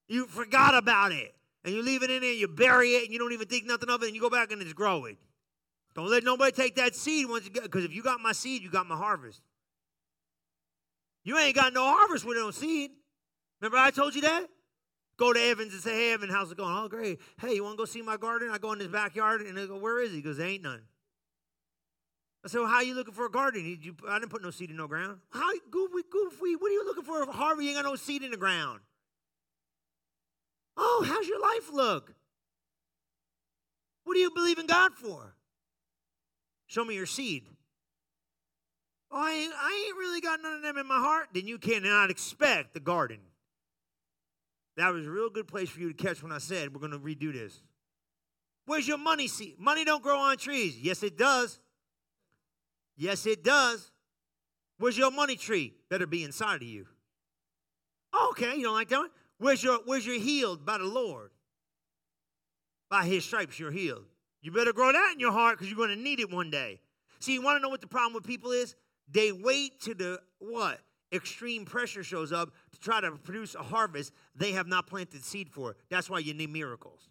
You 0.09 0.27
forgot 0.27 0.75
about 0.75 1.12
it 1.12 1.33
and 1.64 1.75
you 1.75 1.83
leave 1.83 2.03
it 2.03 2.11
in 2.11 2.23
there, 2.23 2.33
you 2.33 2.49
bury 2.49 2.91
it, 2.91 3.05
and 3.05 3.12
you 3.12 3.19
don't 3.19 3.33
even 3.33 3.47
think 3.47 3.67
nothing 3.67 3.91
of 3.91 4.03
it, 4.03 4.07
and 4.07 4.14
you 4.14 4.21
go 4.21 4.31
back 4.31 4.51
and 4.51 4.62
it's 4.62 4.73
growing. 4.73 5.17
Don't 5.95 6.09
let 6.09 6.25
nobody 6.25 6.51
take 6.51 6.77
that 6.77 6.95
seed 6.95 7.29
once 7.29 7.49
because 7.49 7.85
if 7.85 7.93
you 7.93 8.03
got 8.03 8.21
my 8.21 8.33
seed, 8.33 8.62
you 8.62 8.71
got 8.71 8.87
my 8.87 8.97
harvest. 8.97 9.43
You 11.25 11.39
ain't 11.39 11.55
got 11.55 11.73
no 11.73 11.85
harvest 11.85 12.25
with 12.25 12.37
no 12.37 12.51
seed. 12.51 12.91
Remember 13.61 13.79
I 13.79 13.91
told 13.91 14.15
you 14.15 14.23
that? 14.23 14.47
Go 15.19 15.33
to 15.33 15.41
Evans 15.41 15.73
and 15.73 15.83
say, 15.83 15.95
hey, 15.95 16.13
Evan, 16.13 16.31
how's 16.31 16.53
it 16.53 16.57
going? 16.57 16.73
Oh, 16.73 16.89
great. 16.89 17.21
Hey, 17.41 17.55
you 17.55 17.65
want 17.65 17.75
to 17.75 17.79
go 17.79 17.85
see 17.85 18.03
my 18.03 18.17
garden? 18.17 18.51
I 18.53 18.59
go 18.59 18.73
in 18.73 18.79
his 18.79 18.89
backyard, 18.89 19.41
and 19.41 19.59
they 19.59 19.67
go, 19.67 19.77
where 19.77 20.01
is 20.01 20.11
he? 20.11 20.17
He 20.17 20.23
goes, 20.23 20.37
there 20.37 20.47
ain't 20.47 20.63
none. 20.63 20.83
I 22.45 22.49
said, 22.49 22.61
well, 22.61 22.69
how 22.69 22.77
are 22.77 22.85
you 22.85 22.95
looking 22.95 23.15
for 23.15 23.27
a 23.27 23.31
garden? 23.31 23.65
He, 23.65 23.79
you, 23.83 23.97
I 24.09 24.21
didn't 24.21 24.31
put 24.31 24.43
no 24.43 24.53
seed 24.53 24.71
in 24.71 24.77
no 24.77 24.87
ground. 24.87 25.19
How, 25.31 25.51
goofy, 25.71 26.05
goofy, 26.09 26.55
what 26.55 26.71
are 26.71 26.75
you 26.75 26.85
looking 26.85 27.03
for? 27.03 27.31
Harvey 27.33 27.67
ain't 27.67 27.77
got 27.77 27.85
no 27.85 27.97
seed 27.97 28.23
in 28.23 28.31
the 28.31 28.37
ground. 28.37 28.81
Oh, 30.77 31.05
how's 31.05 31.27
your 31.27 31.41
life 31.41 31.73
look? 31.73 32.15
What 34.05 34.15
do 34.15 34.21
you 34.21 34.31
believe 34.31 34.59
in 34.59 34.67
God 34.67 34.95
for? 34.95 35.35
Show 36.69 36.85
me 36.85 36.95
your 36.95 37.07
seed. 37.07 37.45
Oh, 39.11 39.18
I 39.18 39.33
ain't, 39.33 39.53
I 39.55 39.87
ain't 39.87 39.97
really 39.97 40.21
got 40.21 40.40
none 40.42 40.57
of 40.57 40.62
them 40.62 40.77
in 40.77 40.87
my 40.87 40.99
heart. 40.99 41.29
Then 41.33 41.47
you 41.47 41.59
cannot 41.59 42.11
expect 42.11 42.75
the 42.75 42.81
garden. 42.81 43.18
That 44.77 44.92
was 44.92 45.07
a 45.07 45.11
real 45.11 45.31
good 45.31 45.49
place 45.49 45.68
for 45.68 45.81
you 45.81 45.92
to 45.92 45.94
catch 45.94 46.23
when 46.23 46.31
I 46.31 46.38
said 46.38 46.73
we're 46.73 46.87
going 46.87 46.92
to 46.92 46.99
redo 46.99 47.33
this. 47.33 47.62
Where's 48.66 48.87
your 48.87 48.99
money 48.99 49.27
seed? 49.27 49.59
Money 49.59 49.85
don't 49.85 50.03
grow 50.03 50.18
on 50.18 50.37
trees. 50.37 50.79
Yes, 50.79 51.03
it 51.03 51.16
does. 51.16 51.59
Yes, 52.97 53.27
it 53.27 53.42
does. 53.42 53.90
Where's 54.79 54.97
your 54.99 55.11
money 55.11 55.37
tree? 55.37 55.75
Better 55.88 56.07
be 56.07 56.23
inside 56.23 56.57
of 56.57 56.68
you. 56.68 56.87
Okay, 58.31 58.57
you 58.57 58.64
don't 58.64 58.75
like 58.75 58.88
that 58.90 58.99
one? 58.99 59.11
Where's 59.38 59.62
your, 59.62 59.81
where's 59.85 60.07
your 60.07 60.18
healed 60.18 60.66
by 60.66 60.79
the 60.79 60.85
Lord? 60.85 61.31
By 62.90 63.05
his 63.05 63.25
stripes, 63.25 63.59
you're 63.59 63.71
healed. 63.71 64.05
You 64.42 64.53
better 64.53 64.73
grow 64.73 64.92
that 64.92 65.12
in 65.12 65.21
your 65.21 65.33
heart 65.33 65.57
because 65.57 65.68
you're 65.68 65.77
going 65.77 65.97
to 65.97 66.03
need 66.03 66.21
it 66.21 66.31
one 66.31 66.51
day. 66.51 66.81
See, 67.21 67.35
you 67.35 67.42
want 67.42 67.59
to 67.59 67.62
know 67.62 67.68
what 67.68 67.81
the 67.81 67.87
problem 67.87 68.14
with 68.14 68.25
people 68.25 68.53
is? 68.53 68.77
They 69.11 69.33
wait 69.33 69.81
to 69.83 69.94
the 69.94 70.21
what? 70.38 70.81
Extreme 71.12 71.64
pressure 71.64 72.03
shows 72.03 72.33
up 72.33 72.51
to 72.73 72.81
try 72.81 73.01
to 73.01 73.12
produce 73.12 73.55
a 73.55 73.62
harvest 73.62 74.12
they 74.35 74.53
have 74.53 74.66
not 74.66 74.87
planted 74.87 75.25
seed 75.25 75.49
for. 75.49 75.77
That's 75.88 76.11
why 76.11 76.18
you 76.18 76.35
need 76.35 76.51
miracles. 76.51 77.09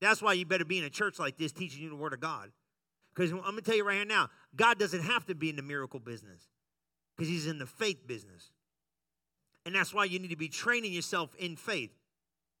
That's 0.00 0.20
why 0.20 0.34
you 0.34 0.44
better 0.44 0.64
be 0.64 0.78
in 0.78 0.84
a 0.84 0.90
church 0.90 1.18
like 1.18 1.38
this 1.38 1.52
teaching 1.52 1.82
you 1.82 1.88
the 1.88 1.96
word 1.96 2.12
of 2.12 2.20
God. 2.20 2.50
Because 3.14 3.32
I'm 3.32 3.40
going 3.40 3.56
to 3.56 3.62
tell 3.62 3.76
you 3.76 3.84
right 3.84 3.96
here 3.96 4.04
now, 4.04 4.28
God 4.54 4.78
doesn't 4.78 5.02
have 5.02 5.26
to 5.26 5.34
be 5.34 5.50
in 5.50 5.56
the 5.56 5.62
miracle 5.62 6.00
business 6.00 6.48
because 7.16 7.28
he's 7.28 7.46
in 7.46 7.58
the 7.58 7.66
faith 7.66 8.06
business. 8.06 8.50
And 9.66 9.74
that's 9.74 9.92
why 9.92 10.04
you 10.04 10.18
need 10.18 10.30
to 10.30 10.36
be 10.36 10.48
training 10.48 10.92
yourself 10.92 11.34
in 11.36 11.56
faith. 11.56 11.90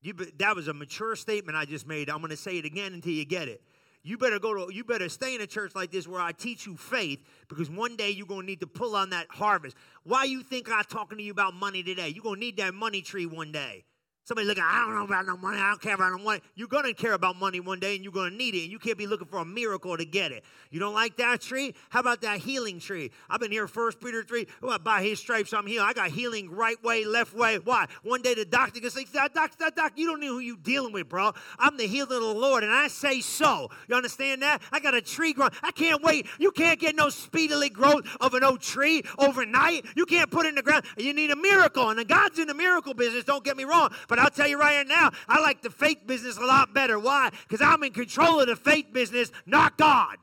You, 0.02 0.14
that 0.38 0.56
was 0.56 0.68
a 0.68 0.74
mature 0.74 1.14
statement 1.14 1.56
I 1.56 1.66
just 1.66 1.86
made. 1.86 2.08
I'm 2.08 2.18
going 2.18 2.30
to 2.30 2.36
say 2.36 2.58
it 2.58 2.64
again 2.64 2.94
until 2.94 3.12
you 3.12 3.24
get 3.24 3.48
it. 3.48 3.62
You 4.02 4.16
better 4.16 4.38
go 4.38 4.66
to 4.66 4.74
you 4.74 4.82
better 4.82 5.08
stay 5.08 5.34
in 5.34 5.42
a 5.42 5.46
church 5.46 5.74
like 5.74 5.90
this 5.90 6.08
where 6.08 6.20
I 6.20 6.32
teach 6.32 6.66
you 6.66 6.76
faith 6.76 7.22
because 7.48 7.68
one 7.68 7.96
day 7.96 8.10
you're 8.10 8.26
going 8.26 8.42
to 8.42 8.46
need 8.46 8.60
to 8.60 8.66
pull 8.66 8.96
on 8.96 9.10
that 9.10 9.26
harvest. 9.30 9.76
Why 10.04 10.24
you 10.24 10.42
think 10.42 10.70
I'm 10.70 10.84
talking 10.84 11.18
to 11.18 11.24
you 11.24 11.32
about 11.32 11.54
money 11.54 11.82
today? 11.82 12.08
You're 12.08 12.22
going 12.22 12.36
to 12.36 12.40
need 12.40 12.56
that 12.56 12.72
money 12.72 13.02
tree 13.02 13.26
one 13.26 13.52
day. 13.52 13.84
Somebody 14.30 14.46
looking, 14.46 14.62
I 14.64 14.84
don't 14.86 14.94
know 14.94 15.02
about 15.02 15.26
no 15.26 15.36
money. 15.36 15.58
I 15.58 15.70
don't 15.70 15.82
care 15.82 15.96
about 15.96 16.12
no 16.12 16.18
money. 16.18 16.40
You're 16.54 16.68
going 16.68 16.84
to 16.84 16.94
care 16.94 17.14
about 17.14 17.34
money 17.34 17.58
one 17.58 17.80
day 17.80 17.96
and 17.96 18.04
you're 18.04 18.12
going 18.12 18.30
to 18.30 18.36
need 18.36 18.54
it. 18.54 18.62
And 18.62 18.70
you 18.70 18.78
can't 18.78 18.96
be 18.96 19.08
looking 19.08 19.26
for 19.26 19.38
a 19.38 19.44
miracle 19.44 19.96
to 19.96 20.04
get 20.04 20.30
it. 20.30 20.44
You 20.70 20.78
don't 20.78 20.94
like 20.94 21.16
that 21.16 21.40
tree? 21.40 21.74
How 21.88 21.98
about 21.98 22.20
that 22.20 22.38
healing 22.38 22.78
tree? 22.78 23.10
I've 23.28 23.40
been 23.40 23.50
here 23.50 23.66
First 23.66 23.98
Peter 24.00 24.22
3. 24.22 24.46
Well, 24.62 24.78
by 24.78 25.02
his 25.02 25.18
stripes, 25.18 25.52
I'm 25.52 25.66
healed. 25.66 25.84
I 25.84 25.94
got 25.94 26.10
healing 26.10 26.48
right 26.48 26.80
way, 26.84 27.04
left 27.04 27.34
way. 27.34 27.58
Why? 27.58 27.86
One 28.04 28.22
day 28.22 28.34
the 28.34 28.44
doctor 28.44 28.78
can 28.78 28.90
say, 28.90 29.04
that 29.14 29.34
doctor, 29.34 29.56
that 29.64 29.74
doctor, 29.74 30.00
you 30.00 30.06
don't 30.06 30.20
know 30.20 30.28
who 30.28 30.38
you 30.38 30.56
dealing 30.56 30.92
with, 30.92 31.08
bro. 31.08 31.32
I'm 31.58 31.76
the 31.76 31.88
healer 31.88 32.14
of 32.14 32.22
the 32.22 32.32
Lord 32.32 32.62
and 32.62 32.72
I 32.72 32.86
say 32.86 33.22
so. 33.22 33.68
You 33.88 33.96
understand 33.96 34.42
that? 34.42 34.62
I 34.70 34.78
got 34.78 34.94
a 34.94 35.02
tree 35.02 35.32
growing. 35.32 35.50
I 35.64 35.72
can't 35.72 36.04
wait. 36.04 36.28
You 36.38 36.52
can't 36.52 36.78
get 36.78 36.94
no 36.94 37.08
speedily 37.08 37.68
growth 37.68 38.06
of 38.20 38.34
an 38.34 38.44
old 38.44 38.60
tree 38.60 39.02
overnight. 39.18 39.86
You 39.96 40.06
can't 40.06 40.30
put 40.30 40.46
it 40.46 40.50
in 40.50 40.54
the 40.54 40.62
ground. 40.62 40.84
You 40.96 41.14
need 41.14 41.32
a 41.32 41.36
miracle. 41.36 41.90
And 41.90 42.06
God's 42.06 42.38
in 42.38 42.46
the 42.46 42.54
miracle 42.54 42.94
business, 42.94 43.24
don't 43.24 43.42
get 43.42 43.56
me 43.56 43.64
wrong. 43.64 43.92
But 44.06 44.19
I'll 44.20 44.30
tell 44.30 44.46
you 44.46 44.58
right 44.58 44.86
now, 44.86 45.10
I 45.28 45.40
like 45.40 45.62
the 45.62 45.70
faith 45.70 46.06
business 46.06 46.36
a 46.36 46.44
lot 46.44 46.74
better. 46.74 46.98
Why? 46.98 47.30
Because 47.48 47.60
I'm 47.60 47.82
in 47.82 47.92
control 47.92 48.40
of 48.40 48.48
the 48.48 48.56
faith 48.56 48.92
business, 48.92 49.32
not 49.46 49.78
God. 49.78 50.16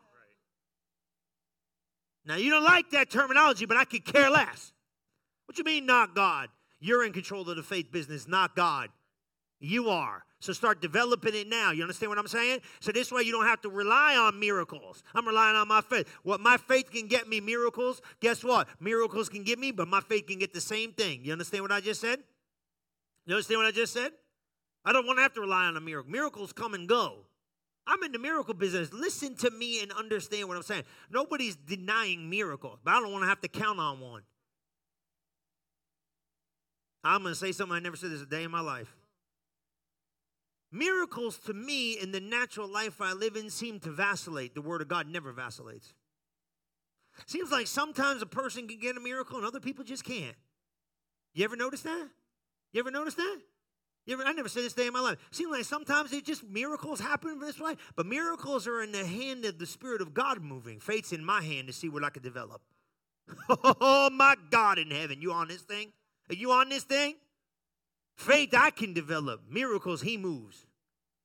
Now, 2.25 2.35
you 2.35 2.51
don't 2.51 2.63
like 2.63 2.89
that 2.91 3.09
terminology, 3.09 3.65
but 3.65 3.77
I 3.77 3.85
could 3.85 4.05
care 4.05 4.29
less. 4.29 4.73
What 5.45 5.57
you 5.57 5.63
mean, 5.63 5.85
not 5.85 6.13
God? 6.13 6.49
You're 6.79 7.05
in 7.05 7.13
control 7.13 7.49
of 7.49 7.55
the 7.55 7.63
faith 7.63 7.91
business, 7.91 8.27
not 8.27 8.55
God. 8.55 8.89
You 9.59 9.89
are. 9.89 10.23
So 10.39 10.53
start 10.53 10.81
developing 10.81 11.33
it 11.33 11.47
now. 11.47 11.71
You 11.71 11.81
understand 11.81 12.11
what 12.11 12.19
I'm 12.19 12.27
saying? 12.27 12.59
So 12.79 12.91
this 12.91 13.11
way 13.11 13.23
you 13.23 13.31
don't 13.31 13.47
have 13.47 13.61
to 13.61 13.69
rely 13.69 14.15
on 14.15 14.39
miracles. 14.39 15.01
I'm 15.15 15.27
relying 15.27 15.55
on 15.55 15.67
my 15.67 15.81
faith. 15.81 16.07
What 16.21 16.41
my 16.41 16.57
faith 16.57 16.91
can 16.91 17.07
get 17.07 17.27
me 17.27 17.41
miracles, 17.41 18.01
guess 18.19 18.43
what? 18.43 18.67
Miracles 18.79 19.29
can 19.29 19.43
get 19.43 19.57
me, 19.57 19.71
but 19.71 19.87
my 19.87 20.01
faith 20.01 20.27
can 20.27 20.37
get 20.37 20.53
the 20.53 20.61
same 20.61 20.91
thing. 20.91 21.21
You 21.23 21.31
understand 21.31 21.63
what 21.63 21.71
I 21.71 21.81
just 21.81 22.01
said? 22.01 22.19
You 23.27 23.35
understand 23.35 23.59
what 23.59 23.67
I 23.67 23.71
just 23.71 23.93
said? 23.93 24.11
I 24.85 24.93
don't 24.93 25.05
want 25.05 25.19
to 25.19 25.21
have 25.21 25.33
to 25.33 25.41
rely 25.41 25.65
on 25.65 25.75
a 25.75 25.81
miracle. 25.81 26.09
Miracles 26.09 26.53
come 26.53 26.73
and 26.73 26.87
go. 26.87 27.25
I'm 27.85 28.01
in 28.03 28.13
the 28.13 28.19
miracle 28.19 28.53
business. 28.53 28.91
Listen 28.93 29.35
to 29.37 29.51
me 29.51 29.81
and 29.83 29.91
understand 29.91 30.47
what 30.47 30.55
I'm 30.55 30.63
saying. 30.63 30.83
Nobody's 31.11 31.57
denying 31.57 32.29
miracles, 32.29 32.79
but 32.83 32.93
I 32.93 33.01
don't 33.01 33.11
want 33.11 33.23
to 33.23 33.29
have 33.29 33.41
to 33.41 33.49
count 33.49 33.79
on 33.79 33.99
one. 33.99 34.23
I'm 37.03 37.21
going 37.21 37.33
to 37.33 37.39
say 37.39 37.51
something 37.51 37.75
I 37.75 37.79
never 37.79 37.97
said 37.97 38.11
this 38.11 38.21
a 38.21 38.25
day 38.25 38.43
in 38.43 38.51
my 38.51 38.61
life. 38.61 38.95
Miracles 40.71 41.37
to 41.39 41.53
me 41.53 41.93
in 41.93 42.11
the 42.11 42.19
natural 42.19 42.67
life 42.67 43.01
I 43.01 43.13
live 43.13 43.35
in 43.35 43.49
seem 43.49 43.79
to 43.81 43.89
vacillate. 43.89 44.55
The 44.55 44.61
Word 44.61 44.81
of 44.81 44.87
God 44.87 45.07
never 45.07 45.31
vacillates. 45.31 45.93
Seems 47.25 47.51
like 47.51 47.67
sometimes 47.67 48.21
a 48.21 48.25
person 48.25 48.67
can 48.67 48.79
get 48.79 48.97
a 48.97 48.99
miracle 48.99 49.37
and 49.37 49.45
other 49.45 49.59
people 49.59 49.83
just 49.83 50.03
can't. 50.03 50.35
You 51.33 51.45
ever 51.45 51.55
notice 51.55 51.81
that? 51.81 52.09
You 52.77 52.83
ever 52.83 52.91
notice 52.91 53.15
that? 53.15 53.39
You 54.05 54.13
ever, 54.13 54.23
I 54.23 54.33
never 54.33 54.47
said 54.47 54.61
this 54.61 54.73
day 54.73 54.85
in 54.85 54.93
my 54.93 54.99
life. 54.99 55.17
Seems 55.31 55.51
like 55.51 55.65
sometimes 55.65 56.13
it 56.13 56.23
just 56.23 56.47
miracles 56.47 56.99
happen 56.99 57.31
in 57.31 57.39
this 57.39 57.59
way, 57.59 57.75
but 57.95 58.05
miracles 58.05 58.67
are 58.67 58.83
in 58.83 58.91
the 58.91 59.03
hand 59.03 59.45
of 59.45 59.57
the 59.57 59.65
Spirit 59.65 59.99
of 59.99 60.13
God 60.13 60.43
moving. 60.43 60.79
Faith's 60.79 61.11
in 61.11 61.25
my 61.25 61.41
hand 61.41 61.65
to 61.65 61.73
see 61.73 61.89
what 61.89 62.03
I 62.03 62.11
can 62.11 62.21
develop. 62.21 62.61
Oh 63.81 64.11
my 64.11 64.35
God 64.51 64.77
in 64.77 64.91
heaven, 64.91 65.23
you 65.23 65.31
on 65.31 65.47
this 65.47 65.63
thing? 65.63 65.91
Are 66.29 66.35
you 66.35 66.51
on 66.51 66.69
this 66.69 66.83
thing? 66.83 67.15
Faith 68.15 68.53
I 68.55 68.69
can 68.69 68.93
develop. 68.93 69.41
Miracles 69.49 70.03
he 70.03 70.15
moves. 70.15 70.67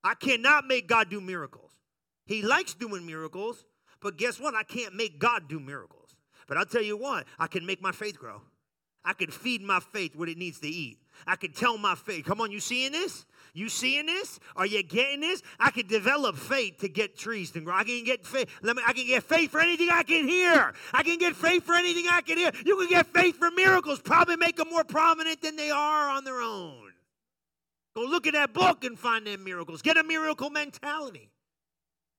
I 0.03 0.15
cannot 0.15 0.67
make 0.67 0.89
God 0.89 1.11
do 1.11 1.21
miracles. 1.21 1.73
He 2.25 2.41
likes 2.41 2.73
doing 2.73 3.05
miracles, 3.05 3.67
but 4.01 4.17
guess 4.17 4.41
what? 4.41 4.55
I 4.55 4.63
can't 4.63 4.95
make 4.95 5.19
God 5.19 5.51
do 5.51 5.61
miracles. 5.61 6.17
But 6.49 6.57
I'll 6.57 6.65
tell 6.65 6.83
you 6.83 6.97
what, 6.97 7.27
I 7.39 7.47
can 7.47 7.67
make 7.67 7.83
my 7.83 7.93
faith 7.93 8.19
grow. 8.19 8.41
I 9.05 9.15
can 9.15 9.31
feed 9.31 9.63
my 9.63 9.81
faith 9.81 10.15
what 10.15 10.29
it 10.29 10.39
needs 10.39 10.61
to 10.61 10.69
eat. 10.69 10.99
I 11.27 11.37
can 11.37 11.53
tell 11.53 11.77
my 11.79 11.95
faith. 11.95 12.25
Come 12.25 12.41
on, 12.41 12.51
you 12.51 12.61
seeing 12.61 12.93
this? 12.93 13.27
You 13.55 13.69
seeing 13.69 14.07
this? 14.07 14.41
Are 14.57 14.65
you 14.65 14.83
getting 14.83 15.21
this? 15.21 15.43
I 15.61 15.71
can 15.71 15.87
develop 15.87 16.37
faith 16.37 16.79
to 16.79 16.89
get 16.89 17.17
trees 17.17 17.51
to 17.53 17.61
grow. 17.61 17.75
I 17.75 17.85
can 17.85 18.03
get 18.05 18.25
faith. 18.25 18.49
Let 18.63 18.77
me. 18.77 18.83
I 18.87 18.93
can 18.93 19.07
get 19.07 19.23
faith 19.25 19.51
for 19.51 19.61
anything 19.61 19.91
I 19.93 20.03
can 20.05 20.27
hear. 20.27 20.73
I 20.95 21.03
can 21.03 21.19
get 21.19 21.37
faith 21.37 21.65
for 21.65 21.75
anything 21.75 22.07
I 22.11 22.23
can 22.23 22.39
hear. 22.39 22.51
You 22.65 22.79
can 22.79 22.89
get 22.89 23.07
faith 23.09 23.37
for 23.37 23.51
miracles. 23.51 24.01
Probably 24.01 24.37
make 24.37 24.57
them 24.57 24.71
more 24.71 24.85
prominent 24.85 25.43
than 25.43 25.57
they 25.57 25.71
are 25.71 26.09
on 26.09 26.25
their 26.25 26.41
own. 26.41 26.93
Go 27.95 28.03
look 28.03 28.27
at 28.27 28.33
that 28.33 28.55
book 28.55 28.85
and 28.85 28.99
find 28.99 29.27
them 29.27 29.45
miracles. 29.45 29.83
Get 29.83 29.99
a 29.99 30.03
miracle 30.03 30.49
mentality. 30.49 31.29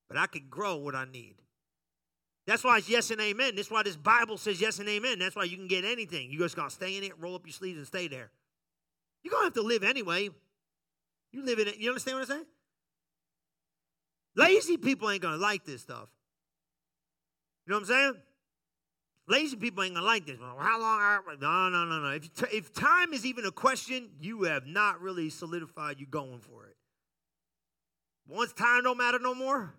But 0.08 0.18
I 0.18 0.26
can 0.26 0.46
grow 0.48 0.76
what 0.76 0.94
I 0.94 1.04
need. 1.06 1.34
That's 2.46 2.62
why 2.62 2.78
it's 2.78 2.88
yes 2.88 3.10
and 3.10 3.20
amen. 3.20 3.56
That's 3.56 3.70
why 3.70 3.82
this 3.82 3.96
Bible 3.96 4.36
says 4.36 4.60
yes 4.60 4.78
and 4.78 4.88
amen. 4.88 5.18
That's 5.18 5.34
why 5.34 5.44
you 5.44 5.56
can 5.56 5.66
get 5.66 5.84
anything. 5.84 6.30
You 6.30 6.38
just 6.40 6.56
gotta 6.56 6.70
stay 6.70 6.98
in 6.98 7.04
it, 7.04 7.12
roll 7.18 7.34
up 7.34 7.46
your 7.46 7.52
sleeves, 7.52 7.78
and 7.78 7.86
stay 7.86 8.08
there. 8.08 8.30
You're 9.22 9.32
gonna 9.32 9.44
have 9.44 9.54
to 9.54 9.62
live 9.62 9.82
anyway. 9.82 10.28
You 11.32 11.44
live 11.44 11.58
in 11.58 11.68
it. 11.68 11.78
You 11.78 11.88
understand 11.88 12.18
what 12.18 12.30
I'm 12.30 12.36
saying? 12.36 12.46
Lazy 14.36 14.76
people 14.76 15.10
ain't 15.10 15.22
gonna 15.22 15.38
like 15.38 15.64
this 15.64 15.80
stuff. 15.80 16.08
You 17.66 17.70
know 17.70 17.76
what 17.76 17.82
I'm 17.82 17.86
saying? 17.86 18.14
Lazy 19.26 19.56
people 19.56 19.82
ain't 19.82 19.94
gonna 19.94 20.06
like 20.06 20.26
this. 20.26 20.38
How 20.38 20.78
long 20.78 21.00
are 21.00 21.22
no 21.40 21.70
no 21.70 21.84
no 21.86 21.98
no. 22.00 22.08
If, 22.10 22.28
if 22.52 22.74
time 22.74 23.14
is 23.14 23.24
even 23.24 23.46
a 23.46 23.50
question, 23.50 24.10
you 24.20 24.42
have 24.42 24.66
not 24.66 25.00
really 25.00 25.30
solidified 25.30 25.98
you 25.98 26.06
going 26.06 26.40
for 26.40 26.66
it. 26.66 26.76
Once 28.28 28.52
time 28.52 28.84
don't 28.84 28.98
matter 28.98 29.18
no 29.18 29.34
more, 29.34 29.72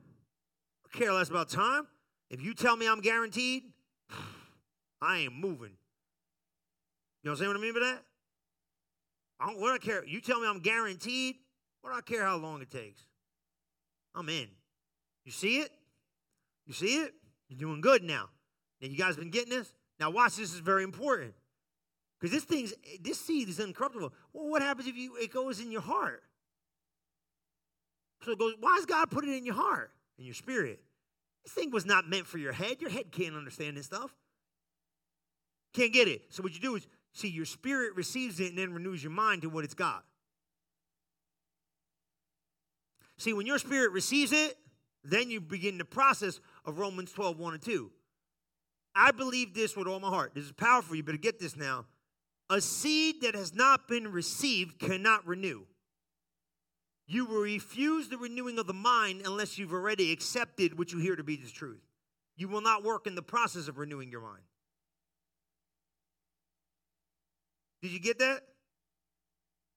I 0.85 0.97
care 0.97 1.13
less 1.13 1.29
about 1.29 1.49
time. 1.49 1.87
If 2.29 2.41
you 2.41 2.53
tell 2.53 2.75
me 2.75 2.87
I'm 2.87 3.01
guaranteed, 3.01 3.63
I 5.01 5.19
ain't 5.19 5.35
moving. 5.35 5.71
You 7.23 7.31
know 7.31 7.37
what 7.37 7.57
I 7.57 7.59
mean 7.59 7.73
by 7.73 7.79
that? 7.79 8.03
I 9.39 9.47
don't, 9.47 9.59
what 9.59 9.69
do 9.69 9.73
I 9.73 9.77
care? 9.77 10.05
You 10.05 10.21
tell 10.21 10.39
me 10.39 10.47
I'm 10.47 10.59
guaranteed. 10.59 11.35
What 11.81 11.91
do 11.91 11.97
I 11.97 12.01
care 12.01 12.25
how 12.25 12.37
long 12.37 12.61
it 12.61 12.69
takes? 12.69 13.01
I'm 14.13 14.29
in. 14.29 14.47
You 15.25 15.31
see 15.31 15.57
it? 15.57 15.71
You 16.65 16.73
see 16.73 16.97
it? 17.01 17.13
You're 17.49 17.59
doing 17.59 17.81
good 17.81 18.03
now. 18.03 18.29
Now 18.81 18.87
you 18.87 18.97
guys 18.97 19.15
been 19.15 19.29
getting 19.29 19.49
this? 19.49 19.73
Now 19.99 20.09
watch, 20.09 20.35
this 20.35 20.53
is 20.53 20.59
very 20.59 20.83
important. 20.83 21.33
Because 22.19 22.31
this 22.31 22.43
thing's 22.43 22.73
this 23.01 23.19
seed 23.19 23.49
is 23.49 23.59
incorruptible. 23.59 24.13
Well, 24.33 24.49
what 24.49 24.61
happens 24.61 24.87
if 24.87 24.95
you 24.95 25.15
it 25.17 25.33
goes 25.33 25.59
in 25.59 25.71
your 25.71 25.81
heart? 25.81 26.23
So 28.23 28.31
it 28.31 28.39
goes, 28.39 28.53
why 28.59 28.77
does 28.77 28.85
God 28.85 29.11
put 29.11 29.25
it 29.25 29.35
in 29.35 29.45
your 29.45 29.55
heart, 29.55 29.91
in 30.17 30.25
your 30.25 30.33
spirit? 30.33 30.79
This 31.45 31.53
thing 31.53 31.71
was 31.71 31.85
not 31.85 32.09
meant 32.09 32.25
for 32.27 32.39
your 32.39 32.51
head. 32.51 32.81
Your 32.81 32.89
head 32.89 33.11
can't 33.11 33.35
understand 33.35 33.77
this 33.77 33.85
stuff. 33.85 34.11
Can't 35.73 35.93
get 35.93 36.07
it. 36.07 36.23
So 36.29 36.41
what 36.41 36.53
you 36.53 36.59
do 36.59 36.75
is 36.75 36.87
see 37.13 37.29
your 37.29 37.45
spirit 37.45 37.95
receives 37.95 38.39
it 38.39 38.49
and 38.49 38.57
then 38.57 38.73
renews 38.73 39.03
your 39.03 39.11
mind 39.11 39.43
to 39.43 39.49
what 39.49 39.63
it's 39.63 39.75
got. 39.75 40.03
See, 43.17 43.31
when 43.31 43.45
your 43.45 43.59
spirit 43.59 43.91
receives 43.91 44.31
it, 44.31 44.57
then 45.03 45.29
you 45.29 45.39
begin 45.39 45.77
the 45.77 45.85
process 45.85 46.39
of 46.65 46.79
Romans 46.79 47.11
12, 47.11 47.37
1 47.37 47.53
and 47.53 47.61
2. 47.61 47.91
I 48.95 49.11
believe 49.11 49.53
this 49.53 49.75
with 49.77 49.87
all 49.87 49.99
my 49.99 50.09
heart. 50.09 50.33
This 50.33 50.45
is 50.45 50.51
powerful. 50.51 50.95
You 50.95 51.03
better 51.03 51.17
get 51.17 51.39
this 51.39 51.55
now. 51.55 51.85
A 52.49 52.59
seed 52.59 53.21
that 53.21 53.35
has 53.35 53.53
not 53.53 53.87
been 53.87 54.11
received 54.11 54.79
cannot 54.79 55.27
renew. 55.27 55.65
You 57.07 57.25
will 57.25 57.41
refuse 57.41 58.09
the 58.09 58.17
renewing 58.17 58.57
of 58.57 58.67
the 58.67 58.73
mind 58.73 59.21
unless 59.25 59.57
you've 59.57 59.73
already 59.73 60.11
accepted 60.11 60.77
what 60.77 60.91
you 60.91 60.99
hear 60.99 61.15
to 61.15 61.23
be 61.23 61.35
the 61.35 61.49
truth. 61.49 61.81
You 62.35 62.47
will 62.47 62.61
not 62.61 62.83
work 62.83 63.07
in 63.07 63.15
the 63.15 63.21
process 63.21 63.67
of 63.67 63.77
renewing 63.77 64.11
your 64.11 64.21
mind. 64.21 64.43
Did 67.81 67.91
you 67.91 67.99
get 67.99 68.19
that? 68.19 68.41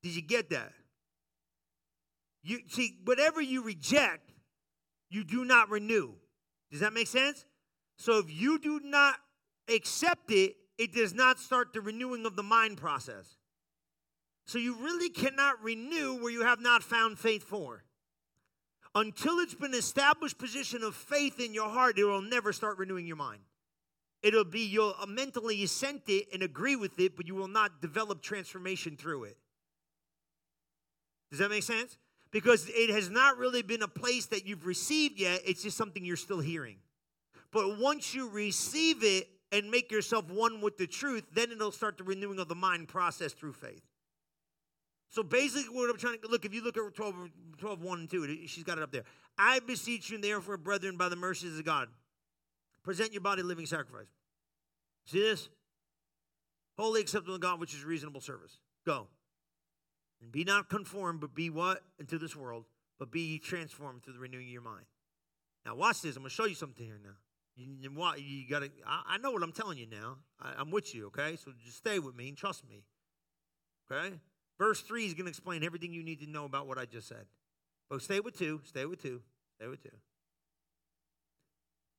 Did 0.03 0.17
you 0.17 0.23
get 0.23 0.51
that? 0.51 0.73
You 2.43 2.61
see, 2.69 2.97
whatever 3.05 3.43
you 3.43 3.63
reject, 3.63 4.33
you 5.11 5.25
do 5.25 5.45
not 5.45 5.69
renew. 5.69 6.13
Does 6.71 6.81
that 6.81 6.93
make 6.93 7.09
sense? 7.09 7.45
So 7.99 8.19
if 8.19 8.31
you 8.31 8.59
do 8.59 8.81
not 8.83 9.17
accept 9.69 10.31
it, 10.31 10.57
it 10.79 10.95
does 10.95 11.13
not 11.13 11.39
start 11.39 11.73
the 11.73 11.81
renewing 11.81 12.25
of 12.25 12.37
the 12.37 12.43
mind 12.43 12.79
process. 12.79 13.38
So 14.49 14.57
you 14.57 14.77
really 14.77 15.11
cannot 15.11 15.63
renew 15.63 16.15
where 16.15 16.33
you 16.33 16.43
have 16.43 16.59
not 16.59 16.83
found 16.83 17.19
faith 17.19 17.43
for. 17.43 17.85
Until 18.95 19.41
it's 19.41 19.55
been 19.55 19.75
established 19.75 20.39
position 20.39 20.83
of 20.83 20.95
faith 20.95 21.39
in 21.39 21.53
your 21.53 21.69
heart, 21.69 21.99
it 21.99 22.05
will 22.05 22.23
never 22.23 22.55
start 22.55 22.79
renewing 22.79 23.07
your 23.07 23.19
mind. 23.19 23.43
It'll 24.23 24.47
be 24.47 24.61
you'll 24.61 24.95
uh, 24.99 25.05
mentally 25.05 25.63
assent 25.63 26.05
it 26.09 26.29
and 26.33 26.43
agree 26.43 26.77
with 26.77 26.99
it, 26.99 27.15
but 27.15 27.27
you 27.29 27.35
will 27.35 27.47
not 27.47 27.83
develop 27.83 28.23
transformation 28.23 28.97
through 28.97 29.25
it. 29.25 29.37
Does 31.31 31.41
that 31.41 31.51
make 31.51 31.63
sense? 31.63 31.99
Because 32.31 32.71
it 32.71 32.89
has 32.89 33.11
not 33.11 33.37
really 33.37 33.61
been 33.61 33.83
a 33.83 33.89
place 33.89 34.25
that 34.27 34.47
you've 34.47 34.65
received 34.65 35.21
yet, 35.21 35.43
it's 35.45 35.63
just 35.63 35.77
something 35.77 36.03
you're 36.03 36.17
still 36.17 36.41
hearing. 36.41 36.79
But 37.53 37.79
once 37.79 38.15
you 38.15 38.31
receive 38.31 39.05
it 39.05 39.29
and 39.53 39.71
make 39.71 39.93
yourself 39.93 40.31
one 40.31 40.63
with 40.63 40.79
the 40.79 40.87
truth, 40.87 41.25
then 41.35 41.53
it'll 41.53 41.71
start 41.71 41.99
the 41.99 42.05
renewing 42.05 42.39
of 42.39 42.49
the 42.49 42.55
mind 42.55 42.89
process 42.89 43.35
through 43.35 43.53
faith. 43.53 43.83
So 45.11 45.23
basically, 45.23 45.75
what 45.75 45.89
I'm 45.89 45.97
trying 45.97 46.19
to 46.21 46.29
look, 46.29 46.45
if 46.45 46.53
you 46.53 46.63
look 46.63 46.77
at 46.77 46.95
12, 46.95 47.15
12 47.59 47.83
1 47.83 47.99
and 48.01 48.11
2, 48.11 48.47
she's 48.47 48.65
got 48.65 48.79
it 48.79 48.83
up 48.83 48.93
there. 48.93 49.05
I 49.39 49.61
beseech 49.61 50.11
you, 50.11 50.19
therefore, 50.19 50.57
brethren, 50.57 50.97
by 50.97 51.09
the 51.09 51.17
mercies 51.17 51.59
of 51.59 51.65
God, 51.65 51.89
present 52.83 53.13
your 53.13 53.23
body 53.23 53.43
living 53.43 53.67
sacrifice. 53.67 54.09
See 55.07 55.21
this? 55.21 55.49
Holy 56.79 57.01
acceptable 57.01 57.35
to 57.35 57.41
God, 57.41 57.59
which 57.59 57.75
is 57.75 57.85
reasonable 57.85 58.21
service. 58.21 58.59
Go. 58.85 59.09
And 60.21 60.31
be 60.31 60.45
not 60.45 60.69
conformed, 60.69 61.21
but 61.21 61.35
be 61.35 61.51
what? 61.51 61.83
Into 61.99 62.19
this 62.19 62.37
world, 62.37 62.65
but 62.99 63.11
be 63.11 63.39
transformed 63.39 64.03
through 64.03 64.15
the 64.15 64.19
renewing 64.19 64.47
of 64.47 64.53
your 64.53 64.63
mind. 64.63 64.85
Now, 65.65 65.75
watch 65.75 66.03
this. 66.03 66.17
I'm 66.17 66.23
going 66.23 66.31
to 66.31 66.35
show 66.35 66.47
you 66.47 66.55
something 66.55 66.85
here 66.85 67.01
now. 67.03 67.17
You, 67.57 67.67
you, 67.81 67.91
you 68.19 68.49
got 68.49 68.61
to, 68.61 68.71
I, 68.87 69.15
I, 69.15 69.19
know 69.19 69.33
what 69.33 69.43
I'm 69.43 69.53
telling 69.53 69.79
you 69.79 69.87
now. 69.87 70.19
I, 70.41 70.53
I'm 70.59 70.71
with 70.71 70.95
you, 70.95 71.07
okay? 71.07 71.37
So 71.37 71.51
just 71.65 71.79
stay 71.79 71.99
with 71.99 72.15
me 72.15 72.29
and 72.29 72.37
trust 72.37 72.69
me, 72.69 72.85
okay? 73.91 74.15
Verse 74.59 74.81
3 74.81 75.07
is 75.07 75.15
going 75.15 75.27
to 75.27 75.31
explain 75.31 75.63
everything 75.63 75.93
you 75.93 76.03
need 76.03 76.21
to 76.21 76.27
know 76.29 76.45
about 76.45 76.67
what 76.67 76.79
I 76.79 76.85
just 76.85 77.09
said. 77.09 77.25
But 77.89 78.03
stay 78.03 78.21
with 78.21 78.37
2, 78.37 78.63
stay 78.65 78.85
with 78.85 79.01
2, 79.03 79.21
stay 79.59 79.69
with 79.69 79.83
2. 79.83 79.89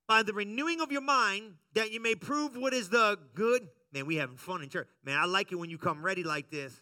By 0.08 0.24
the 0.24 0.34
renewing 0.34 0.82
of 0.82 0.92
your 0.92 1.02
mind, 1.02 1.54
that 1.76 1.92
you 1.92 2.02
may 2.02 2.16
prove 2.16 2.58
what 2.58 2.74
is 2.74 2.90
the 2.90 3.18
good. 3.36 3.68
Man, 3.94 4.06
we 4.06 4.16
having 4.16 4.38
fun 4.38 4.62
in 4.62 4.70
church. 4.70 4.88
Man, 5.04 5.18
I 5.18 5.26
like 5.26 5.52
it 5.52 5.56
when 5.56 5.70
you 5.70 5.78
come 5.78 6.04
ready 6.04 6.24
like 6.24 6.50
this. 6.52 6.82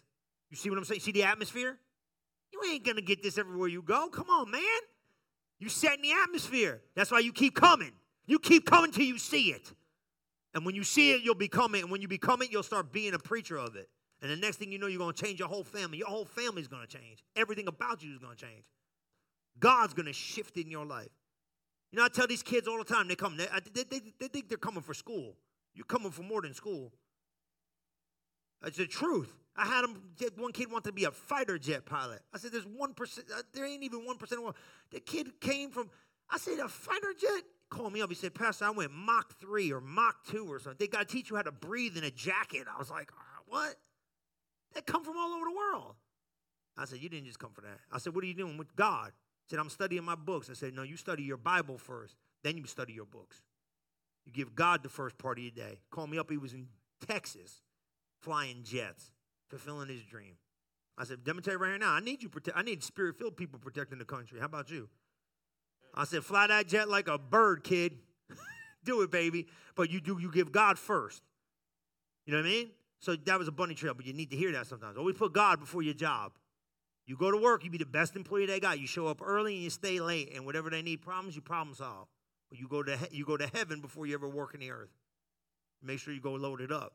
You 0.50 0.56
see 0.56 0.70
what 0.70 0.78
I'm 0.78 0.84
saying? 0.84 1.00
See 1.00 1.12
the 1.12 1.24
atmosphere? 1.24 1.78
You 2.52 2.60
ain't 2.70 2.84
going 2.84 2.96
to 2.96 3.02
get 3.02 3.22
this 3.22 3.38
everywhere 3.38 3.68
you 3.68 3.82
go. 3.82 4.08
Come 4.08 4.30
on, 4.30 4.50
man. 4.50 4.62
You 5.58 5.68
set 5.68 5.96
in 5.96 6.02
the 6.02 6.12
atmosphere. 6.12 6.80
That's 6.94 7.10
why 7.10 7.18
you 7.18 7.32
keep 7.32 7.54
coming. 7.54 7.92
You 8.26 8.38
keep 8.38 8.64
coming 8.64 8.92
till 8.92 9.04
you 9.04 9.18
see 9.18 9.52
it. 9.52 9.72
And 10.54 10.64
when 10.64 10.74
you 10.74 10.84
see 10.84 11.12
it, 11.12 11.22
you'll 11.22 11.34
become 11.34 11.74
it. 11.74 11.82
And 11.82 11.90
when 11.90 12.00
you 12.00 12.08
become 12.08 12.42
it, 12.42 12.50
you'll 12.50 12.62
start 12.62 12.92
being 12.92 13.14
a 13.14 13.18
preacher 13.18 13.56
of 13.58 13.76
it. 13.76 13.88
And 14.20 14.30
the 14.30 14.36
next 14.36 14.56
thing 14.56 14.72
you 14.72 14.78
know, 14.78 14.86
you're 14.88 14.98
going 14.98 15.14
to 15.14 15.24
change 15.24 15.38
your 15.38 15.48
whole 15.48 15.64
family. 15.64 15.98
Your 15.98 16.08
whole 16.08 16.24
family's 16.24 16.68
going 16.68 16.86
to 16.86 16.88
change. 16.88 17.22
Everything 17.36 17.68
about 17.68 18.02
you 18.02 18.12
is 18.12 18.18
going 18.18 18.36
to 18.36 18.44
change. 18.44 18.64
God's 19.60 19.94
going 19.94 20.06
to 20.06 20.12
shift 20.12 20.56
in 20.56 20.70
your 20.70 20.84
life. 20.84 21.10
You 21.92 21.98
know, 21.98 22.04
I 22.04 22.08
tell 22.08 22.26
these 22.26 22.42
kids 22.42 22.68
all 22.68 22.78
the 22.78 22.84
time, 22.84 23.08
they 23.08 23.14
come, 23.14 23.36
they, 23.36 23.46
they, 23.72 23.84
they, 23.84 24.00
they 24.20 24.28
think 24.28 24.48
they're 24.48 24.58
coming 24.58 24.82
for 24.82 24.94
school. 24.94 25.36
You're 25.74 25.86
coming 25.86 26.10
for 26.10 26.22
more 26.22 26.42
than 26.42 26.52
school. 26.52 26.92
It's 28.64 28.76
the 28.76 28.86
truth. 28.86 29.32
I 29.56 29.66
had 29.66 29.84
them, 29.84 30.02
one 30.36 30.52
kid 30.52 30.70
wanted 30.70 30.90
to 30.90 30.92
be 30.92 31.04
a 31.04 31.10
fighter 31.10 31.58
jet 31.58 31.86
pilot. 31.86 32.20
I 32.34 32.38
said, 32.38 32.52
there's 32.52 32.66
1%, 32.66 33.18
uh, 33.18 33.42
there 33.52 33.66
ain't 33.66 33.82
even 33.82 34.00
1% 34.00 34.22
of 34.22 34.28
the 34.28 34.54
The 34.90 35.00
kid 35.00 35.40
came 35.40 35.70
from, 35.70 35.90
I 36.30 36.38
said, 36.38 36.58
a 36.58 36.68
fighter 36.68 37.12
jet? 37.18 37.42
Called 37.70 37.92
me 37.92 38.00
up. 38.00 38.08
He 38.08 38.14
said, 38.14 38.34
Pastor, 38.34 38.66
I 38.66 38.70
went 38.70 38.92
Mach 38.92 39.38
3 39.40 39.72
or 39.72 39.80
Mach 39.80 40.24
2 40.30 40.46
or 40.46 40.58
something. 40.58 40.76
They 40.78 40.86
got 40.86 41.08
to 41.08 41.12
teach 41.12 41.30
you 41.30 41.36
how 41.36 41.42
to 41.42 41.52
breathe 41.52 41.96
in 41.96 42.04
a 42.04 42.10
jacket. 42.10 42.66
I 42.72 42.78
was 42.78 42.90
like, 42.90 43.10
uh, 43.12 43.42
what? 43.46 43.76
They 44.74 44.80
come 44.80 45.04
from 45.04 45.16
all 45.16 45.32
over 45.32 45.44
the 45.46 45.56
world. 45.56 45.94
I 46.76 46.84
said, 46.84 47.00
You 47.00 47.08
didn't 47.08 47.26
just 47.26 47.38
come 47.38 47.52
for 47.52 47.62
that. 47.62 47.78
I 47.90 47.98
said, 47.98 48.14
What 48.14 48.24
are 48.24 48.26
you 48.26 48.34
doing 48.34 48.56
with 48.56 48.74
God? 48.76 49.12
He 49.46 49.50
said, 49.50 49.58
I'm 49.58 49.70
studying 49.70 50.04
my 50.04 50.14
books. 50.14 50.50
I 50.50 50.54
said, 50.54 50.74
No, 50.74 50.82
you 50.82 50.96
study 50.96 51.22
your 51.22 51.36
Bible 51.36 51.78
first, 51.78 52.16
then 52.42 52.56
you 52.56 52.66
study 52.66 52.92
your 52.92 53.06
books. 53.06 53.42
You 54.24 54.32
give 54.32 54.54
God 54.54 54.82
the 54.82 54.88
first 54.88 55.16
part 55.16 55.38
of 55.38 55.44
your 55.44 55.52
day. 55.52 55.80
Call 55.90 56.06
me 56.06 56.18
up, 56.18 56.30
he 56.30 56.36
was 56.36 56.52
in 56.52 56.68
Texas, 57.06 57.62
flying 58.20 58.62
jets, 58.62 59.10
fulfilling 59.48 59.88
his 59.88 60.02
dream. 60.04 60.34
I 60.98 61.04
said, 61.04 61.20
let 61.26 61.36
me 61.36 61.42
tell 61.42 61.54
you 61.54 61.58
right 61.60 61.78
now, 61.78 61.92
I 61.92 62.00
need 62.00 62.22
you 62.22 62.28
protect. 62.28 62.56
I 62.56 62.62
need 62.62 62.82
spirit-filled 62.82 63.36
people 63.36 63.58
protecting 63.58 63.98
the 63.98 64.04
country. 64.04 64.40
How 64.40 64.46
about 64.46 64.70
you? 64.70 64.88
I 65.94 66.04
said, 66.04 66.24
fly 66.24 66.48
that 66.48 66.66
jet 66.66 66.88
like 66.88 67.08
a 67.08 67.16
bird, 67.18 67.64
kid. 67.64 67.96
do 68.84 69.02
it, 69.02 69.10
baby. 69.10 69.46
But 69.76 69.90
you 69.90 70.00
do 70.00 70.18
you 70.20 70.30
give 70.30 70.52
God 70.52 70.78
first. 70.78 71.22
You 72.26 72.32
know 72.32 72.40
what 72.40 72.46
I 72.46 72.50
mean? 72.50 72.70
So 73.00 73.14
that 73.16 73.38
was 73.38 73.48
a 73.48 73.52
bunny 73.52 73.74
trail, 73.74 73.94
but 73.94 74.06
you 74.06 74.12
need 74.12 74.30
to 74.30 74.36
hear 74.36 74.52
that 74.52 74.66
sometimes. 74.66 74.96
Always 74.96 75.16
put 75.16 75.32
God 75.32 75.60
before 75.60 75.82
your 75.82 75.94
job. 75.94 76.32
You 77.06 77.16
go 77.16 77.30
to 77.30 77.38
work, 77.38 77.64
you 77.64 77.70
be 77.70 77.78
the 77.78 77.86
best 77.86 78.16
employee 78.16 78.46
they 78.46 78.60
got. 78.60 78.80
You 78.80 78.86
show 78.86 79.06
up 79.06 79.22
early 79.24 79.54
and 79.54 79.62
you 79.62 79.70
stay 79.70 80.00
late, 80.00 80.32
and 80.34 80.44
whatever 80.44 80.68
they 80.68 80.82
need 80.82 81.00
problems, 81.00 81.34
you 81.34 81.40
problem 81.40 81.74
solve. 81.74 82.08
But 82.50 82.58
you 82.58 82.68
go 82.68 82.82
to 82.82 82.96
he- 82.96 83.16
you 83.16 83.24
go 83.24 83.36
to 83.36 83.46
heaven 83.54 83.80
before 83.80 84.06
you 84.06 84.14
ever 84.14 84.28
work 84.28 84.54
in 84.54 84.60
the 84.60 84.70
earth. 84.70 84.90
Make 85.82 86.00
sure 86.00 86.12
you 86.12 86.20
go 86.20 86.34
loaded 86.34 86.72
up. 86.72 86.94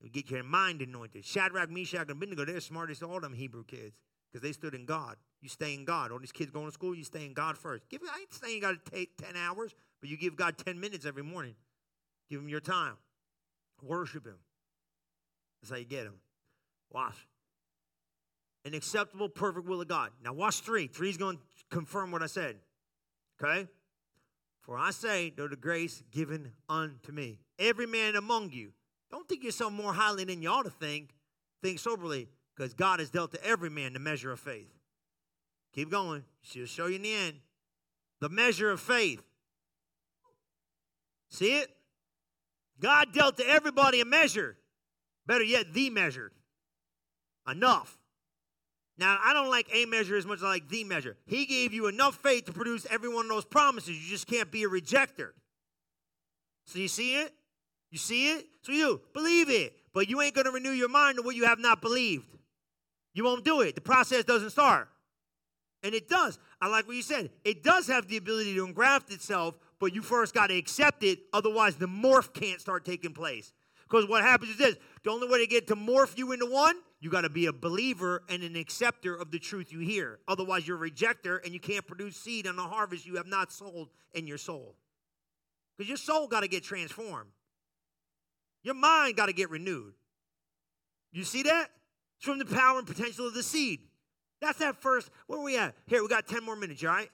You 0.00 0.10
get 0.10 0.30
your 0.30 0.42
mind 0.42 0.80
anointed. 0.80 1.24
Shadrach, 1.24 1.70
Meshach, 1.70 2.02
and 2.02 2.10
Abednego, 2.10 2.44
they're 2.44 2.60
smartest 2.60 3.02
of 3.02 3.10
all 3.10 3.20
them 3.20 3.34
Hebrew 3.34 3.64
kids 3.64 3.98
because 4.30 4.42
they 4.42 4.52
stood 4.52 4.74
in 4.74 4.86
God. 4.86 5.16
You 5.40 5.48
stay 5.48 5.74
in 5.74 5.84
God. 5.84 6.12
All 6.12 6.18
these 6.18 6.32
kids 6.32 6.50
going 6.50 6.66
to 6.66 6.72
school, 6.72 6.94
you 6.94 7.04
stay 7.04 7.24
in 7.24 7.32
God 7.32 7.58
first. 7.58 7.88
Give, 7.88 8.00
I 8.02 8.20
ain't 8.20 8.32
saying 8.32 8.54
you 8.54 8.60
got 8.60 8.84
to 8.84 8.90
take 8.90 9.16
10 9.16 9.36
hours, 9.36 9.74
but 10.00 10.08
you 10.08 10.16
give 10.16 10.36
God 10.36 10.56
10 10.56 10.78
minutes 10.78 11.04
every 11.04 11.22
morning. 11.22 11.54
Give 12.28 12.40
him 12.40 12.48
your 12.48 12.60
time. 12.60 12.96
Worship 13.82 14.26
him. 14.26 14.38
That's 15.60 15.70
how 15.70 15.76
you 15.76 15.84
get 15.84 16.06
him. 16.06 16.14
Watch. 16.90 17.14
An 18.64 18.74
acceptable, 18.74 19.28
perfect 19.28 19.66
will 19.66 19.80
of 19.80 19.88
God. 19.88 20.10
Now 20.22 20.32
watch 20.32 20.60
three. 20.60 20.86
Three 20.86 21.10
is 21.10 21.16
going 21.16 21.36
to 21.36 21.42
confirm 21.70 22.10
what 22.10 22.22
I 22.22 22.26
said. 22.26 22.56
Okay? 23.42 23.68
For 24.60 24.76
I 24.76 24.90
say, 24.90 25.32
though 25.34 25.48
the 25.48 25.56
grace 25.56 26.02
given 26.10 26.52
unto 26.68 27.12
me, 27.12 27.38
every 27.58 27.86
man 27.86 28.16
among 28.16 28.52
you, 28.52 28.72
don't 29.10 29.28
think 29.28 29.42
yourself 29.42 29.72
more 29.72 29.92
highly 29.92 30.24
than 30.24 30.42
you 30.42 30.50
ought 30.50 30.64
to 30.64 30.70
think. 30.70 31.10
Think 31.62 31.78
soberly, 31.78 32.28
because 32.54 32.74
God 32.74 33.00
has 33.00 33.10
dealt 33.10 33.32
to 33.32 33.44
every 33.44 33.70
man 33.70 33.92
the 33.92 33.98
measure 33.98 34.32
of 34.32 34.40
faith. 34.40 34.72
Keep 35.74 35.90
going. 35.90 36.24
She'll 36.42 36.66
show 36.66 36.86
you 36.86 36.96
in 36.96 37.02
the 37.02 37.14
end. 37.14 37.36
The 38.20 38.28
measure 38.28 38.70
of 38.70 38.80
faith. 38.80 39.22
See 41.28 41.58
it? 41.58 41.68
God 42.80 43.12
dealt 43.12 43.36
to 43.38 43.48
everybody 43.48 44.00
a 44.00 44.04
measure. 44.04 44.56
Better 45.26 45.44
yet, 45.44 45.72
the 45.72 45.90
measure. 45.90 46.32
Enough. 47.48 47.96
Now, 48.98 49.18
I 49.24 49.32
don't 49.32 49.48
like 49.48 49.66
a 49.72 49.86
measure 49.86 50.16
as 50.16 50.26
much 50.26 50.38
as 50.38 50.44
I 50.44 50.48
like 50.48 50.68
the 50.68 50.84
measure. 50.84 51.16
He 51.26 51.46
gave 51.46 51.72
you 51.72 51.86
enough 51.86 52.16
faith 52.16 52.44
to 52.46 52.52
produce 52.52 52.86
every 52.90 53.08
one 53.08 53.24
of 53.24 53.30
those 53.30 53.46
promises. 53.46 53.90
You 53.90 54.10
just 54.10 54.26
can't 54.26 54.50
be 54.50 54.64
a 54.64 54.68
rejecter. 54.68 55.30
So 56.66 56.78
you 56.78 56.88
see 56.88 57.16
it? 57.16 57.32
You 57.90 57.98
see 57.98 58.32
it? 58.32 58.46
So 58.62 58.72
you. 58.72 59.00
Believe 59.14 59.48
it. 59.48 59.74
But 59.94 60.08
you 60.08 60.20
ain't 60.20 60.34
going 60.34 60.44
to 60.44 60.52
renew 60.52 60.70
your 60.70 60.90
mind 60.90 61.16
to 61.16 61.22
what 61.22 61.34
you 61.34 61.46
have 61.46 61.58
not 61.58 61.80
believed. 61.80 62.26
You 63.14 63.24
won't 63.24 63.44
do 63.44 63.62
it. 63.62 63.74
The 63.74 63.80
process 63.80 64.24
doesn't 64.24 64.50
start. 64.50 64.88
And 65.82 65.94
it 65.94 66.08
does. 66.08 66.38
I 66.60 66.68
like 66.68 66.86
what 66.86 66.96
you 66.96 67.02
said. 67.02 67.30
It 67.42 67.62
does 67.64 67.86
have 67.86 68.06
the 68.06 68.18
ability 68.18 68.54
to 68.54 68.64
engraft 68.66 69.10
itself, 69.10 69.58
but 69.78 69.94
you 69.94 70.02
first 70.02 70.34
got 70.34 70.48
to 70.48 70.56
accept 70.56 71.02
it. 71.02 71.20
Otherwise, 71.32 71.76
the 71.76 71.88
morph 71.88 72.34
can't 72.34 72.60
start 72.60 72.84
taking 72.84 73.14
place. 73.14 73.52
Because 73.90 74.08
what 74.08 74.22
happens 74.22 74.52
is 74.52 74.56
this 74.56 74.76
the 75.02 75.10
only 75.10 75.28
way 75.28 75.40
to 75.40 75.46
get 75.46 75.66
to 75.68 75.76
morph 75.76 76.16
you 76.16 76.32
into 76.32 76.46
one, 76.46 76.76
you 77.00 77.10
got 77.10 77.22
to 77.22 77.30
be 77.30 77.46
a 77.46 77.52
believer 77.52 78.22
and 78.28 78.42
an 78.42 78.54
acceptor 78.54 79.14
of 79.16 79.30
the 79.30 79.38
truth 79.38 79.72
you 79.72 79.80
hear. 79.80 80.20
Otherwise, 80.28 80.68
you're 80.68 80.82
a 80.82 80.90
rejecter 80.90 81.42
and 81.44 81.52
you 81.52 81.60
can't 81.60 81.86
produce 81.86 82.16
seed 82.16 82.46
on 82.46 82.56
the 82.56 82.62
harvest 82.62 83.06
you 83.06 83.16
have 83.16 83.26
not 83.26 83.50
sold 83.50 83.88
in 84.12 84.26
your 84.26 84.38
soul. 84.38 84.76
Because 85.76 85.88
your 85.88 85.96
soul 85.96 86.28
got 86.28 86.40
to 86.40 86.48
get 86.48 86.62
transformed. 86.62 87.30
Your 88.62 88.74
mind 88.74 89.16
got 89.16 89.26
to 89.26 89.32
get 89.32 89.50
renewed. 89.50 89.94
You 91.12 91.24
see 91.24 91.42
that? 91.42 91.70
It's 92.18 92.26
from 92.26 92.38
the 92.38 92.44
power 92.44 92.78
and 92.78 92.86
potential 92.86 93.26
of 93.26 93.34
the 93.34 93.42
seed. 93.42 93.80
That's 94.40 94.58
that 94.58 94.80
first. 94.80 95.10
Where 95.26 95.40
are 95.40 95.42
we 95.42 95.56
at? 95.56 95.74
Here, 95.86 96.02
we 96.02 96.08
got 96.08 96.28
10 96.28 96.44
more 96.44 96.54
minutes, 96.54 96.84
all 96.84 96.90
right? 96.90 97.10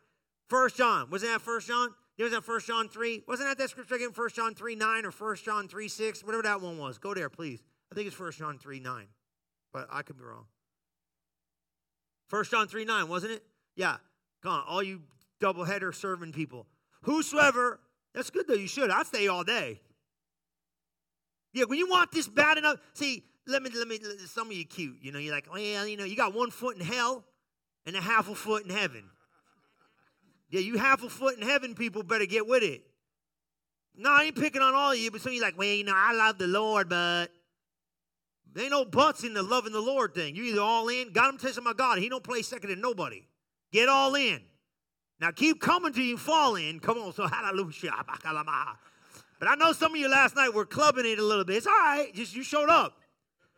First 0.48 0.76
John. 0.76 1.08
Wasn't 1.10 1.30
that 1.32 1.40
First 1.40 1.68
John? 1.68 1.94
Wasn't 2.18 2.32
that 2.32 2.44
First 2.44 2.66
John 2.66 2.88
3? 2.88 3.24
Wasn't 3.28 3.48
that 3.48 3.58
that 3.58 3.70
scripture 3.70 3.96
again? 3.96 4.12
First 4.12 4.36
John 4.36 4.54
3 4.54 4.74
9 4.74 5.04
or 5.04 5.10
First 5.10 5.44
John 5.44 5.68
3 5.68 5.88
6? 5.88 6.24
Whatever 6.24 6.42
that 6.44 6.60
one 6.60 6.78
was. 6.78 6.98
Go 6.98 7.14
there, 7.14 7.28
please. 7.28 7.62
I 7.92 7.94
think 7.94 8.06
it's 8.06 8.16
First 8.16 8.38
John 8.38 8.58
3 8.58 8.80
9. 8.80 9.06
But 9.72 9.88
I 9.90 10.02
could 10.02 10.16
be 10.16 10.24
wrong. 10.24 10.46
First 12.28 12.50
John 12.50 12.68
3 12.68 12.84
9, 12.84 13.08
wasn't 13.08 13.32
it? 13.32 13.42
Yeah. 13.74 13.96
Come 14.42 14.52
on, 14.52 14.64
all 14.66 14.82
you 14.82 15.02
double 15.40 15.64
header 15.64 15.92
serving 15.92 16.32
people. 16.32 16.66
Whosoever, 17.02 17.80
that's 18.14 18.30
good 18.30 18.48
though, 18.48 18.54
you 18.54 18.68
should. 18.68 18.90
I'd 18.90 19.06
stay 19.06 19.28
all 19.28 19.44
day. 19.44 19.80
Yeah, 21.52 21.64
when 21.64 21.78
you 21.78 21.88
want 21.88 22.12
this 22.12 22.28
bad 22.28 22.58
enough, 22.58 22.78
see, 22.94 23.24
let 23.46 23.62
me, 23.62 23.70
let 23.74 23.88
me, 23.88 23.98
some 24.26 24.48
of 24.48 24.52
you 24.52 24.64
cute, 24.64 24.98
you 25.00 25.12
know, 25.12 25.18
you're 25.18 25.34
like, 25.34 25.48
well, 25.50 25.86
you 25.86 25.96
know, 25.96 26.04
you 26.04 26.16
got 26.16 26.34
one 26.34 26.50
foot 26.50 26.76
in 26.76 26.84
hell 26.84 27.24
and 27.86 27.96
a 27.96 28.00
half 28.00 28.28
a 28.28 28.34
foot 28.34 28.64
in 28.64 28.70
heaven. 28.70 29.04
Yeah, 30.50 30.60
you 30.60 30.78
half 30.78 31.02
a 31.02 31.08
foot 31.08 31.36
in 31.36 31.42
heaven 31.42 31.74
people 31.74 32.02
better 32.02 32.26
get 32.26 32.46
with 32.46 32.62
it. 32.62 32.82
No, 33.96 34.10
I 34.10 34.24
ain't 34.24 34.36
picking 34.36 34.62
on 34.62 34.74
all 34.74 34.92
of 34.92 34.98
you, 34.98 35.10
but 35.10 35.20
some 35.20 35.30
of 35.30 35.34
you 35.34 35.42
like, 35.42 35.56
well, 35.56 35.68
you 35.68 35.84
know, 35.84 35.94
I 35.94 36.12
love 36.12 36.38
the 36.38 36.46
Lord, 36.46 36.88
but 36.88 37.28
there 38.52 38.64
ain't 38.64 38.72
no 38.72 38.84
buts 38.84 39.24
in 39.24 39.32
the 39.34 39.42
loving 39.42 39.72
the 39.72 39.80
Lord 39.80 40.14
thing. 40.14 40.36
You 40.36 40.44
either 40.44 40.60
all 40.60 40.88
in, 40.88 41.12
God, 41.12 41.28
I'm 41.28 41.38
telling 41.38 41.64
my 41.64 41.72
God, 41.72 41.98
he 41.98 42.08
don't 42.08 42.22
play 42.22 42.42
second 42.42 42.70
to 42.70 42.76
nobody. 42.76 43.26
Get 43.72 43.88
all 43.88 44.14
in. 44.14 44.40
Now 45.18 45.30
keep 45.30 45.60
coming 45.60 45.92
till 45.92 46.04
you 46.04 46.18
fall 46.18 46.56
in. 46.56 46.78
Come 46.80 46.98
on, 46.98 47.12
so 47.12 47.26
hallelujah. 47.32 47.92
But 49.38 49.48
I 49.48 49.54
know 49.54 49.72
some 49.72 49.92
of 49.92 49.98
you 49.98 50.08
last 50.08 50.36
night 50.36 50.52
were 50.54 50.66
clubbing 50.66 51.06
it 51.06 51.18
a 51.18 51.24
little 51.24 51.44
bit. 51.44 51.56
It's 51.56 51.66
all 51.66 51.72
right, 51.72 52.12
just 52.14 52.34
you 52.34 52.42
showed 52.42 52.68
up. 52.68 52.98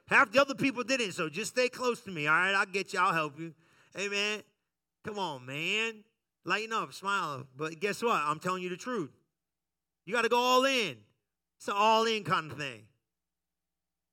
Half 0.07 0.33
the 0.33 0.41
other 0.41 0.55
people 0.55 0.85
didn't, 0.85 1.13
so 1.13 1.29
just 1.29 1.53
stay 1.53 1.69
close 1.69 2.01
to 2.01 2.11
me, 2.11 2.27
all 2.27 2.35
right? 2.35 2.55
I'll 2.55 2.67
get 2.67 2.93
you, 2.93 2.99
I'll 2.99 3.13
help 3.13 3.39
you. 3.39 3.53
Amen. 3.99 4.43
Come 5.05 5.19
on, 5.19 5.45
man. 5.45 6.05
Lighten 6.49 6.73
up, 6.73 6.95
smile. 6.95 7.47
But 7.59 7.79
guess 7.79 8.03
what? 8.03 8.23
I'm 8.25 8.39
telling 8.39 8.63
you 8.63 8.71
the 8.71 8.77
truth. 8.79 9.11
You 10.07 10.15
got 10.15 10.23
to 10.23 10.31
go 10.31 10.39
all 10.39 10.65
in. 10.65 10.97
It's 11.59 11.69
an 11.69 11.75
all 11.77 12.07
in 12.07 12.25
kind 12.25 12.51
of 12.51 12.57
thing. 12.57 12.85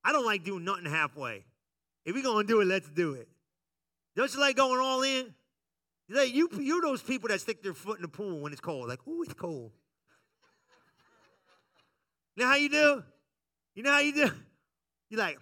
I 0.04 0.12
don't 0.12 0.26
like 0.26 0.44
doing 0.44 0.66
nothing 0.66 0.86
halfway. 0.86 1.46
If 2.04 2.14
we're 2.14 2.22
going 2.22 2.46
to 2.46 2.54
do 2.54 2.60
it, 2.60 2.66
let's 2.66 2.90
do 2.90 3.14
it. 3.14 3.30
Don't 4.18 4.34
you 4.34 4.40
like 4.42 4.58
going 4.58 4.82
all 4.82 5.02
in? 5.04 5.34
You, 6.10 6.22
you, 6.24 6.50
you're 6.60 6.82
those 6.82 7.02
people 7.02 7.30
that 7.30 7.40
stick 7.40 7.64
their 7.64 7.74
foot 7.74 8.00
in 8.00 8.02
the 8.02 8.10
pool 8.10 8.42
when 8.42 8.52
it's 8.52 8.60
cold. 8.60 8.90
Like, 8.90 9.08
ooh, 9.08 9.24
it's 9.24 9.34
cold. 9.34 9.72
You 12.36 12.44
know 12.44 12.50
how 12.50 12.58
you 12.58 12.68
do? 12.68 13.02
You 13.76 13.84
know 13.84 13.94
how 13.94 14.00
you 14.00 14.14
do? 14.14 14.30
You're 15.10 15.22
like, 15.22 15.40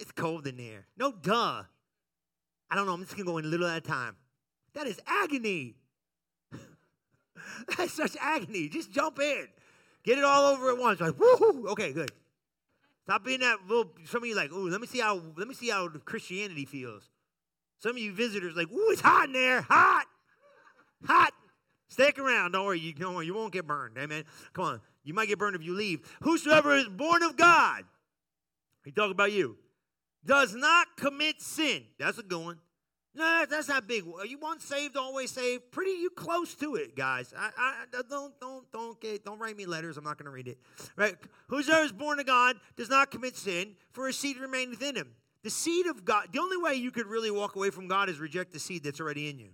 it's 0.00 0.10
cold 0.10 0.48
in 0.48 0.56
there. 0.56 0.86
No, 0.98 1.12
duh. 1.12 1.62
I 2.68 2.74
don't 2.74 2.86
know. 2.86 2.94
I'm 2.94 3.02
just 3.02 3.12
going 3.12 3.26
to 3.26 3.30
go 3.30 3.38
in 3.38 3.44
a 3.44 3.48
little 3.48 3.68
at 3.68 3.76
a 3.76 3.80
time. 3.80 4.16
That 4.74 4.86
is 4.86 5.00
agony. 5.06 5.74
That's 7.76 7.92
such 7.92 8.16
agony. 8.20 8.68
Just 8.68 8.90
jump 8.92 9.18
in. 9.18 9.48
Get 10.02 10.18
it 10.18 10.24
all 10.24 10.52
over 10.52 10.70
at 10.70 10.78
once. 10.78 11.00
Like, 11.00 11.12
woohoo. 11.12 11.66
Okay, 11.66 11.92
good. 11.92 12.10
Stop 13.04 13.24
being 13.24 13.40
that 13.40 13.58
little. 13.66 13.90
Some 14.04 14.22
of 14.22 14.28
you 14.28 14.36
like, 14.36 14.52
ooh, 14.52 14.68
let 14.68 14.80
me 14.80 14.86
see 14.86 15.00
how 15.00 15.20
let 15.36 15.48
me 15.48 15.54
see 15.54 15.68
how 15.68 15.88
Christianity 15.88 16.64
feels. 16.64 17.10
Some 17.80 17.92
of 17.92 17.98
you 17.98 18.12
visitors 18.12 18.54
like, 18.54 18.70
ooh, 18.70 18.90
it's 18.90 19.00
hot 19.00 19.26
in 19.26 19.32
there, 19.32 19.62
hot, 19.62 20.04
hot. 21.04 21.32
Stick 21.88 22.18
around. 22.18 22.52
Don't 22.52 22.64
worry, 22.64 22.78
you 22.78 22.92
don't 22.92 23.14
worry, 23.14 23.26
you 23.26 23.34
won't 23.34 23.52
get 23.52 23.66
burned. 23.66 23.98
Amen. 23.98 24.24
Come 24.52 24.64
on, 24.64 24.80
you 25.02 25.12
might 25.12 25.26
get 25.26 25.38
burned 25.38 25.56
if 25.56 25.64
you 25.64 25.74
leave. 25.74 26.00
Whosoever 26.22 26.76
is 26.76 26.88
born 26.88 27.22
of 27.22 27.36
God, 27.36 27.82
he 28.84 28.92
talk 28.92 29.10
about 29.10 29.32
you, 29.32 29.56
does 30.24 30.54
not 30.54 30.86
commit 30.96 31.40
sin. 31.40 31.84
That's 31.98 32.18
a 32.18 32.22
good 32.22 32.44
one. 32.44 32.58
No, 33.12 33.44
that's 33.50 33.68
not 33.68 33.88
big. 33.88 34.04
You 34.28 34.38
once 34.38 34.64
saved, 34.64 34.96
always 34.96 35.32
saved? 35.32 35.72
Pretty, 35.72 35.90
you 35.90 36.10
close 36.10 36.54
to 36.56 36.76
it, 36.76 36.94
guys. 36.94 37.34
I, 37.36 37.50
I 37.58 37.84
don't, 38.08 38.38
don't, 38.40 38.70
don't 38.70 39.00
get, 39.00 39.24
don't 39.24 39.38
write 39.40 39.56
me 39.56 39.66
letters. 39.66 39.96
I'm 39.96 40.04
not 40.04 40.16
going 40.16 40.26
to 40.26 40.30
read 40.30 40.46
it. 40.46 40.58
Right? 40.96 41.16
Whosoever 41.48 41.84
is 41.84 41.92
born 41.92 42.20
of 42.20 42.26
God 42.26 42.56
does 42.76 42.88
not 42.88 43.10
commit 43.10 43.36
sin, 43.36 43.74
for 43.92 44.06
his 44.06 44.16
seed 44.16 44.38
remaineth 44.38 44.80
in 44.80 44.94
him. 44.94 45.08
The 45.42 45.50
seed 45.50 45.86
of 45.86 46.04
God. 46.04 46.28
The 46.32 46.38
only 46.38 46.56
way 46.56 46.74
you 46.74 46.90
could 46.90 47.06
really 47.06 47.30
walk 47.30 47.56
away 47.56 47.70
from 47.70 47.88
God 47.88 48.08
is 48.08 48.20
reject 48.20 48.52
the 48.52 48.60
seed 48.60 48.84
that's 48.84 49.00
already 49.00 49.28
in 49.28 49.38
you. 49.38 49.50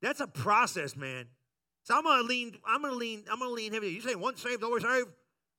That's 0.00 0.20
a 0.20 0.26
process, 0.26 0.96
man. 0.96 1.26
So 1.84 1.94
I'm 1.94 2.02
gonna 2.02 2.22
lean. 2.22 2.56
I'm 2.66 2.80
gonna 2.80 2.94
lean. 2.94 3.24
I'm 3.30 3.38
gonna 3.38 3.50
lean 3.50 3.72
heavy. 3.72 3.88
You 3.88 4.00
say 4.00 4.14
once 4.14 4.40
saved, 4.42 4.64
always 4.64 4.82
saved. 4.82 5.08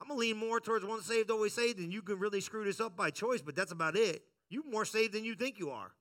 I'm 0.02 0.08
gonna 0.08 0.20
lean 0.20 0.38
more 0.38 0.60
towards 0.60 0.84
once 0.84 1.06
saved, 1.06 1.30
always 1.30 1.54
saved, 1.54 1.78
and 1.80 1.94
you 1.94 2.02
can 2.02 2.18
really 2.18 2.42
screw 2.42 2.64
this 2.64 2.80
up 2.80 2.98
by 2.98 3.12
choice. 3.12 3.44
But 3.44 3.56
that's 3.56 3.72
about 3.72 3.96
it. 3.96 4.24
You 4.50 4.64
more 4.68 4.86
saved 4.86 5.14
than 5.14 5.24
you 5.24 5.36
think 5.36 5.60
you 5.60 5.70
are. 5.70 5.92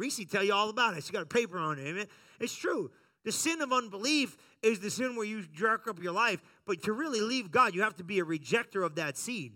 Reese 0.00 0.24
tell 0.30 0.42
you 0.42 0.54
all 0.54 0.70
about 0.70 0.96
it. 0.96 1.04
She 1.04 1.12
got 1.12 1.22
a 1.22 1.26
paper 1.26 1.58
on 1.58 1.78
it. 1.78 1.86
Amen. 1.86 2.06
It's 2.40 2.54
true. 2.54 2.90
The 3.24 3.32
sin 3.32 3.60
of 3.60 3.72
unbelief 3.72 4.36
is 4.62 4.80
the 4.80 4.90
sin 4.90 5.14
where 5.14 5.26
you 5.26 5.44
jerk 5.52 5.86
up 5.86 6.02
your 6.02 6.12
life. 6.12 6.40
But 6.66 6.82
to 6.84 6.92
really 6.92 7.20
leave 7.20 7.50
God, 7.50 7.74
you 7.74 7.82
have 7.82 7.96
to 7.96 8.04
be 8.04 8.18
a 8.18 8.24
rejecter 8.24 8.84
of 8.84 8.94
that 8.94 9.18
seed. 9.18 9.52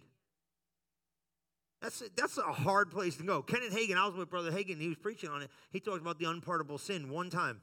That's 1.80 2.00
a, 2.02 2.04
that's 2.16 2.38
a 2.38 2.42
hard 2.42 2.90
place 2.90 3.16
to 3.16 3.24
go. 3.24 3.42
Kenneth 3.42 3.74
Hagin, 3.74 3.96
I 3.96 4.06
was 4.06 4.16
with 4.16 4.30
Brother 4.30 4.50
Hagin, 4.50 4.80
he 4.80 4.88
was 4.88 4.98
preaching 4.98 5.30
on 5.30 5.42
it. 5.42 5.50
He 5.70 5.80
talked 5.80 6.00
about 6.00 6.18
the 6.18 6.26
unpardonable 6.26 6.78
sin 6.78 7.10
one 7.10 7.30
time. 7.30 7.60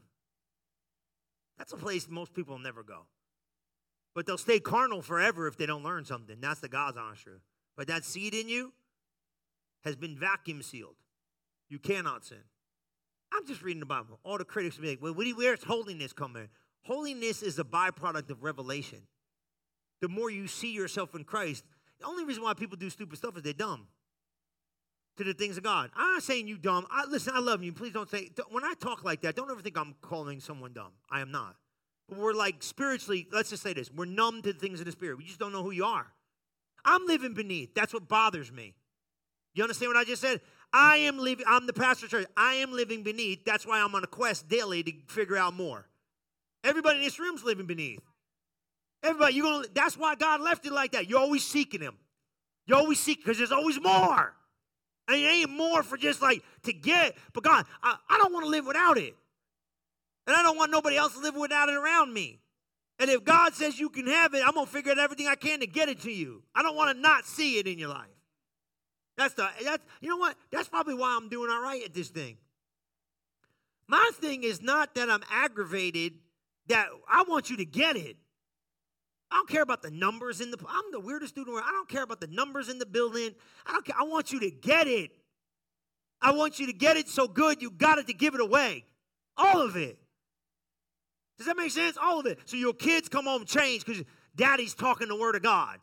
That's 1.57 1.73
a 1.73 1.77
place 1.77 2.07
most 2.09 2.33
people 2.33 2.57
never 2.57 2.83
go. 2.83 3.05
But 4.13 4.25
they'll 4.25 4.37
stay 4.37 4.59
carnal 4.59 5.01
forever 5.01 5.47
if 5.47 5.57
they 5.57 5.65
don't 5.65 5.83
learn 5.83 6.05
something. 6.05 6.37
That's 6.41 6.59
the 6.59 6.67
God's 6.67 6.97
honest 6.97 7.23
truth. 7.23 7.41
But 7.77 7.87
that 7.87 8.03
seed 8.03 8.33
in 8.33 8.49
you 8.49 8.73
has 9.83 9.95
been 9.95 10.17
vacuum 10.17 10.61
sealed. 10.61 10.95
You 11.69 11.79
cannot 11.79 12.25
sin. 12.25 12.43
I'm 13.33 13.45
just 13.47 13.61
reading 13.61 13.79
the 13.79 13.85
Bible. 13.85 14.19
All 14.23 14.37
the 14.37 14.45
critics 14.45 14.77
will 14.77 14.83
be 14.83 14.89
like, 14.89 15.01
well, 15.01 15.13
where's 15.13 15.63
holiness 15.63 16.13
coming? 16.13 16.49
Holiness 16.83 17.41
is 17.41 17.59
a 17.59 17.63
byproduct 17.63 18.29
of 18.29 18.43
revelation. 18.43 18.99
The 20.01 20.09
more 20.09 20.29
you 20.29 20.47
see 20.47 20.73
yourself 20.73 21.15
in 21.15 21.23
Christ, 21.23 21.63
the 21.99 22.07
only 22.07 22.25
reason 22.25 22.43
why 22.43 22.53
people 22.53 22.77
do 22.77 22.89
stupid 22.89 23.17
stuff 23.17 23.37
is 23.37 23.43
they're 23.43 23.53
dumb 23.53 23.87
to 25.17 25.23
the 25.23 25.33
things 25.33 25.57
of 25.57 25.63
God. 25.63 25.91
I'm 25.95 26.13
not 26.13 26.23
saying 26.23 26.47
you 26.47 26.57
dumb. 26.57 26.87
I, 26.89 27.05
listen, 27.05 27.33
I 27.35 27.39
love 27.39 27.63
you. 27.63 27.71
Please 27.71 27.93
don't 27.93 28.09
say, 28.09 28.29
when 28.49 28.63
I 28.63 28.73
talk 28.79 29.03
like 29.03 29.21
that, 29.21 29.35
don't 29.35 29.51
ever 29.51 29.61
think 29.61 29.77
I'm 29.77 29.95
calling 30.01 30.39
someone 30.39 30.73
dumb. 30.73 30.91
I 31.09 31.21
am 31.21 31.31
not. 31.31 31.55
But 32.09 32.17
we're 32.17 32.33
like 32.33 32.63
spiritually, 32.63 33.27
let's 33.31 33.51
just 33.51 33.63
say 33.63 33.73
this 33.73 33.91
we're 33.91 34.05
numb 34.05 34.41
to 34.41 34.53
the 34.53 34.59
things 34.59 34.79
of 34.79 34.85
the 34.85 34.91
Spirit. 34.91 35.17
We 35.17 35.25
just 35.25 35.39
don't 35.39 35.51
know 35.51 35.63
who 35.63 35.71
you 35.71 35.85
are. 35.85 36.07
I'm 36.83 37.05
living 37.05 37.33
beneath. 37.33 37.75
That's 37.75 37.93
what 37.93 38.07
bothers 38.07 38.51
me. 38.51 38.73
You 39.53 39.63
understand 39.63 39.89
what 39.89 39.97
I 39.97 40.03
just 40.03 40.21
said? 40.21 40.41
I 40.73 40.97
am 40.97 41.17
living, 41.17 41.45
I'm 41.47 41.67
the 41.67 41.73
pastor 41.73 42.07
church. 42.07 42.27
I 42.37 42.55
am 42.55 42.71
living 42.71 43.03
beneath. 43.03 43.43
That's 43.45 43.65
why 43.65 43.81
I'm 43.81 43.93
on 43.93 44.03
a 44.03 44.07
quest 44.07 44.47
daily 44.47 44.83
to 44.83 44.93
figure 45.07 45.37
out 45.37 45.53
more. 45.53 45.87
Everybody 46.63 46.99
in 46.99 47.03
this 47.03 47.19
room's 47.19 47.43
living 47.43 47.65
beneath. 47.65 48.01
Everybody, 49.03 49.33
you're 49.33 49.45
gonna 49.45 49.67
that's 49.73 49.97
why 49.97 50.15
God 50.15 50.41
left 50.41 50.65
it 50.65 50.71
like 50.71 50.91
that. 50.91 51.09
You're 51.09 51.19
always 51.19 51.43
seeking 51.43 51.81
him. 51.81 51.95
You 52.67 52.75
always 52.75 52.99
seek 52.99 53.17
because 53.17 53.37
there's 53.37 53.51
always 53.51 53.81
more. 53.81 54.33
And 55.07 55.19
it 55.19 55.25
ain't 55.25 55.49
more 55.49 55.83
for 55.83 55.97
just 55.97 56.21
like 56.21 56.43
to 56.63 56.73
get, 56.73 57.17
but 57.33 57.43
God, 57.43 57.65
I, 57.81 57.97
I 58.09 58.17
don't 58.19 58.31
want 58.31 58.45
to 58.45 58.49
live 58.49 58.65
without 58.65 58.97
it. 58.97 59.15
And 60.27 60.35
I 60.35 60.43
don't 60.43 60.55
want 60.55 60.71
nobody 60.71 60.95
else 60.95 61.13
to 61.13 61.19
live 61.19 61.35
without 61.35 61.67
it 61.67 61.75
around 61.75 62.13
me. 62.13 62.39
And 62.99 63.09
if 63.09 63.23
God 63.23 63.55
says 63.55 63.79
you 63.79 63.89
can 63.89 64.05
have 64.05 64.35
it, 64.35 64.43
I'm 64.45 64.53
gonna 64.53 64.67
figure 64.67 64.91
out 64.91 64.99
everything 64.99 65.27
I 65.27 65.35
can 65.35 65.59
to 65.61 65.67
get 65.67 65.89
it 65.89 66.01
to 66.01 66.11
you. 66.11 66.43
I 66.53 66.61
don't 66.61 66.75
want 66.75 66.95
to 66.95 67.01
not 67.01 67.25
see 67.25 67.57
it 67.57 67.65
in 67.67 67.79
your 67.79 67.89
life. 67.89 68.07
That's 69.21 69.35
the 69.35 69.47
that's 69.63 69.85
you 69.99 70.09
know 70.09 70.17
what? 70.17 70.35
That's 70.51 70.67
probably 70.67 70.95
why 70.95 71.15
I'm 71.15 71.29
doing 71.29 71.51
all 71.51 71.61
right 71.61 71.83
at 71.83 71.93
this 71.93 72.09
thing. 72.09 72.37
My 73.87 74.09
thing 74.15 74.43
is 74.43 74.63
not 74.63 74.95
that 74.95 75.11
I'm 75.11 75.21
aggravated, 75.29 76.13
that 76.67 76.87
I 77.07 77.23
want 77.27 77.51
you 77.51 77.57
to 77.57 77.65
get 77.65 77.95
it. 77.95 78.17
I 79.29 79.35
don't 79.35 79.47
care 79.47 79.61
about 79.61 79.83
the 79.83 79.91
numbers 79.91 80.41
in 80.41 80.49
the 80.49 80.57
I'm 80.67 80.91
the 80.91 80.99
weirdest 80.99 81.33
student 81.33 81.53
world. 81.53 81.65
I 81.67 81.71
don't 81.71 81.87
care 81.87 82.01
about 82.01 82.19
the 82.19 82.27
numbers 82.27 82.67
in 82.67 82.79
the 82.79 82.85
building. 82.85 83.35
I 83.67 83.73
don't 83.73 83.85
care. 83.85 83.95
I 83.99 84.03
want 84.03 84.31
you 84.31 84.39
to 84.39 84.49
get 84.49 84.87
it. 84.87 85.11
I 86.19 86.31
want 86.31 86.59
you 86.59 86.65
to 86.65 86.73
get 86.73 86.97
it 86.97 87.07
so 87.07 87.27
good 87.27 87.61
you 87.61 87.69
got 87.69 87.99
it 87.99 88.07
to 88.07 88.13
give 88.13 88.33
it 88.33 88.41
away. 88.41 88.85
All 89.37 89.61
of 89.61 89.75
it. 89.75 89.99
Does 91.37 91.45
that 91.45 91.57
make 91.57 91.71
sense? 91.71 91.95
All 92.01 92.19
of 92.19 92.25
it. 92.25 92.39
So 92.45 92.57
your 92.57 92.73
kids 92.73 93.07
come 93.07 93.25
home 93.25 93.45
changed 93.45 93.85
because 93.85 94.03
daddy's 94.35 94.73
talking 94.73 95.07
the 95.07 95.15
word 95.15 95.35
of 95.35 95.43
God. 95.43 95.79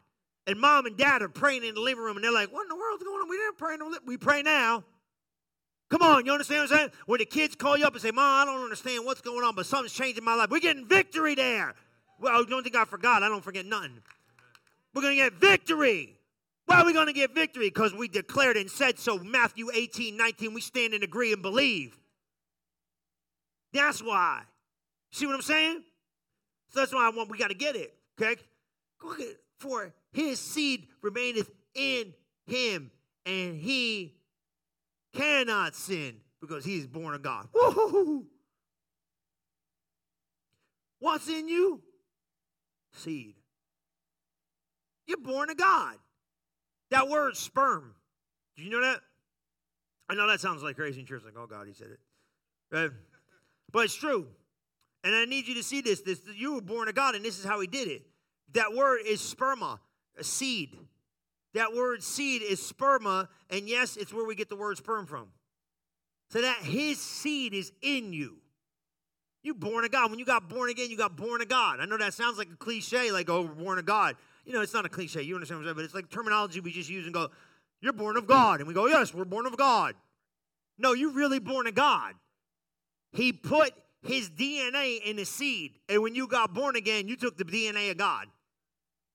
And 0.48 0.58
mom 0.58 0.86
and 0.86 0.96
dad 0.96 1.20
are 1.20 1.28
praying 1.28 1.62
in 1.62 1.74
the 1.74 1.80
living 1.80 2.02
room 2.02 2.16
and 2.16 2.24
they're 2.24 2.32
like, 2.32 2.50
what 2.50 2.62
in 2.62 2.68
the 2.68 2.74
world's 2.74 3.04
going 3.04 3.20
on? 3.20 3.28
We 3.28 3.36
didn't 3.36 3.58
pray. 3.58 3.76
No 3.76 3.92
we 4.06 4.16
pray 4.16 4.42
now. 4.42 4.82
Come 5.90 6.00
on, 6.00 6.24
you 6.24 6.32
understand 6.32 6.62
what 6.62 6.72
I'm 6.72 6.76
saying? 6.78 6.90
When 7.04 7.18
the 7.18 7.26
kids 7.26 7.54
call 7.54 7.76
you 7.76 7.84
up 7.84 7.92
and 7.92 8.00
say, 8.00 8.10
Mom, 8.10 8.48
I 8.48 8.50
don't 8.50 8.62
understand 8.62 9.04
what's 9.04 9.20
going 9.20 9.44
on, 9.44 9.54
but 9.54 9.66
something's 9.66 9.92
changing 9.92 10.24
my 10.24 10.34
life. 10.34 10.50
We're 10.50 10.60
getting 10.60 10.86
victory 10.86 11.34
there. 11.34 11.74
Well, 12.18 12.44
don't 12.44 12.62
think 12.62 12.76
I 12.76 12.84
forgot. 12.86 13.22
I 13.22 13.28
don't 13.28 13.44
forget 13.44 13.66
nothing. 13.66 14.00
We're 14.94 15.02
going 15.02 15.16
to 15.16 15.22
get 15.22 15.34
victory. 15.34 16.18
Why 16.66 16.80
are 16.80 16.86
we 16.86 16.92
going 16.92 17.06
to 17.06 17.12
get 17.12 17.34
victory? 17.34 17.68
Because 17.68 17.94
we 17.94 18.08
declared 18.08 18.56
and 18.56 18.70
said 18.70 18.98
so. 18.98 19.18
Matthew 19.18 19.70
18, 19.72 20.16
19, 20.16 20.52
we 20.52 20.60
stand 20.60 20.94
and 20.94 21.02
agree 21.02 21.32
and 21.32 21.40
believe. 21.40 21.98
That's 23.72 24.02
why. 24.02 24.42
See 25.10 25.26
what 25.26 25.34
I'm 25.34 25.42
saying? 25.42 25.82
So 26.70 26.80
that's 26.80 26.92
why 26.92 27.06
I 27.06 27.10
want, 27.16 27.30
we 27.30 27.38
got 27.38 27.48
to 27.48 27.54
get 27.54 27.76
it. 27.76 27.94
Okay? 28.20 28.36
For 29.58 29.92
his 30.12 30.38
seed 30.38 30.86
remaineth 31.02 31.50
in 31.74 32.14
him, 32.46 32.90
and 33.26 33.56
he 33.56 34.14
cannot 35.14 35.74
sin 35.74 36.16
because 36.40 36.64
he 36.64 36.78
is 36.78 36.86
born 36.86 37.14
of 37.14 37.22
God. 37.22 37.48
Woo-hoo-hoo. 37.52 38.26
What's 41.00 41.28
in 41.28 41.48
you? 41.48 41.82
seed. 42.92 43.34
You're 45.06 45.18
born 45.18 45.50
of 45.50 45.56
God. 45.56 45.96
That 46.90 47.08
word 47.08 47.36
sperm. 47.36 47.94
Do 48.56 48.62
you 48.62 48.70
know 48.70 48.80
that? 48.80 49.00
I 50.08 50.14
know 50.14 50.26
that 50.26 50.40
sounds 50.40 50.62
like 50.62 50.76
crazy 50.76 51.00
in 51.00 51.06
church, 51.06 51.22
like, 51.24 51.34
oh 51.38 51.46
God, 51.46 51.66
he 51.66 51.72
said 51.72 51.88
it. 51.88 52.00
Right? 52.70 52.90
But 53.72 53.84
it's 53.84 53.94
true. 53.94 54.26
And 55.04 55.14
I 55.14 55.24
need 55.24 55.46
you 55.46 55.54
to 55.54 55.62
see 55.62 55.80
this. 55.80 56.00
This 56.00 56.20
you 56.34 56.54
were 56.54 56.60
born 56.60 56.88
of 56.88 56.94
God, 56.94 57.14
and 57.14 57.24
this 57.24 57.38
is 57.38 57.44
how 57.44 57.60
he 57.60 57.66
did 57.66 57.88
it. 57.88 58.06
That 58.52 58.74
word 58.74 59.00
is 59.06 59.20
sperma, 59.20 59.78
a 60.18 60.24
seed. 60.24 60.76
That 61.54 61.74
word 61.74 62.02
seed 62.02 62.42
is 62.42 62.60
sperma, 62.60 63.28
and 63.50 63.68
yes, 63.68 63.96
it's 63.96 64.12
where 64.12 64.26
we 64.26 64.34
get 64.34 64.48
the 64.48 64.56
word 64.56 64.76
sperm 64.76 65.06
from. 65.06 65.28
So 66.30 66.42
that 66.42 66.58
his 66.58 67.00
seed 67.00 67.54
is 67.54 67.72
in 67.82 68.12
you. 68.12 68.38
You 69.42 69.54
born 69.54 69.84
of 69.84 69.90
God. 69.90 70.10
When 70.10 70.18
you 70.18 70.26
got 70.26 70.48
born 70.48 70.68
again, 70.68 70.90
you 70.90 70.96
got 70.96 71.16
born 71.16 71.40
of 71.40 71.48
God. 71.48 71.80
I 71.80 71.86
know 71.86 71.96
that 71.96 72.12
sounds 72.12 72.36
like 72.36 72.48
a 72.52 72.56
cliche, 72.56 73.10
like, 73.12 73.30
oh, 73.30 73.44
born 73.44 73.78
of 73.78 73.86
God. 73.86 74.16
You 74.44 74.52
know, 74.52 74.60
it's 74.60 74.74
not 74.74 74.84
a 74.84 74.88
cliche. 74.88 75.22
You 75.22 75.34
understand 75.34 75.60
what 75.60 75.62
I'm 75.62 75.66
saying? 75.68 75.76
But 75.76 75.84
it's 75.84 75.94
like 75.94 76.10
terminology 76.10 76.60
we 76.60 76.72
just 76.72 76.90
use 76.90 77.04
and 77.04 77.14
go, 77.14 77.28
you're 77.80 77.92
born 77.92 78.16
of 78.16 78.26
God. 78.26 78.60
And 78.60 78.68
we 78.68 78.74
go, 78.74 78.86
yes, 78.86 79.14
we're 79.14 79.24
born 79.24 79.46
of 79.46 79.56
God. 79.56 79.94
No, 80.78 80.92
you're 80.92 81.12
really 81.12 81.38
born 81.38 81.66
of 81.66 81.74
God. 81.74 82.14
He 83.12 83.32
put 83.32 83.72
his 84.02 84.30
DNA 84.30 85.02
in 85.02 85.16
the 85.16 85.24
seed. 85.24 85.78
And 85.88 86.02
when 86.02 86.14
you 86.14 86.26
got 86.26 86.54
born 86.54 86.76
again, 86.76 87.08
you 87.08 87.16
took 87.16 87.36
the 87.36 87.44
DNA 87.44 87.90
of 87.90 87.96
God. 87.96 88.26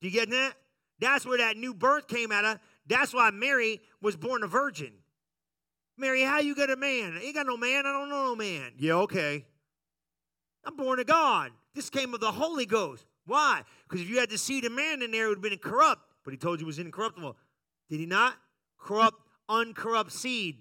You 0.03 0.11
get 0.11 0.29
that? 0.31 0.55
That's 0.99 1.25
where 1.25 1.37
that 1.37 1.57
new 1.57 1.73
birth 1.73 2.07
came 2.07 2.31
out 2.31 2.45
of. 2.45 2.59
That's 2.87 3.13
why 3.13 3.31
Mary 3.31 3.79
was 4.01 4.15
born 4.15 4.43
a 4.43 4.47
virgin. 4.47 4.91
Mary, 5.97 6.21
how 6.21 6.39
you 6.39 6.55
get 6.55 6.69
a 6.69 6.75
man? 6.75 7.17
Ain't 7.21 7.35
got 7.35 7.45
no 7.45 7.55
man. 7.55 7.85
I 7.85 7.93
don't 7.93 8.09
know 8.09 8.27
no 8.27 8.35
man. 8.35 8.71
Yeah, 8.77 8.93
okay. 8.95 9.45
I'm 10.65 10.75
born 10.75 10.99
of 10.99 11.05
God. 11.05 11.51
This 11.73 11.89
came 11.89 12.13
of 12.13 12.19
the 12.19 12.31
Holy 12.31 12.65
Ghost. 12.65 13.05
Why? 13.25 13.63
Because 13.87 14.01
if 14.01 14.09
you 14.09 14.19
had 14.19 14.29
the 14.29 14.37
seed 14.37 14.65
of 14.65 14.71
man 14.71 15.01
in 15.01 15.11
there, 15.11 15.25
it 15.25 15.29
would 15.29 15.37
have 15.37 15.43
been 15.43 15.57
corrupt. 15.57 16.01
But 16.25 16.31
he 16.31 16.37
told 16.37 16.59
you 16.59 16.65
it 16.65 16.67
was 16.67 16.79
incorruptible. 16.79 17.37
Did 17.89 17.99
he 17.99 18.05
not? 18.05 18.35
Corrupt, 18.77 19.17
uncorrupt 19.47 20.11
seed. 20.11 20.57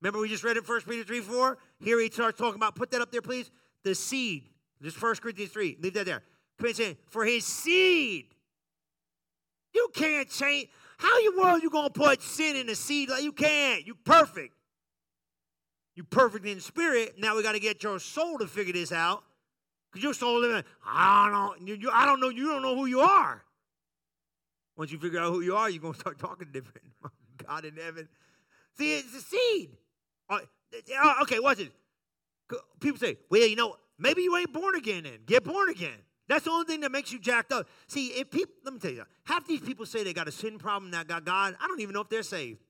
Remember 0.00 0.20
we 0.20 0.28
just 0.28 0.44
read 0.44 0.56
it 0.56 0.66
1 0.66 0.80
Peter 0.82 1.04
3 1.04 1.20
4? 1.20 1.58
Here 1.80 2.00
he 2.00 2.10
starts 2.10 2.38
talking 2.38 2.56
about, 2.56 2.74
put 2.74 2.90
that 2.92 3.02
up 3.02 3.12
there, 3.12 3.22
please. 3.22 3.50
The 3.82 3.94
seed. 3.94 4.44
Just 4.82 5.00
1 5.00 5.16
Corinthians 5.16 5.52
3. 5.52 5.76
Leave 5.80 5.94
that 5.94 6.06
there. 6.06 6.22
Come 6.58 6.70
in 6.78 6.96
for 7.08 7.24
his 7.24 7.44
seed. 7.44 8.26
You 9.74 9.88
can't 9.94 10.28
change. 10.28 10.68
How 10.98 11.18
in 11.18 11.34
the 11.34 11.40
world 11.40 11.62
you 11.62 11.70
gonna 11.70 11.90
put 11.90 12.22
sin 12.22 12.56
in 12.56 12.66
the 12.66 12.74
seed? 12.74 13.08
Like 13.08 13.22
you 13.22 13.32
can't. 13.32 13.86
You 13.86 13.94
perfect. 13.94 14.54
You 15.94 16.04
perfect 16.04 16.46
in 16.46 16.60
spirit. 16.60 17.14
Now 17.18 17.36
we 17.36 17.42
got 17.42 17.52
to 17.52 17.60
get 17.60 17.82
your 17.82 17.98
soul 17.98 18.38
to 18.38 18.46
figure 18.46 18.72
this 18.72 18.92
out. 18.92 19.22
Because 19.90 20.04
your 20.04 20.14
soul 20.14 20.40
living, 20.40 20.62
I 20.86 21.28
don't, 21.30 21.66
you, 21.66 21.74
you, 21.74 21.90
I 21.92 22.06
don't 22.06 22.20
know, 22.20 22.28
you 22.28 22.46
don't 22.46 22.62
know 22.62 22.76
who 22.76 22.86
you 22.86 23.00
are. 23.00 23.42
Once 24.76 24.92
you 24.92 24.98
figure 24.98 25.20
out 25.20 25.32
who 25.32 25.40
you 25.40 25.56
are, 25.56 25.68
you're 25.68 25.92
to 25.92 25.98
start 25.98 26.18
talking 26.18 26.48
different. 26.52 26.86
God 27.46 27.64
in 27.64 27.76
heaven. 27.76 28.08
See, 28.78 28.98
it's 28.98 29.14
a 29.14 29.20
seed. 29.20 29.70
Uh, 30.28 30.38
uh, 31.02 31.14
okay, 31.22 31.40
watch 31.40 31.58
this. 31.58 31.68
People 32.78 32.98
say, 32.98 33.18
well, 33.28 33.46
you 33.46 33.56
know, 33.56 33.76
maybe 33.98 34.22
you 34.22 34.36
ain't 34.36 34.52
born 34.52 34.76
again 34.76 35.02
then. 35.04 35.18
Get 35.26 35.44
born 35.44 35.68
again. 35.68 35.98
That's 36.30 36.44
the 36.44 36.52
only 36.52 36.64
thing 36.64 36.82
that 36.82 36.92
makes 36.92 37.10
you 37.10 37.18
jacked 37.18 37.50
up. 37.50 37.66
See, 37.88 38.10
if 38.10 38.30
people, 38.30 38.54
let 38.64 38.72
me 38.72 38.78
tell 38.78 38.92
you, 38.92 39.02
half 39.24 39.44
these 39.48 39.58
people 39.58 39.84
say 39.84 40.04
they 40.04 40.12
got 40.12 40.28
a 40.28 40.32
sin 40.32 40.58
problem, 40.58 40.92
that 40.92 41.08
got 41.08 41.24
God. 41.24 41.56
I 41.60 41.66
don't 41.66 41.80
even 41.80 41.92
know 41.92 42.02
if 42.02 42.08
they're 42.08 42.22
saved. 42.22 42.60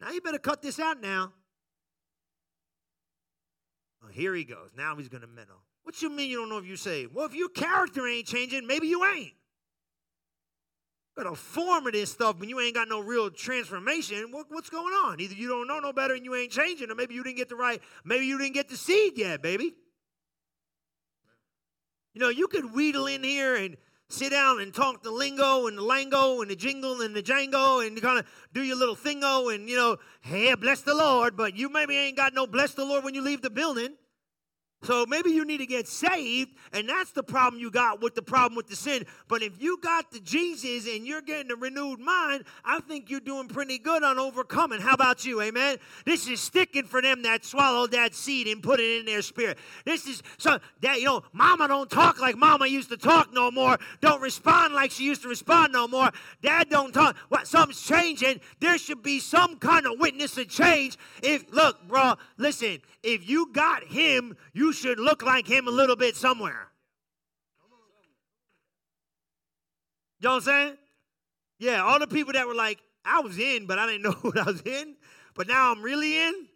Now 0.00 0.10
you 0.10 0.22
better 0.22 0.38
cut 0.38 0.62
this 0.62 0.80
out 0.80 1.02
now. 1.02 1.34
Oh, 4.02 4.08
here 4.08 4.34
he 4.34 4.44
goes. 4.44 4.70
Now 4.74 4.96
he's 4.96 5.10
going 5.10 5.20
to 5.20 5.26
meddle. 5.26 5.56
What 5.82 6.00
you 6.00 6.08
mean 6.08 6.30
you 6.30 6.38
don't 6.38 6.48
know 6.48 6.56
if 6.56 6.64
you're 6.64 6.78
saved? 6.78 7.14
Well, 7.14 7.26
if 7.26 7.34
your 7.34 7.50
character 7.50 8.08
ain't 8.08 8.26
changing, 8.26 8.66
maybe 8.66 8.86
you 8.86 9.04
ain't. 9.04 9.34
Got 11.18 11.26
a 11.26 11.34
form 11.34 11.86
of 11.86 11.92
this 11.92 12.12
stuff, 12.12 12.36
but 12.38 12.48
you 12.48 12.58
ain't 12.60 12.74
got 12.74 12.88
no 12.88 13.00
real 13.00 13.28
transformation. 13.28 14.28
What, 14.30 14.46
what's 14.48 14.70
going 14.70 14.94
on? 15.04 15.20
Either 15.20 15.34
you 15.34 15.48
don't 15.48 15.68
know 15.68 15.80
no 15.80 15.92
better 15.92 16.14
and 16.14 16.24
you 16.24 16.34
ain't 16.34 16.50
changing, 16.50 16.90
or 16.90 16.94
maybe 16.94 17.14
you 17.14 17.22
didn't 17.22 17.36
get 17.36 17.50
the 17.50 17.56
right, 17.56 17.82
maybe 18.06 18.24
you 18.24 18.38
didn't 18.38 18.54
get 18.54 18.70
the 18.70 18.76
seed 18.78 19.18
yet, 19.18 19.42
baby. 19.42 19.74
You 22.16 22.22
know, 22.22 22.30
you 22.30 22.48
could 22.48 22.72
wheedle 22.72 23.14
in 23.14 23.22
here 23.22 23.56
and 23.56 23.76
sit 24.08 24.30
down 24.30 24.62
and 24.62 24.72
talk 24.72 25.02
the 25.02 25.10
lingo 25.10 25.66
and 25.66 25.76
the 25.76 25.82
lango 25.82 26.40
and 26.40 26.50
the 26.50 26.56
jingle 26.56 27.02
and 27.02 27.14
the 27.14 27.22
jango 27.22 27.86
and 27.86 28.00
kind 28.00 28.18
of 28.18 28.24
do 28.54 28.62
your 28.62 28.78
little 28.78 28.96
thingo 28.96 29.54
and, 29.54 29.68
you 29.68 29.76
know, 29.76 29.98
hey, 30.22 30.54
bless 30.54 30.80
the 30.80 30.94
Lord, 30.94 31.36
but 31.36 31.54
you 31.54 31.68
maybe 31.68 31.94
ain't 31.94 32.16
got 32.16 32.32
no 32.32 32.46
bless 32.46 32.72
the 32.72 32.86
Lord 32.86 33.04
when 33.04 33.14
you 33.14 33.20
leave 33.20 33.42
the 33.42 33.50
building. 33.50 33.96
So 34.86 35.04
maybe 35.04 35.30
you 35.32 35.44
need 35.44 35.58
to 35.58 35.66
get 35.66 35.88
saved, 35.88 36.54
and 36.72 36.88
that's 36.88 37.10
the 37.10 37.24
problem 37.24 37.60
you 37.60 37.72
got 37.72 38.00
with 38.00 38.14
the 38.14 38.22
problem 38.22 38.54
with 38.54 38.68
the 38.68 38.76
sin. 38.76 39.04
But 39.26 39.42
if 39.42 39.60
you 39.60 39.78
got 39.82 40.12
the 40.12 40.20
Jesus 40.20 40.86
and 40.86 41.04
you're 41.04 41.22
getting 41.22 41.50
a 41.50 41.56
renewed 41.56 41.98
mind, 41.98 42.44
I 42.64 42.78
think 42.78 43.10
you're 43.10 43.18
doing 43.18 43.48
pretty 43.48 43.78
good 43.78 44.04
on 44.04 44.20
overcoming. 44.20 44.80
How 44.80 44.94
about 44.94 45.24
you? 45.24 45.42
Amen. 45.42 45.78
This 46.04 46.28
is 46.28 46.40
sticking 46.40 46.84
for 46.84 47.02
them 47.02 47.22
that 47.22 47.44
swallowed 47.44 47.90
that 47.90 48.14
seed 48.14 48.46
and 48.46 48.62
put 48.62 48.78
it 48.78 49.00
in 49.00 49.06
their 49.06 49.22
spirit. 49.22 49.58
This 49.84 50.06
is 50.06 50.22
so 50.38 50.60
that 50.82 51.00
you 51.00 51.06
know, 51.06 51.24
mama 51.32 51.66
don't 51.66 51.90
talk 51.90 52.20
like 52.20 52.36
mama 52.36 52.68
used 52.68 52.90
to 52.90 52.96
talk 52.96 53.32
no 53.32 53.50
more. 53.50 53.78
Don't 54.00 54.22
respond 54.22 54.72
like 54.72 54.92
she 54.92 55.02
used 55.02 55.22
to 55.22 55.28
respond 55.28 55.72
no 55.72 55.88
more. 55.88 56.10
Dad 56.42 56.68
don't 56.68 56.92
talk. 56.92 57.16
What 57.28 57.48
something's 57.48 57.82
changing. 57.82 58.40
There 58.60 58.78
should 58.78 59.02
be 59.02 59.18
some 59.18 59.56
kind 59.56 59.84
of 59.84 59.98
witness 59.98 60.38
of 60.38 60.48
change. 60.48 60.96
If 61.24 61.52
look, 61.52 61.88
bro, 61.88 62.14
listen, 62.36 62.78
if 63.02 63.28
you 63.28 63.50
got 63.52 63.82
him, 63.82 64.36
you 64.52 64.72
should 64.76 64.98
look 64.98 65.22
like 65.22 65.46
him 65.46 65.68
a 65.68 65.70
little 65.70 65.96
bit 65.96 66.16
somewhere. 66.16 66.68
You 70.20 70.28
know 70.28 70.30
what 70.30 70.36
I'm 70.36 70.42
saying? 70.42 70.76
Yeah, 71.58 71.82
all 71.82 71.98
the 71.98 72.06
people 72.06 72.32
that 72.32 72.46
were 72.46 72.54
like, 72.54 72.78
I 73.04 73.20
was 73.20 73.38
in, 73.38 73.66
but 73.66 73.78
I 73.78 73.86
didn't 73.86 74.02
know 74.02 74.12
what 74.22 74.38
I 74.38 74.44
was 74.44 74.62
in, 74.62 74.96
but 75.34 75.46
now 75.48 75.72
I'm 75.72 75.82
really 75.82 76.18
in. 76.18 76.48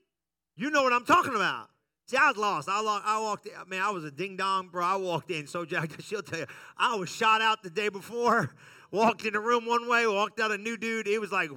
You 0.57 0.71
know 0.71 0.83
what 0.83 0.93
I'm 0.93 1.05
talking 1.05 1.35
about. 1.35 1.69
See, 2.07 2.17
I 2.17 2.29
was 2.29 2.37
lost. 2.37 2.69
I, 2.69 2.81
lost, 2.81 3.05
I 3.07 3.21
walked 3.21 3.47
in. 3.47 3.53
Man, 3.69 3.81
I 3.81 3.91
was 3.91 4.05
a 4.05 4.11
ding 4.11 4.37
dong, 4.37 4.69
bro. 4.69 4.85
I 4.85 4.97
walked 4.97 5.31
in 5.31 5.47
so 5.47 5.65
jacked. 5.67 6.03
She'll 6.03 6.23
tell 6.23 6.41
you, 6.41 6.47
I 6.77 6.97
was 6.97 7.09
shot 7.09 7.41
out 7.41 7.63
the 7.63 7.71
day 7.71 7.89
before. 7.89 8.55
Walked 8.93 9.25
in 9.25 9.35
the 9.35 9.39
room 9.39 9.67
one 9.67 9.89
way, 9.89 10.05
walked 10.09 10.41
out 10.41 10.51
a 10.51 10.59
new 10.59 10.77
dude. 10.77 11.07
It 11.07 11.21
was 11.21 11.31
like, 11.31 11.49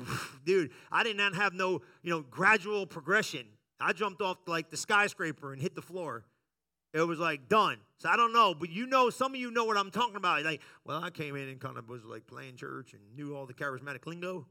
dude, 0.45 0.69
I 0.91 1.01
did 1.01 1.17
not 1.17 1.33
have 1.33 1.55
no, 1.55 1.81
you 2.03 2.11
know, 2.11 2.21
gradual 2.21 2.85
progression. 2.85 3.47
I 3.79 3.91
jumped 3.91 4.21
off 4.21 4.37
like 4.45 4.69
the 4.69 4.77
skyscraper 4.77 5.51
and 5.51 5.59
hit 5.59 5.73
the 5.73 5.81
floor. 5.81 6.25
It 6.93 7.01
was 7.01 7.19
like 7.19 7.49
done. 7.49 7.77
So 7.97 8.09
I 8.09 8.15
don't 8.15 8.33
know, 8.33 8.53
but 8.53 8.69
you 8.69 8.85
know, 8.85 9.09
some 9.09 9.33
of 9.33 9.39
you 9.39 9.49
know 9.49 9.65
what 9.65 9.77
I'm 9.77 9.89
talking 9.89 10.15
about. 10.15 10.43
Like, 10.43 10.61
well, 10.85 11.03
I 11.03 11.09
came 11.09 11.35
in 11.35 11.49
and 11.49 11.59
kind 11.59 11.77
of 11.77 11.89
was 11.89 12.03
like 12.05 12.27
playing 12.27 12.55
church 12.55 12.93
and 12.93 13.01
knew 13.15 13.35
all 13.35 13.45
the 13.45 13.53
charismatic 13.53 14.05
lingo. 14.05 14.45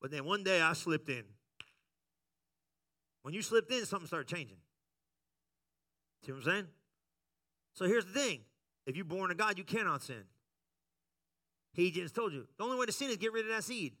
But 0.00 0.10
then 0.10 0.24
one 0.24 0.44
day 0.44 0.60
I 0.60 0.74
slipped 0.74 1.08
in. 1.08 1.24
When 3.22 3.34
you 3.34 3.42
slipped 3.42 3.72
in, 3.72 3.84
something 3.84 4.06
started 4.06 4.28
changing. 4.28 4.58
See 6.24 6.32
what 6.32 6.38
I'm 6.38 6.44
saying? 6.44 6.66
So 7.74 7.86
here's 7.86 8.04
the 8.04 8.12
thing 8.12 8.40
if 8.86 8.94
you're 8.94 9.04
born 9.04 9.30
of 9.30 9.36
God, 9.36 9.58
you 9.58 9.64
cannot 9.64 10.02
sin. 10.02 10.24
He 11.72 11.90
just 11.90 12.14
told 12.14 12.32
you 12.32 12.46
the 12.56 12.64
only 12.64 12.78
way 12.78 12.86
to 12.86 12.92
sin 12.92 13.10
is 13.10 13.16
get 13.16 13.32
rid 13.32 13.44
of 13.44 13.50
that 13.50 13.64
seed. 13.64 13.94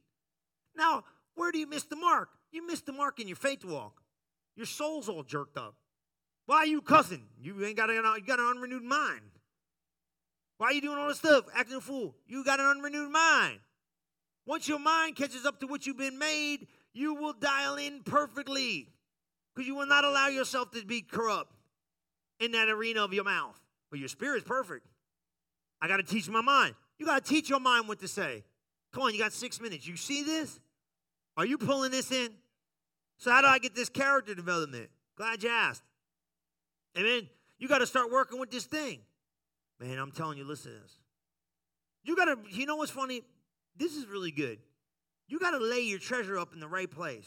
Now, 0.76 1.04
where 1.34 1.50
do 1.50 1.58
you 1.58 1.66
miss 1.66 1.84
the 1.84 1.96
mark? 1.96 2.30
You 2.52 2.66
miss 2.66 2.80
the 2.82 2.92
mark 2.92 3.18
in 3.20 3.26
your 3.26 3.36
faith 3.36 3.64
walk. 3.64 4.00
Your 4.54 4.66
soul's 4.66 5.08
all 5.08 5.22
jerked 5.22 5.58
up. 5.58 5.74
Why 6.46 6.58
are 6.58 6.66
you 6.66 6.80
cussing? 6.80 7.22
You 7.40 7.64
ain't 7.64 7.76
got, 7.76 7.90
a, 7.90 7.94
you 7.94 8.02
got 8.26 8.38
an 8.38 8.46
unrenewed 8.46 8.82
mind. 8.82 9.20
Why 10.58 10.68
are 10.68 10.72
you 10.72 10.80
doing 10.80 10.98
all 10.98 11.08
this 11.08 11.18
stuff, 11.18 11.44
acting 11.54 11.76
a 11.76 11.80
fool? 11.80 12.14
You 12.26 12.44
got 12.44 12.60
an 12.60 12.66
unrenewed 12.66 13.10
mind. 13.10 13.58
Once 14.46 14.68
your 14.68 14.78
mind 14.78 15.16
catches 15.16 15.44
up 15.44 15.60
to 15.60 15.66
what 15.66 15.86
you've 15.86 15.98
been 15.98 16.18
made, 16.18 16.68
you 16.94 17.14
will 17.14 17.32
dial 17.32 17.76
in 17.76 18.02
perfectly 18.04 18.88
because 19.54 19.66
you 19.66 19.74
will 19.74 19.86
not 19.86 20.04
allow 20.04 20.28
yourself 20.28 20.70
to 20.70 20.84
be 20.84 21.02
corrupt 21.02 21.52
in 22.40 22.52
that 22.52 22.68
arena 22.68 23.02
of 23.02 23.12
your 23.12 23.24
mouth. 23.24 23.60
But 23.90 23.98
your 23.98 24.08
spirit's 24.08 24.46
perfect. 24.46 24.86
I 25.82 25.88
got 25.88 25.98
to 25.98 26.02
teach 26.02 26.28
my 26.28 26.40
mind. 26.40 26.74
You 26.98 27.06
got 27.06 27.24
to 27.24 27.28
teach 27.28 27.50
your 27.50 27.60
mind 27.60 27.88
what 27.88 27.98
to 28.00 28.08
say. 28.08 28.44
Come 28.92 29.02
on, 29.02 29.12
you 29.12 29.20
got 29.20 29.32
six 29.32 29.60
minutes. 29.60 29.86
You 29.86 29.96
see 29.96 30.22
this? 30.22 30.58
Are 31.36 31.44
you 31.44 31.58
pulling 31.58 31.90
this 31.90 32.10
in? 32.10 32.30
So, 33.18 33.30
how 33.30 33.40
do 33.40 33.46
I 33.46 33.58
get 33.58 33.74
this 33.74 33.88
character 33.88 34.34
development? 34.34 34.88
Glad 35.16 35.42
you 35.42 35.50
asked. 35.50 35.82
Amen. 36.98 37.28
You 37.58 37.68
got 37.68 37.78
to 37.78 37.86
start 37.86 38.10
working 38.10 38.38
with 38.38 38.50
this 38.50 38.64
thing. 38.64 39.00
Man, 39.80 39.98
I'm 39.98 40.12
telling 40.12 40.38
you, 40.38 40.44
listen 40.44 40.72
to 40.72 40.78
this. 40.78 40.98
You 42.04 42.16
got 42.16 42.26
to, 42.26 42.38
you 42.50 42.66
know 42.66 42.76
what's 42.76 42.90
funny? 42.90 43.22
This 43.76 43.96
is 43.96 44.06
really 44.06 44.30
good. 44.30 44.58
You 45.28 45.38
got 45.38 45.50
to 45.50 45.58
lay 45.58 45.80
your 45.80 45.98
treasure 45.98 46.38
up 46.38 46.54
in 46.54 46.60
the 46.60 46.68
right 46.68 46.90
place. 46.90 47.26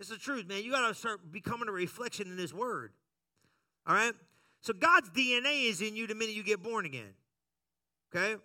It's 0.00 0.08
the 0.08 0.16
truth, 0.16 0.46
man. 0.46 0.64
You 0.64 0.70
got 0.70 0.88
to 0.88 0.94
start 0.94 1.30
becoming 1.30 1.68
a 1.68 1.72
reflection 1.72 2.26
in 2.28 2.36
this 2.36 2.52
word. 2.52 2.92
All 3.86 3.94
right? 3.94 4.14
So 4.60 4.72
God's 4.72 5.10
DNA 5.10 5.68
is 5.68 5.80
in 5.80 5.94
you 5.94 6.06
the 6.06 6.14
minute 6.14 6.34
you 6.34 6.42
get 6.42 6.62
born 6.62 6.86
again. 6.86 7.14
Okay? 8.14 8.40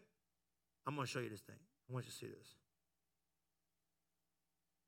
I'm 0.86 0.96
going 0.96 1.08
to 1.08 1.12
show 1.12 1.20
you 1.20 1.30
this 1.30 1.42
thing. 1.42 1.56
I 1.90 1.94
want 1.94 2.06
you 2.06 2.12
to 2.12 2.18
see 2.18 2.28
this. 2.28 2.56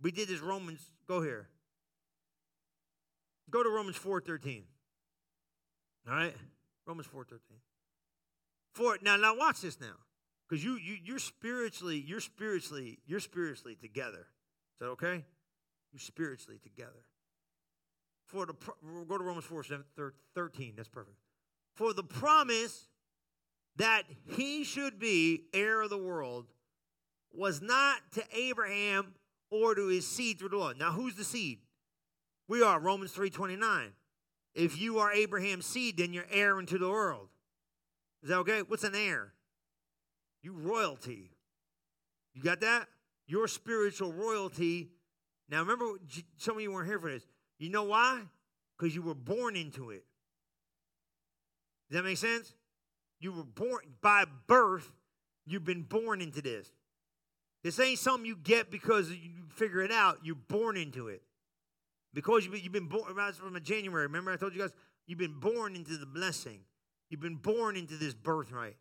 We 0.02 0.12
did 0.12 0.28
this 0.28 0.42
Romans, 0.42 0.92
go 1.08 1.22
here. 1.22 1.48
Go 3.50 3.64
to 3.64 3.70
Romans 3.70 3.98
4:13. 3.98 4.64
All 6.08 6.16
right? 6.16 6.36
Romans 6.86 7.08
4:13. 7.08 7.40
For 8.74 8.98
now 9.02 9.16
now 9.16 9.36
watch 9.36 9.62
this 9.62 9.80
now. 9.80 9.96
Cuz 10.50 10.64
you 10.64 10.76
you 10.76 10.98
you're 11.04 11.20
spiritually 11.20 12.04
you're 12.06 12.20
spiritually 12.20 13.00
you're 13.06 13.20
spiritually 13.20 13.76
together. 13.76 14.28
Is 14.74 14.80
that 14.80 14.86
okay? 14.88 15.26
You're 15.92 16.00
spiritually 16.00 16.60
together. 16.62 17.06
For 18.26 18.46
the 18.46 18.54
go 19.08 19.18
to 19.18 19.24
Romans 19.24 19.46
4 19.46 19.64
13. 20.34 20.74
That's 20.76 20.90
perfect. 20.90 21.18
For 21.76 21.94
the 21.94 22.04
promise 22.04 22.88
that 23.78 24.04
he 24.28 24.64
should 24.64 25.00
be 25.00 25.46
heir 25.54 25.82
of 25.82 25.90
the 25.90 25.98
world 25.98 26.48
was 27.32 27.62
not 27.62 28.00
to 28.14 28.24
Abraham 28.32 29.16
or 29.50 29.76
to 29.76 29.88
his 29.88 30.08
seed 30.08 30.40
through 30.40 30.50
the 30.50 30.58
law. 30.58 30.74
Now, 30.74 30.92
who's 30.92 31.16
the 31.16 31.24
seed? 31.24 31.60
We 32.48 32.62
are 32.62 32.80
Romans 32.80 33.14
3:29. 33.14 33.94
If 34.54 34.80
you 34.80 35.00
are 35.00 35.12
Abraham's 35.12 35.66
seed, 35.66 35.98
then 35.98 36.14
you're 36.14 36.28
heir 36.32 36.60
into 36.60 36.78
the 36.78 36.90
world. 36.90 37.30
Is 38.22 38.30
that 38.30 38.38
okay? 38.40 38.62
What's 38.62 38.84
an 38.84 38.96
heir? 38.96 39.34
You 40.42 40.54
royalty. 40.54 41.32
You 42.34 42.42
got 42.44 42.62
that? 42.62 42.88
Your 43.28 43.48
spiritual 43.48 44.14
royalty. 44.14 44.90
Now 45.50 45.60
remember, 45.60 45.86
some 46.38 46.56
of 46.56 46.62
you 46.62 46.72
weren't 46.72 46.88
here 46.88 47.00
for 47.00 47.10
this. 47.10 47.26
You 47.60 47.70
know 47.70 47.84
why? 47.84 48.22
Because 48.78 48.94
you 48.94 49.02
were 49.02 49.16
born 49.16 49.56
into 49.56 49.92
it. 49.92 50.04
Does 51.90 51.98
that 51.98 52.04
make 52.04 52.18
sense? 52.18 52.54
You 53.20 53.32
were 53.32 53.44
born 53.44 53.80
by 54.02 54.26
birth, 54.48 54.92
you've 55.46 55.64
been 55.64 55.84
born 55.84 56.22
into 56.22 56.42
this. 56.42 56.72
This 57.64 57.80
ain't 57.80 58.00
something 58.00 58.26
you 58.26 58.36
get 58.36 58.70
because 58.70 59.10
you 59.10 59.46
figure 59.50 59.82
it 59.82 59.92
out. 59.92 60.20
You're 60.24 60.36
born 60.36 60.76
into 60.76 61.08
it. 61.08 61.22
Because 62.14 62.46
you've 62.46 62.72
been 62.72 62.88
born, 62.88 63.16
right 63.16 63.34
from 63.34 63.60
January. 63.64 64.04
Remember, 64.04 64.32
I 64.32 64.38
told 64.38 64.54
you 64.54 64.62
guys, 64.62 64.72
you've 65.08 65.20
been 65.20 65.40
born 65.40 65.76
into 65.76 65.98
the 65.98 66.06
blessing. 66.06 66.60
You've 67.10 67.22
been 67.22 67.36
born 67.36 67.76
into 67.76 67.96
this 67.96 68.14
birthright. 68.14 68.76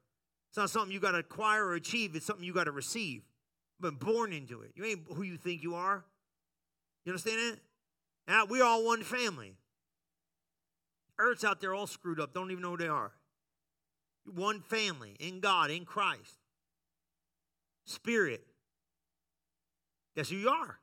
It's 0.50 0.56
not 0.58 0.70
something 0.70 0.92
you 0.92 1.00
got 1.00 1.12
to 1.12 1.18
acquire 1.18 1.64
or 1.64 1.74
achieve, 1.74 2.14
it's 2.14 2.26
something 2.26 2.44
you 2.44 2.52
got 2.52 2.64
to 2.64 2.72
receive. 2.72 3.22
You've 3.78 3.98
been 3.98 4.06
born 4.06 4.32
into 4.32 4.60
it. 4.62 4.72
You 4.74 4.84
ain't 4.84 5.00
who 5.14 5.22
you 5.22 5.38
think 5.38 5.62
you 5.62 5.74
are. 5.74 6.04
You 7.04 7.12
understand 7.12 7.38
that? 7.38 7.58
Now, 8.28 8.44
we're 8.44 8.62
all 8.62 8.84
one 8.84 9.02
family. 9.02 9.54
Earth's 11.18 11.44
out 11.44 11.60
there 11.60 11.74
all 11.74 11.86
screwed 11.86 12.20
up, 12.20 12.34
don't 12.34 12.50
even 12.50 12.62
know 12.62 12.70
who 12.70 12.76
they 12.76 12.88
are. 12.88 13.12
One 14.24 14.60
family 14.60 15.16
in 15.18 15.40
God, 15.40 15.70
in 15.70 15.84
Christ. 15.84 16.38
Spirit. 17.86 18.44
That's 20.14 20.28
who 20.30 20.36
you 20.36 20.48
are. 20.48 20.78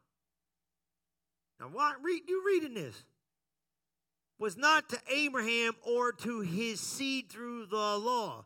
Now, 1.60 1.68
why 1.72 1.94
read 2.02 2.24
you 2.28 2.44
reading 2.46 2.74
this? 2.74 3.04
Was 4.38 4.56
not 4.56 4.90
to 4.90 5.00
Abraham 5.14 5.74
or 5.86 6.14
to 6.14 6.40
his 6.40 6.80
seed 6.80 7.30
through 7.30 7.66
the 7.66 7.76
law. 7.76 8.46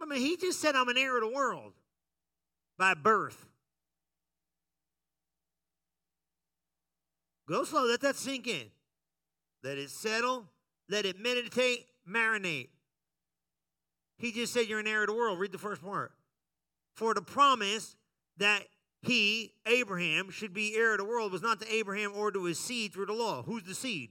I 0.00 0.06
mean, 0.06 0.20
he 0.20 0.36
just 0.36 0.60
said, 0.60 0.74
I'm 0.74 0.88
an 0.88 0.98
heir 0.98 1.16
of 1.16 1.22
the 1.22 1.34
world 1.34 1.72
by 2.76 2.92
birth. 2.92 3.46
Go 7.48 7.64
slow, 7.64 7.84
let 7.86 8.02
that 8.02 8.16
sink 8.16 8.46
in. 8.46 8.66
Let 9.62 9.78
it 9.78 9.88
settle, 9.88 10.46
let 10.90 11.06
it 11.06 11.18
meditate, 11.18 11.86
marinate. 12.06 12.68
He 14.18 14.30
just 14.30 14.52
said 14.52 14.66
you're 14.66 14.80
an 14.80 14.86
heir 14.86 15.02
of 15.02 15.08
the 15.08 15.14
world. 15.14 15.38
Read 15.38 15.52
the 15.52 15.58
first 15.58 15.82
part 15.82 16.12
for 16.94 17.14
the 17.14 17.22
promise 17.22 17.96
that 18.36 18.64
he, 19.06 19.52
Abraham, 19.66 20.30
should 20.30 20.54
be 20.54 20.76
heir 20.76 20.92
of 20.92 20.98
the 20.98 21.04
world 21.04 21.32
was 21.32 21.42
not 21.42 21.60
to 21.60 21.72
Abraham 21.72 22.12
or 22.14 22.30
to 22.30 22.44
his 22.44 22.58
seed 22.58 22.92
through 22.92 23.06
the 23.06 23.12
law. 23.12 23.42
Who's 23.42 23.64
the 23.64 23.74
seed? 23.74 24.10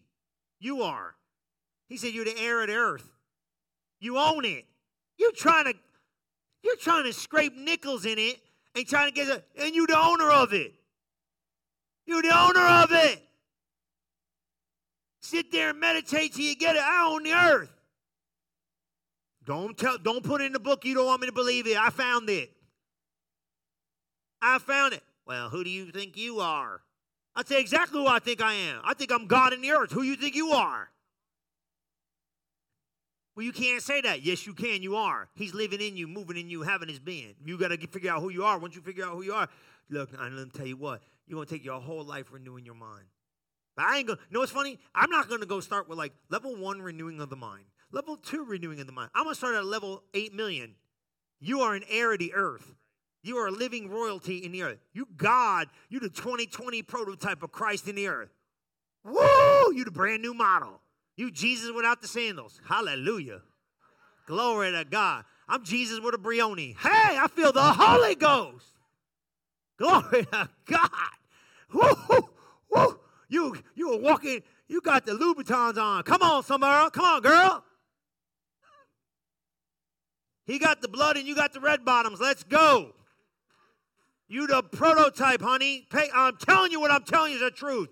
You 0.60 0.84
are. 0.84 1.16
He 1.88 1.98
said 1.98 2.14
you're 2.14 2.26
the 2.26 2.38
heir 2.38 2.62
of 2.62 2.68
the 2.68 2.76
earth. 2.76 3.10
You 4.00 4.18
own 4.18 4.46
it. 4.46 4.66
You're 5.18 5.32
trying 5.32 5.66
to, 5.66 5.74
you're 6.64 6.76
trying 6.76 7.06
to 7.06 7.14
scrape 7.14 7.56
nickels 7.56 8.06
in 8.06 8.18
it 8.18 8.40
and 8.76 8.88
trying 8.88 9.10
to 9.10 9.14
get 9.14 9.30
it, 9.30 9.46
and 9.58 9.76
you're 9.76 9.88
the 9.88 9.98
owner 9.98 10.30
of 10.30 10.54
it. 10.54 10.74
You're 12.06 12.22
the 12.22 12.38
owner 12.38 12.66
of 12.66 12.92
it. 12.92 13.22
Sit 15.22 15.52
there 15.52 15.70
and 15.70 15.80
meditate 15.80 16.34
till 16.34 16.44
you 16.44 16.56
get 16.56 16.76
it. 16.76 16.82
I 16.82 17.08
own 17.08 17.24
the 17.24 17.34
earth. 17.34 17.70
Don't 19.46 19.78
tell, 19.78 19.98
don't 19.98 20.24
put 20.24 20.42
it 20.42 20.46
in 20.46 20.54
the 20.54 20.60
book 20.60 20.86
you 20.86 20.94
don't 20.94 21.06
want 21.06 21.22
me 21.22 21.28
to 21.28 21.34
believe 21.34 21.68
it. 21.68 21.78
I 21.78 21.90
found 21.90 22.30
it. 22.30 22.52
I 24.44 24.60
found 24.60 24.94
it. 24.94 25.02
Well, 25.26 25.50
who 25.50 25.64
do 25.64 25.70
you 25.70 25.90
think 25.92 26.18
you 26.18 26.40
are? 26.40 26.82
I'd 27.36 27.48
say 27.48 27.60
exactly 27.60 28.00
who 28.00 28.08
I 28.08 28.20
think 28.20 28.42
I 28.42 28.54
am. 28.54 28.82
I 28.84 28.94
think 28.94 29.12
I'm 29.12 29.26
God 29.26 29.54
in 29.54 29.62
the 29.62 29.72
earth. 29.72 29.92
Who 29.92 30.04
you 30.04 30.16
think 30.16 30.36
you 30.36 30.50
are? 30.50 30.90
Well, 33.36 33.44
you 33.44 33.52
can't 33.52 33.82
say 33.82 34.02
that. 34.02 34.22
Yes, 34.22 34.46
you 34.46 34.54
can. 34.54 34.84
You 34.84 34.96
are. 34.96 35.30
He's 35.34 35.54
living 35.54 35.82
in 35.82 35.98
you, 35.98 36.08
moving 36.08 36.38
in 36.38 36.50
you, 36.50 36.62
having 36.62 36.90
his 36.90 37.00
being. 37.00 37.34
You 37.44 37.58
got 37.58 37.70
to 37.70 37.88
figure 37.88 38.12
out 38.12 38.22
who 38.22 38.30
you 38.30 38.44
are. 38.44 38.60
Once 38.60 38.76
you 38.76 38.82
figure 38.82 39.06
out 39.06 39.14
who 39.14 39.24
you 39.24 39.34
are, 39.34 39.48
look, 39.90 40.10
I'm 40.20 40.36
going 40.36 40.52
to 40.52 40.56
tell 40.56 40.68
you 40.68 40.78
what. 40.78 41.02
You're 41.26 41.38
going 41.38 41.48
to 41.48 41.54
take 41.54 41.66
your 41.66 41.80
whole 41.80 42.04
life 42.04 42.32
renewing 42.32 42.66
your 42.66 42.76
mind. 42.76 43.06
But 43.76 43.86
I 43.86 43.98
ain't 43.98 44.08
going 44.08 44.20
to, 44.20 44.24
you 44.30 44.34
know 44.34 44.42
what's 44.42 44.52
funny? 44.52 44.78
I'm 44.94 45.10
not 45.10 45.30
going 45.30 45.40
to 45.40 45.48
go 45.48 45.62
start 45.62 45.90
with 45.90 45.98
like 45.98 46.14
level 46.30 46.56
one 46.56 46.82
renewing 46.82 47.22
of 47.22 47.30
the 47.30 47.36
mind, 47.36 47.64
level 47.92 48.18
two 48.18 48.46
renewing 48.46 48.80
of 48.80 48.86
the 48.86 48.94
mind. 48.94 49.10
I'm 49.16 49.24
going 49.24 49.34
to 49.34 49.38
start 49.38 49.56
at 49.56 49.66
level 49.66 50.04
8 50.14 50.34
million. 50.34 50.76
You 51.40 51.62
are 51.62 51.74
an 51.74 51.84
heir 51.90 52.14
of 52.14 52.20
the 52.20 52.34
earth. 52.36 52.76
You 53.24 53.38
are 53.38 53.48
a 53.48 53.52
living 53.52 53.90
royalty 53.90 54.40
in 54.40 54.52
the 54.52 54.64
earth. 54.64 54.80
You 54.92 55.08
God, 55.16 55.70
you 55.90 56.00
the 56.02 56.10
2020 56.10 56.82
prototype 56.84 57.42
of 57.42 57.52
Christ 57.52 57.88
in 57.88 57.96
the 57.96 58.08
earth. 58.08 58.30
Woo! 59.06 59.74
You 59.74 59.84
the 59.86 59.92
brand 59.92 60.22
new 60.22 60.34
model. 60.34 60.82
You 61.16 61.32
Jesus 61.32 61.72
without 61.74 62.02
the 62.02 62.08
sandals. 62.08 62.60
Hallelujah. 62.68 63.42
Glory 64.28 64.72
to 64.72 64.84
God. 64.84 65.24
I'm 65.48 65.64
Jesus 65.64 66.00
with 66.02 66.16
a 66.16 66.18
Brioni. 66.18 66.76
Hey, 66.78 67.18
I 67.18 67.28
feel 67.34 67.52
the 67.54 67.62
Holy 67.62 68.16
Ghost. 68.16 68.66
Glory 69.78 70.26
to 70.26 70.50
God. 70.66 70.90
Woo, 71.74 72.28
woo. 72.72 73.00
You 73.30 73.56
you 73.74 73.94
are 73.94 73.98
walking, 73.98 74.44
you 74.68 74.82
got 74.82 75.06
the 75.06 75.14
Louboutins 75.14 75.78
on. 75.78 76.04
Come 76.04 76.22
on, 76.22 76.44
Samara. 76.44 76.92
Come 76.92 77.06
on, 77.06 77.22
girl. 77.22 77.64
He 80.46 80.60
got 80.60 80.82
the 80.82 80.88
blood 80.90 81.16
and 81.16 81.26
you 81.26 81.36
got 81.36 81.54
the 81.54 81.62
red 81.62 81.86
bottoms. 81.86 82.20
Let's 82.20 82.44
go. 82.44 82.94
You 84.34 84.48
the 84.48 84.64
prototype, 84.64 85.44
honey. 85.44 85.88
I'm 86.12 86.38
telling 86.38 86.72
you 86.72 86.80
what 86.80 86.90
I'm 86.90 87.04
telling 87.04 87.34
you 87.34 87.38
is 87.38 87.44
the 87.44 87.52
truth. 87.52 87.90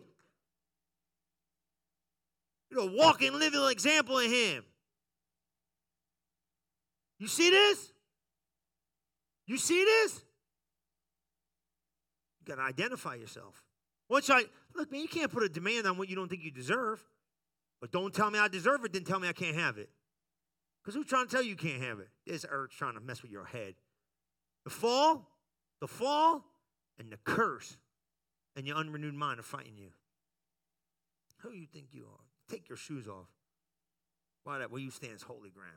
You're 2.71 2.81
a 2.81 2.85
walking, 2.87 3.31
living 3.33 3.61
example 3.69 4.17
of 4.17 4.25
him. 4.25 4.63
You 7.19 7.27
see 7.27 7.51
this? 7.51 7.93
You 9.45 9.59
see 9.59 9.85
this? 9.85 10.19
You 12.39 12.55
got 12.55 12.55
to 12.55 12.67
identify 12.67 13.13
yourself. 13.13 13.61
Once 14.09 14.27
I 14.31 14.45
look, 14.73 14.91
man, 14.91 15.01
you 15.01 15.07
can't 15.07 15.31
put 15.31 15.43
a 15.43 15.49
demand 15.49 15.85
on 15.85 15.95
what 15.99 16.09
you 16.09 16.15
don't 16.15 16.27
think 16.27 16.43
you 16.43 16.49
deserve. 16.49 17.03
But 17.81 17.91
don't 17.91 18.15
tell 18.15 18.31
me 18.31 18.39
I 18.39 18.47
deserve 18.47 18.83
it, 18.83 18.93
then 18.93 19.03
tell 19.03 19.19
me 19.19 19.27
I 19.27 19.33
can't 19.33 19.55
have 19.57 19.77
it. 19.77 19.91
Because 20.81 20.95
who's 20.95 21.05
trying 21.05 21.27
to 21.27 21.31
tell 21.31 21.43
you 21.43 21.51
you 21.51 21.55
can't 21.55 21.83
have 21.83 21.99
it? 21.99 22.09
This 22.25 22.47
earth's 22.49 22.75
trying 22.75 22.95
to 22.95 22.99
mess 22.99 23.21
with 23.21 23.29
your 23.29 23.45
head. 23.45 23.75
The 24.63 24.71
fall, 24.71 25.27
the 25.81 25.87
fall, 25.87 26.45
and 26.97 27.11
the 27.11 27.17
curse, 27.25 27.75
and 28.55 28.65
your 28.65 28.77
unrenewed 28.77 29.13
mind 29.13 29.39
are 29.39 29.43
fighting 29.43 29.77
you. 29.77 29.89
Who 31.39 31.51
you 31.51 31.65
think 31.65 31.87
you 31.91 32.03
are? 32.03 32.23
Take 32.49 32.69
your 32.69 32.77
shoes 32.77 33.07
off. 33.07 33.27
Why 34.43 34.59
that? 34.59 34.71
Where 34.71 34.81
you 34.81 34.91
stand 34.91 35.13
is 35.13 35.23
holy 35.23 35.49
ground. 35.49 35.71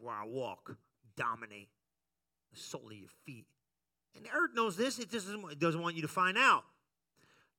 Where 0.00 0.14
I 0.14 0.24
walk, 0.26 0.76
dominate 1.16 1.68
the 2.52 2.60
sole 2.60 2.86
of 2.86 2.92
your 2.92 3.08
feet. 3.24 3.46
And 4.14 4.24
the 4.24 4.30
earth 4.30 4.50
knows 4.54 4.76
this. 4.76 4.98
It 4.98 5.10
doesn't, 5.10 5.50
it 5.50 5.58
doesn't 5.58 5.80
want 5.80 5.96
you 5.96 6.02
to 6.02 6.08
find 6.08 6.36
out. 6.38 6.64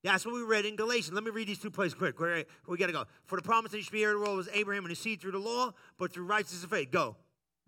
That's 0.04 0.24
what 0.24 0.34
we 0.34 0.42
read 0.42 0.64
in 0.64 0.76
Galatians. 0.76 1.12
Let 1.12 1.24
me 1.24 1.30
read 1.30 1.48
these 1.48 1.58
two 1.58 1.72
places 1.72 1.94
quick. 1.94 2.20
We 2.20 2.78
got 2.78 2.86
to 2.86 2.92
go. 2.92 3.04
For 3.26 3.36
the 3.36 3.42
promise 3.42 3.72
that 3.72 3.78
you 3.78 3.82
should 3.82 3.92
be 3.92 4.04
heir 4.04 4.14
of 4.14 4.20
the 4.20 4.24
world 4.24 4.36
was 4.36 4.48
Abraham 4.54 4.84
and 4.84 4.90
his 4.90 5.00
seed 5.00 5.20
through 5.20 5.32
the 5.32 5.38
law, 5.38 5.72
but 5.98 6.12
through 6.12 6.24
righteousness 6.24 6.62
of 6.62 6.70
faith. 6.70 6.92
Go. 6.92 7.16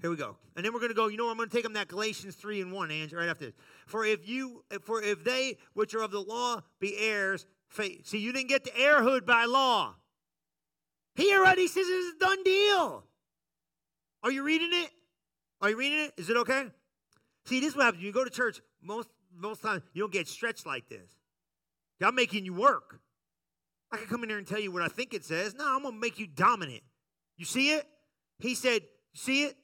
Here 0.00 0.10
we 0.10 0.16
go. 0.16 0.36
And 0.56 0.64
then 0.64 0.72
we're 0.72 0.80
going 0.80 0.90
to 0.90 0.96
go, 0.96 1.08
you 1.08 1.16
know? 1.16 1.28
I'm 1.30 1.36
going 1.36 1.48
to 1.48 1.54
take 1.54 1.64
them 1.64 1.74
that 1.74 1.88
Galatians 1.88 2.34
3 2.34 2.62
and 2.62 2.72
1, 2.72 2.90
Andrew, 2.90 3.18
right 3.18 3.28
after 3.28 3.46
this. 3.46 3.54
For 3.86 4.04
if 4.04 4.28
you, 4.28 4.64
for 4.82 5.02
if 5.02 5.24
they 5.24 5.58
which 5.74 5.94
are 5.94 6.02
of 6.02 6.10
the 6.10 6.20
law 6.20 6.62
be 6.80 6.96
heirs, 6.98 7.46
faith. 7.68 8.06
See, 8.06 8.18
you 8.18 8.32
didn't 8.32 8.48
get 8.48 8.64
the 8.64 8.70
heirhood 8.70 9.26
by 9.26 9.44
law. 9.44 9.94
He 11.14 11.34
already 11.34 11.66
says 11.66 11.84
it's 11.86 12.16
a 12.16 12.18
done 12.18 12.42
deal. 12.44 13.04
Are 14.22 14.30
you 14.30 14.42
reading 14.42 14.70
it? 14.72 14.90
Are 15.60 15.70
you 15.70 15.76
reading 15.76 16.00
it? 16.00 16.12
Is 16.16 16.30
it 16.30 16.36
okay? 16.38 16.66
See, 17.44 17.60
this 17.60 17.70
is 17.70 17.76
what 17.76 17.84
happens. 17.84 18.02
You 18.02 18.12
go 18.12 18.24
to 18.24 18.30
church, 18.30 18.60
most 18.82 19.08
most 19.36 19.62
times 19.62 19.82
you 19.92 20.02
don't 20.02 20.12
get 20.12 20.28
stretched 20.28 20.66
like 20.66 20.88
this. 20.88 21.10
I'm 22.02 22.14
making 22.14 22.44
you 22.44 22.54
work. 22.54 23.00
I 23.92 23.96
can 23.96 24.06
come 24.06 24.22
in 24.22 24.28
here 24.28 24.38
and 24.38 24.46
tell 24.46 24.60
you 24.60 24.72
what 24.72 24.82
I 24.82 24.88
think 24.88 25.14
it 25.14 25.24
says. 25.24 25.54
No, 25.54 25.64
I'm 25.66 25.82
gonna 25.82 25.96
make 25.96 26.18
you 26.18 26.26
dominant. 26.26 26.82
You 27.36 27.44
see 27.44 27.70
it? 27.70 27.86
He 28.38 28.54
said, 28.54 28.82
see 29.14 29.44
it? 29.44 29.56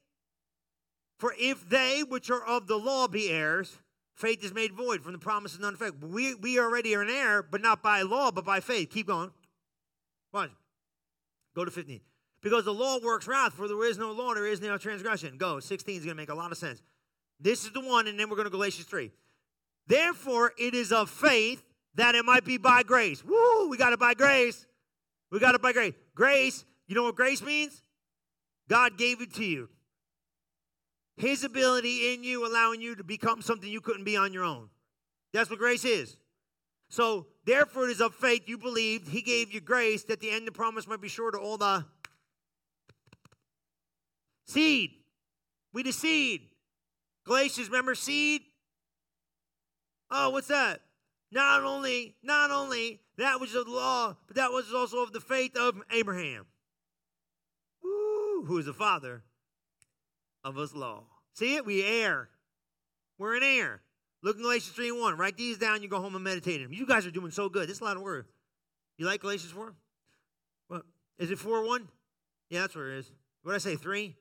For 1.19 1.35
if 1.39 1.69
they 1.69 2.03
which 2.03 2.31
are 2.31 2.45
of 2.45 2.67
the 2.67 2.77
law 2.77 3.09
be 3.09 3.31
heirs, 3.31 3.79
faith 4.15 4.45
is 4.45 4.53
made 4.53 4.73
void 4.73 5.03
from 5.03 5.13
the 5.13 5.19
promise 5.19 5.55
of 5.55 5.61
none 5.61 5.75
effect. 5.75 6.03
We 6.03 6.35
we 6.35 6.59
already 6.59 6.95
are 6.95 7.03
an 7.03 7.11
heir, 7.11 7.43
but 7.43 7.63
not 7.63 7.83
by 7.83 8.03
law, 8.03 8.31
but 8.31 8.45
by 8.45 8.61
faith. 8.61 8.91
Keep 8.91 9.07
going. 9.07 9.31
Watch. 10.33 10.51
Go 11.55 11.65
to 11.65 11.71
15. 11.71 12.01
Because 12.43 12.65
the 12.65 12.75
law 12.75 12.99
works 13.03 13.27
wrath, 13.27 13.55
for 13.55 13.67
there 13.67 13.85
is 13.85 13.99
no 13.99 14.13
law, 14.13 14.35
there 14.35 14.47
is 14.47 14.61
no 14.61 14.77
transgression. 14.77 15.39
Go. 15.39 15.59
16 15.59 15.97
is 15.97 16.05
going 16.05 16.17
to 16.17 16.21
make 16.21 16.29
a 16.29 16.35
lot 16.35 16.53
of 16.53 16.59
sense. 16.59 16.83
This 17.41 17.65
is 17.65 17.73
the 17.73 17.81
one, 17.81 18.07
and 18.07 18.21
then 18.21 18.29
we're 18.29 18.37
going 18.37 18.47
to 18.47 18.51
Galatians 18.51 18.87
3. 18.87 19.11
Therefore, 19.87 20.53
it 20.59 20.75
is 20.75 20.93
of 20.93 21.11
faith 21.11 21.63
that 21.95 22.15
it 22.15 22.25
might 22.25 22.45
be 22.45 22.59
by 22.59 22.83
grace. 22.83 23.25
Woo, 23.25 23.69
we 23.69 23.77
got 23.77 23.93
it 23.93 23.99
by 23.99 24.15
grace. 24.15 24.67
We 25.31 25.41
got 25.41 25.55
it 25.55 25.63
by 25.63 25.73
grace. 25.73 25.95
Grace, 26.15 26.65
you 26.87 26.95
know 26.95 27.05
what 27.05 27.17
grace 27.17 27.43
means? 27.43 27.83
God 28.69 28.97
gave 28.99 29.21
it 29.21 29.35
to 29.35 29.45
you. 29.45 29.69
His 31.17 31.45
ability 31.45 32.13
in 32.13 32.23
you, 32.23 32.47
allowing 32.47 32.81
you 32.81 32.95
to 32.95 33.05
become 33.05 33.41
something 33.41 33.71
you 33.71 33.81
couldn't 33.81 34.05
be 34.05 34.17
on 34.17 34.33
your 34.33 34.45
own. 34.45 34.69
That's 35.33 35.49
what 35.49 35.59
grace 35.59 35.85
is. 35.85 36.17
So, 36.89 37.27
therefore, 37.45 37.89
it 37.89 37.93
is 37.93 38.01
of 38.01 38.15
faith 38.15 38.43
you 38.47 38.59
believed. 38.59 39.09
He 39.09 39.23
gave 39.23 39.53
you 39.53 39.61
grace 39.61 40.05
that 40.05 40.21
the 40.21 40.31
end 40.31 40.47
of 40.47 40.55
promise 40.55 40.87
might 40.87 41.01
be 41.01 41.09
sure 41.09 41.31
to 41.31 41.39
all 41.39 41.57
the 41.57 41.85
seed. 44.47 44.91
We 45.73 45.83
the 45.83 45.93
seed. 45.93 46.43
Galatians, 47.25 47.69
remember 47.69 47.95
seed? 47.95 48.43
Oh, 50.11 50.31
what's 50.31 50.49
that? 50.49 50.83
Not 51.33 51.65
only, 51.65 52.15
not 52.23 52.51
only 52.51 53.01
that 53.19 53.41
was 53.41 53.55
of 53.55 53.67
the 53.67 53.73
law, 53.73 54.17
but 54.27 54.37
that 54.37 54.53
was 54.53 54.73
also 54.73 55.03
of 55.03 55.13
the 55.13 55.21
faith 55.21 55.57
of 55.57 55.83
Abraham. 55.91 56.47
Woo, 57.83 58.45
who 58.45 58.59
is 58.59 58.67
the 58.67 58.73
father 58.73 59.25
of 60.47 60.59
us 60.59 60.75
law. 60.75 61.03
See 61.35 61.57
it? 61.57 61.67
We 61.67 61.85
err. 61.85 62.29
We're 63.19 63.37
in 63.37 63.43
error. 63.43 63.83
Look 64.23 64.37
in 64.37 64.43
Galatians 64.43 64.75
3 64.75 64.91
and 64.91 65.01
1. 65.01 65.19
Write 65.19 65.37
these 65.37 65.59
down. 65.59 65.83
You 65.83 65.89
go 65.89 66.01
home 66.01 66.15
and 66.15 66.25
meditate 66.25 66.63
them. 66.63 66.73
You 66.73 66.87
guys 66.87 67.05
are 67.05 67.11
doing 67.11 67.33
so 67.33 67.49
good. 67.49 67.69
This 67.69 67.77
is 67.77 67.81
a 67.81 67.85
lot 67.85 67.97
of 67.97 68.03
work. 68.03 68.29
You 68.97 69.07
like 69.07 69.21
Galatians 69.21 69.53
4? 69.53 69.75
What? 70.69 70.83
Is 71.19 71.31
it 71.31 71.39
4 71.39 71.67
1? 71.67 71.89
Yeah, 72.49 72.61
that's 72.61 72.77
where 72.77 72.93
it 72.93 72.99
is. 72.99 73.13
What 73.43 73.53
did 73.53 73.57
I 73.57 73.59
say? 73.59 73.77
3? 73.77 74.15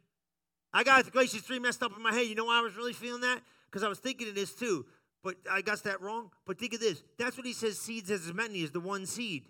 I 0.73 0.83
got 0.83 1.09
Galatians 1.11 1.43
3 1.43 1.59
messed 1.59 1.83
up 1.83 1.95
in 1.95 2.01
my 2.01 2.11
head. 2.11 2.25
You 2.25 2.35
know 2.35 2.45
why 2.45 2.57
I 2.57 2.61
was 2.61 2.75
really 2.75 2.93
feeling 2.93 3.21
that? 3.21 3.41
Because 3.69 3.83
I 3.83 3.87
was 3.87 3.99
thinking 3.99 4.27
of 4.27 4.35
this 4.35 4.53
too. 4.53 4.85
But 5.23 5.35
I 5.49 5.61
got 5.61 5.83
that 5.83 6.01
wrong. 6.01 6.31
But 6.45 6.59
think 6.59 6.73
of 6.73 6.79
this. 6.79 7.03
That's 7.19 7.37
what 7.37 7.45
he 7.45 7.53
says 7.53 7.79
seeds 7.79 8.09
as 8.09 8.33
many 8.33 8.61
is 8.61 8.71
the 8.71 8.79
one 8.79 9.05
seed. 9.05 9.45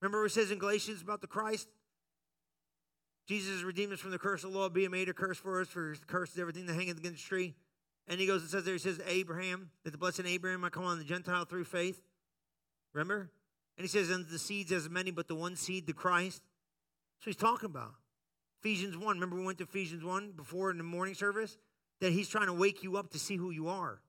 Remember 0.00 0.20
what 0.20 0.30
it 0.30 0.34
says 0.34 0.50
in 0.52 0.58
Galatians 0.58 1.02
about 1.02 1.20
the 1.20 1.26
Christ? 1.26 1.68
Jesus 3.28 3.62
redeemed 3.62 3.92
us 3.92 4.00
from 4.00 4.10
the 4.10 4.18
curse 4.18 4.42
of 4.42 4.52
the 4.52 4.58
law, 4.58 4.70
being 4.70 4.90
made 4.90 5.10
a 5.10 5.12
curse 5.12 5.36
for 5.36 5.60
us, 5.60 5.68
for 5.68 5.94
curse 6.06 6.32
is 6.32 6.38
everything 6.38 6.64
that 6.64 6.74
hangeth 6.74 6.96
against 6.96 7.22
the 7.22 7.28
tree. 7.28 7.54
And 8.08 8.18
he 8.18 8.26
goes 8.26 8.40
and 8.40 8.50
says 8.50 8.64
there, 8.64 8.72
he 8.72 8.78
says, 8.78 9.02
Abraham, 9.06 9.70
that 9.84 9.90
the 9.90 9.98
blessed 9.98 10.22
Abraham 10.24 10.62
might 10.62 10.72
come 10.72 10.84
on 10.84 10.98
the 10.98 11.04
Gentile 11.04 11.44
through 11.44 11.64
faith. 11.64 12.00
Remember? 12.94 13.30
And 13.76 13.84
he 13.84 13.88
says, 13.88 14.08
and 14.08 14.26
the 14.26 14.38
seeds 14.38 14.72
as 14.72 14.88
many, 14.88 15.10
but 15.10 15.28
the 15.28 15.34
one 15.34 15.56
seed, 15.56 15.86
the 15.86 15.92
Christ. 15.92 16.42
So 17.20 17.26
he's 17.26 17.36
talking 17.36 17.66
about. 17.66 17.92
Ephesians 18.62 18.96
1. 18.96 19.16
Remember 19.16 19.36
we 19.36 19.44
went 19.44 19.58
to 19.58 19.64
Ephesians 19.64 20.02
1 20.02 20.32
before 20.32 20.70
in 20.70 20.78
the 20.78 20.84
morning 20.84 21.14
service? 21.14 21.58
That 22.00 22.12
he's 22.12 22.28
trying 22.28 22.46
to 22.46 22.54
wake 22.54 22.82
you 22.82 22.96
up 22.96 23.10
to 23.10 23.18
see 23.18 23.36
who 23.36 23.50
you 23.50 23.68
are. 23.68 24.00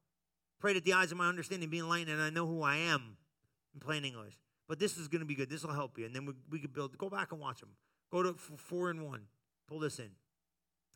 Pray 0.60 0.74
that 0.74 0.86
the 0.86 0.94
eyes 0.94 1.12
of 1.12 1.18
my 1.18 1.28
understanding 1.28 1.70
be 1.70 1.80
enlightened 1.80 2.10
and 2.10 2.22
I 2.22 2.30
know 2.30 2.48
who 2.48 2.64
I 2.64 2.78
am 2.78 3.18
in 3.74 3.80
plain 3.82 4.06
English. 4.06 4.38
But 4.68 4.80
this 4.80 4.98
is 4.98 5.08
going 5.08 5.22
to 5.22 5.26
be 5.26 5.36
good. 5.36 5.50
This 5.50 5.64
will 5.64 5.74
help 5.74 5.98
you. 5.98 6.06
And 6.06 6.16
then 6.16 6.26
we, 6.26 6.34
we 6.50 6.60
could 6.60 6.74
build, 6.74 6.98
go 6.98 7.10
back 7.10 7.32
and 7.32 7.42
watch 7.42 7.60
them. 7.60 7.70
Go 8.12 8.24
to 8.24 8.34
4 8.34 8.89
and 8.89 9.05
1. 9.05 9.22
Pull 9.68 9.80
this 9.80 9.99
in. 9.99 10.10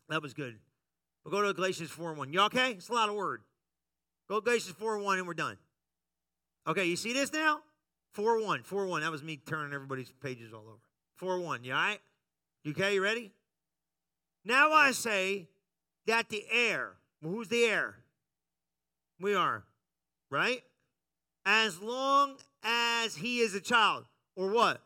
That 0.08 0.22
was 0.22 0.34
good. 0.34 0.58
We'll 1.24 1.32
go 1.32 1.46
to 1.46 1.54
Galatians 1.54 1.90
4 1.90 2.10
and 2.10 2.18
1. 2.18 2.32
You 2.32 2.40
okay? 2.42 2.72
It's 2.72 2.88
a 2.88 2.92
lot 2.92 3.08
of 3.08 3.14
word. 3.14 3.42
Go 4.28 4.40
to 4.40 4.44
Galatians 4.44 4.74
4 4.78 4.96
and 4.96 5.04
1 5.04 5.18
and 5.18 5.26
we're 5.26 5.34
done. 5.34 5.56
Okay, 6.66 6.84
you 6.86 6.96
see 6.96 7.12
this 7.12 7.32
now? 7.32 7.60
4 8.12 8.42
1. 8.42 8.62
4 8.62 8.86
1. 8.86 9.00
That 9.02 9.10
was 9.10 9.22
me 9.22 9.36
turning 9.36 9.72
everybody's 9.72 10.12
pages 10.22 10.52
all 10.52 10.60
over. 10.60 10.80
4 11.16 11.40
1. 11.40 11.64
You 11.64 11.72
all 11.72 11.78
right? 11.78 12.00
You 12.62 12.72
okay? 12.72 12.94
You 12.94 13.02
ready? 13.02 13.32
Now 14.44 14.72
I 14.72 14.90
say 14.92 15.48
that 16.06 16.28
the 16.28 16.44
heir, 16.50 16.92
well, 17.22 17.32
who's 17.32 17.48
the 17.48 17.64
heir? 17.64 17.96
We 19.20 19.34
are, 19.34 19.64
right? 20.30 20.62
As 21.46 21.80
long 21.80 22.36
as 22.62 23.16
he 23.16 23.38
is 23.38 23.54
a 23.54 23.60
child, 23.60 24.04
or 24.36 24.50
what? 24.50 24.82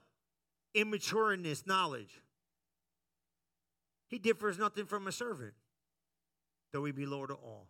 Immature 0.80 1.32
in 1.32 1.42
this 1.42 1.66
knowledge. 1.66 2.22
He 4.08 4.18
differs 4.18 4.58
nothing 4.58 4.86
from 4.86 5.06
a 5.06 5.12
servant 5.12 5.54
though 6.72 6.84
he 6.84 6.92
be 6.92 7.06
Lord 7.06 7.30
of 7.30 7.38
all. 7.42 7.66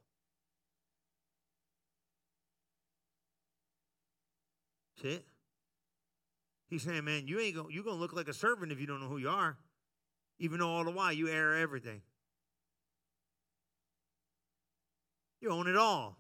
See 5.01 5.09
it? 5.09 5.25
He's 6.69 6.83
saying, 6.83 7.05
man, 7.05 7.27
you 7.27 7.39
ain't 7.41 7.57
gonna, 7.57 7.69
you 7.71 7.83
gonna 7.83 7.97
look 7.97 8.13
like 8.13 8.29
a 8.29 8.35
servant 8.35 8.73
if 8.73 8.81
you 8.81 8.87
don't 8.87 9.01
know 9.01 9.09
who 9.09 9.19
you 9.19 9.31
are, 9.31 9.57
even 10.39 10.59
though 10.59 10.69
all 10.69 10.85
the 10.85 10.91
while 10.91 11.13
you 11.13 11.29
err 11.29 11.57
everything. 11.57 12.03
You 15.41 15.51
own 15.51 15.69
it 15.69 15.77
all. 15.77 16.19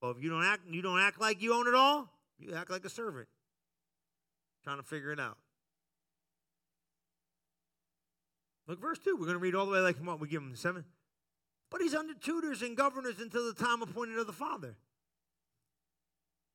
But 0.00 0.16
if 0.16 0.22
you 0.22 0.30
don't 0.30 0.44
act, 0.44 0.62
you 0.70 0.82
don't 0.82 1.00
act 1.00 1.20
like 1.20 1.42
you 1.42 1.52
own 1.52 1.66
it 1.66 1.74
all. 1.74 2.08
You 2.38 2.54
act 2.54 2.70
like 2.70 2.84
a 2.84 2.90
servant, 2.90 3.26
trying 4.66 4.78
to 4.78 4.82
figure 4.82 5.12
it 5.12 5.20
out. 5.20 5.38
Look, 8.66 8.80
verse 8.80 8.98
2. 8.98 9.14
We're 9.14 9.26
going 9.26 9.34
to 9.34 9.38
read 9.38 9.54
all 9.54 9.64
the 9.64 9.70
way 9.70 9.78
like 9.78 9.96
what 10.04 10.18
we 10.18 10.26
give 10.26 10.42
him 10.42 10.50
the 10.50 10.56
seven. 10.56 10.84
But 11.70 11.82
he's 11.82 11.94
under 11.94 12.14
tutors 12.14 12.62
and 12.62 12.76
governors 12.76 13.20
until 13.20 13.46
the 13.46 13.52
time 13.52 13.80
appointed 13.80 14.18
of 14.18 14.26
the 14.26 14.32
Father. 14.32 14.74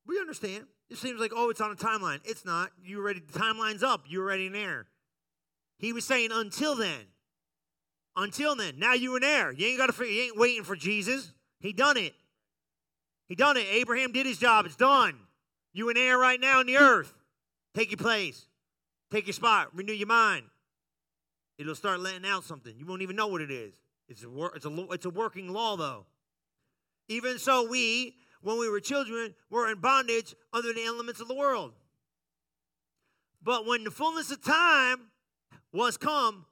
We 0.06 0.20
understand. 0.20 0.66
It 0.90 0.98
seems 0.98 1.22
like, 1.22 1.32
oh, 1.34 1.50
it's 1.52 1.62
on 1.62 1.72
a 1.72 1.76
timeline. 1.76 2.20
It's 2.26 2.44
not. 2.44 2.72
You 2.84 3.00
already, 3.00 3.22
the 3.22 3.40
timeline's 3.40 3.82
up. 3.82 4.04
You're 4.10 4.24
already 4.24 4.48
in 4.48 4.54
there. 4.54 4.88
He 5.78 5.94
was 5.94 6.04
saying, 6.04 6.32
until 6.34 6.76
then. 6.76 7.00
Until 8.18 8.58
then. 8.58 8.78
Now 8.78 8.94
you 8.94 9.16
in 9.16 9.22
there. 9.22 9.54
You 9.54 9.68
ain't 9.68 9.78
got 9.78 9.88
to 9.88 9.94
figure, 9.94 10.14
you 10.14 10.24
ain't 10.24 10.38
waiting 10.38 10.66
for 10.66 10.76
Jesus. 10.76 11.32
He 11.62 11.72
done 11.72 11.96
it. 11.96 12.14
He 13.28 13.36
done 13.36 13.56
it. 13.56 13.68
Abraham 13.72 14.12
did 14.12 14.26
his 14.26 14.38
job. 14.38 14.66
It's 14.66 14.76
done. 14.76 15.16
You 15.72 15.88
in 15.88 15.96
there 15.96 16.18
right 16.18 16.42
now 16.42 16.60
in 16.60 16.68
the 16.68 16.76
earth. 16.76 17.14
Take 17.74 17.92
your 17.92 17.98
place. 17.98 18.46
Take 19.12 19.28
your 19.28 19.34
spot. 19.34 19.70
Renew 19.74 19.94
your 19.94 20.08
mind. 20.08 20.46
It'll 21.58 21.76
start 21.76 22.00
letting 22.00 22.26
out 22.26 22.44
something. 22.44 22.74
You 22.78 22.86
won't 22.86 23.02
even 23.02 23.16
know 23.16 23.28
what 23.28 23.42
it 23.42 23.52
is. 23.52 23.74
It's 24.08 24.24
a, 24.24 24.46
it's 24.56 24.66
a, 24.66 24.88
it's 24.92 25.06
a 25.06 25.10
working 25.10 25.54
law, 25.54 25.78
though. 25.78 26.06
Even 27.08 27.40
so, 27.40 27.68
we, 27.68 28.16
when 28.42 28.58
we 28.58 28.70
were 28.70 28.80
children, 28.80 29.36
were 29.50 29.70
in 29.72 29.80
bondage 29.80 30.34
under 30.54 30.74
the 30.74 30.84
elements 30.84 31.22
of 31.22 31.28
the 31.28 31.36
world. 31.36 31.74
But 33.44 33.66
when 33.66 33.84
the 33.84 33.92
fullness 33.92 34.32
of 34.32 34.44
time 34.44 35.12
was 35.72 35.98
come, 35.98 36.46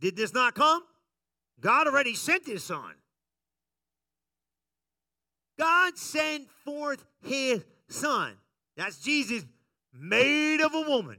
did 0.00 0.16
this 0.16 0.32
not 0.34 0.54
come? 0.54 0.82
God 1.60 1.86
already 1.86 2.14
sent 2.14 2.46
his 2.46 2.64
son. 2.64 2.94
God 5.58 5.98
sent 5.98 6.50
forth 6.64 7.04
his 7.22 7.62
son. 7.88 8.32
That's 8.76 8.98
Jesus 8.98 9.44
made 9.92 10.60
of 10.60 10.74
a 10.74 10.82
woman. 10.82 11.18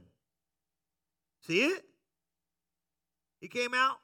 See 1.46 1.64
it? 1.64 1.84
He 3.40 3.48
came 3.48 3.74
out 3.74 3.96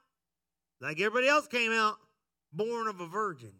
like 0.81 1.01
everybody 1.01 1.29
else 1.29 1.47
came 1.47 1.73
out, 1.73 1.97
born 2.53 2.87
of 2.87 3.01
a 3.01 3.07
virgin, 3.07 3.53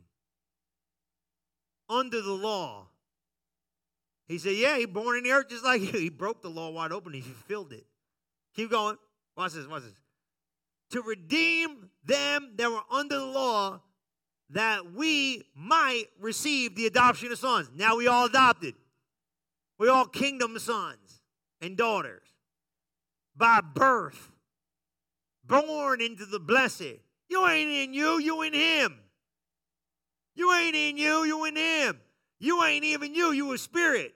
under 1.89 2.21
the 2.21 2.33
law. 2.33 2.89
He 4.27 4.39
said, 4.39 4.57
Yeah, 4.57 4.77
he 4.79 4.87
born 4.87 5.17
in 5.19 5.25
the 5.25 5.31
earth 5.31 5.49
just 5.49 5.65
like 5.65 5.81
you. 5.81 5.89
He 5.99 6.11
broke 6.11 6.43
the 6.43 6.51
law 6.51 6.71
wide 6.71 6.93
open, 6.93 7.13
he 7.13 7.21
fulfilled 7.21 7.73
it. 7.73 7.87
Keep 8.55 8.71
going. 8.71 8.97
Watch 9.37 9.53
this, 9.53 9.67
watch 9.67 9.83
this. 9.83 9.95
To 10.91 11.03
redeem 11.03 11.91
them 12.05 12.53
that 12.57 12.71
were 12.71 12.81
under 12.91 13.19
the 13.19 13.27
law, 13.27 13.81
that 14.51 14.93
we 14.93 15.45
might 15.55 16.07
receive 16.19 16.75
the 16.75 16.87
adoption 16.87 17.31
of 17.31 17.39
sons. 17.39 17.71
Now 17.75 17.97
we 17.97 18.07
all 18.07 18.27
adopted. 18.27 18.75
We 19.79 19.89
all 19.89 20.07
kingdom 20.07 20.59
sons 20.59 21.21
and 21.61 21.77
daughters 21.77 22.29
by 23.37 23.61
birth 23.61 24.33
born 25.45 26.01
into 26.01 26.27
the 26.27 26.41
blessed. 26.41 26.99
You 27.29 27.47
ain't 27.47 27.71
in 27.71 27.95
you, 27.95 28.19
you 28.19 28.43
in 28.43 28.53
him. 28.53 28.99
You 30.35 30.53
ain't 30.53 30.75
in 30.75 30.97
you, 30.97 31.25
you 31.25 31.45
in 31.45 31.57
him. 31.57 32.01
You 32.41 32.63
ain't 32.65 32.85
even 32.85 33.15
you, 33.15 33.33
you 33.33 33.53
a 33.53 33.59
spirit. 33.59 34.15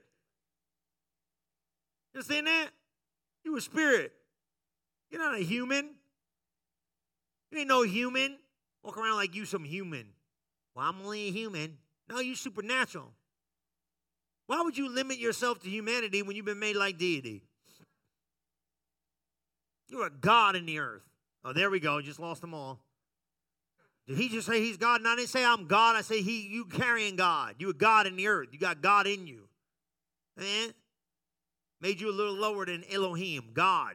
You 2.12 2.18
understand 2.18 2.46
that? 2.46 2.68
You 3.44 3.56
a 3.56 3.60
spirit. 3.60 4.12
You're 5.10 5.20
not 5.20 5.38
a 5.38 5.42
human. 5.42 5.90
You 7.50 7.58
ain't 7.58 7.68
no 7.68 7.82
human. 7.82 8.38
Walk 8.82 8.96
around 8.96 9.16
like 9.16 9.34
you 9.34 9.44
some 9.44 9.64
human. 9.64 10.06
Well, 10.74 10.86
I'm 10.88 11.00
only 11.02 11.28
a 11.28 11.32
human. 11.32 11.78
No, 12.08 12.20
you 12.20 12.34
supernatural. 12.34 13.12
Why 14.46 14.62
would 14.62 14.76
you 14.76 14.88
limit 14.88 15.18
yourself 15.18 15.60
to 15.60 15.70
humanity 15.70 16.22
when 16.22 16.36
you've 16.36 16.44
been 16.44 16.58
made 16.58 16.76
like 16.76 16.98
deity? 16.98 17.42
You're 19.88 20.06
a 20.06 20.10
God 20.10 20.56
in 20.56 20.66
the 20.66 20.78
earth. 20.78 21.02
Oh, 21.44 21.52
there 21.52 21.70
we 21.70 21.80
go. 21.80 22.00
Just 22.00 22.20
lost 22.20 22.40
them 22.40 22.54
all. 22.54 22.80
Did 24.06 24.16
he 24.16 24.28
just 24.28 24.46
say 24.46 24.60
he's 24.60 24.76
God? 24.76 25.00
And 25.00 25.08
I 25.08 25.16
didn't 25.16 25.28
say 25.28 25.44
I'm 25.44 25.66
God. 25.66 25.96
I 25.96 26.00
say 26.00 26.22
he 26.22 26.48
you 26.48 26.64
carrying 26.64 27.16
God. 27.16 27.56
You 27.58 27.70
a 27.70 27.74
God 27.74 28.06
in 28.06 28.16
the 28.16 28.26
earth. 28.26 28.48
You 28.52 28.58
got 28.58 28.80
God 28.80 29.06
in 29.06 29.26
you. 29.26 29.48
Man. 30.36 30.72
Made 31.80 32.00
you 32.00 32.10
a 32.10 32.14
little 32.14 32.34
lower 32.34 32.64
than 32.64 32.84
Elohim, 32.90 33.50
God. 33.52 33.94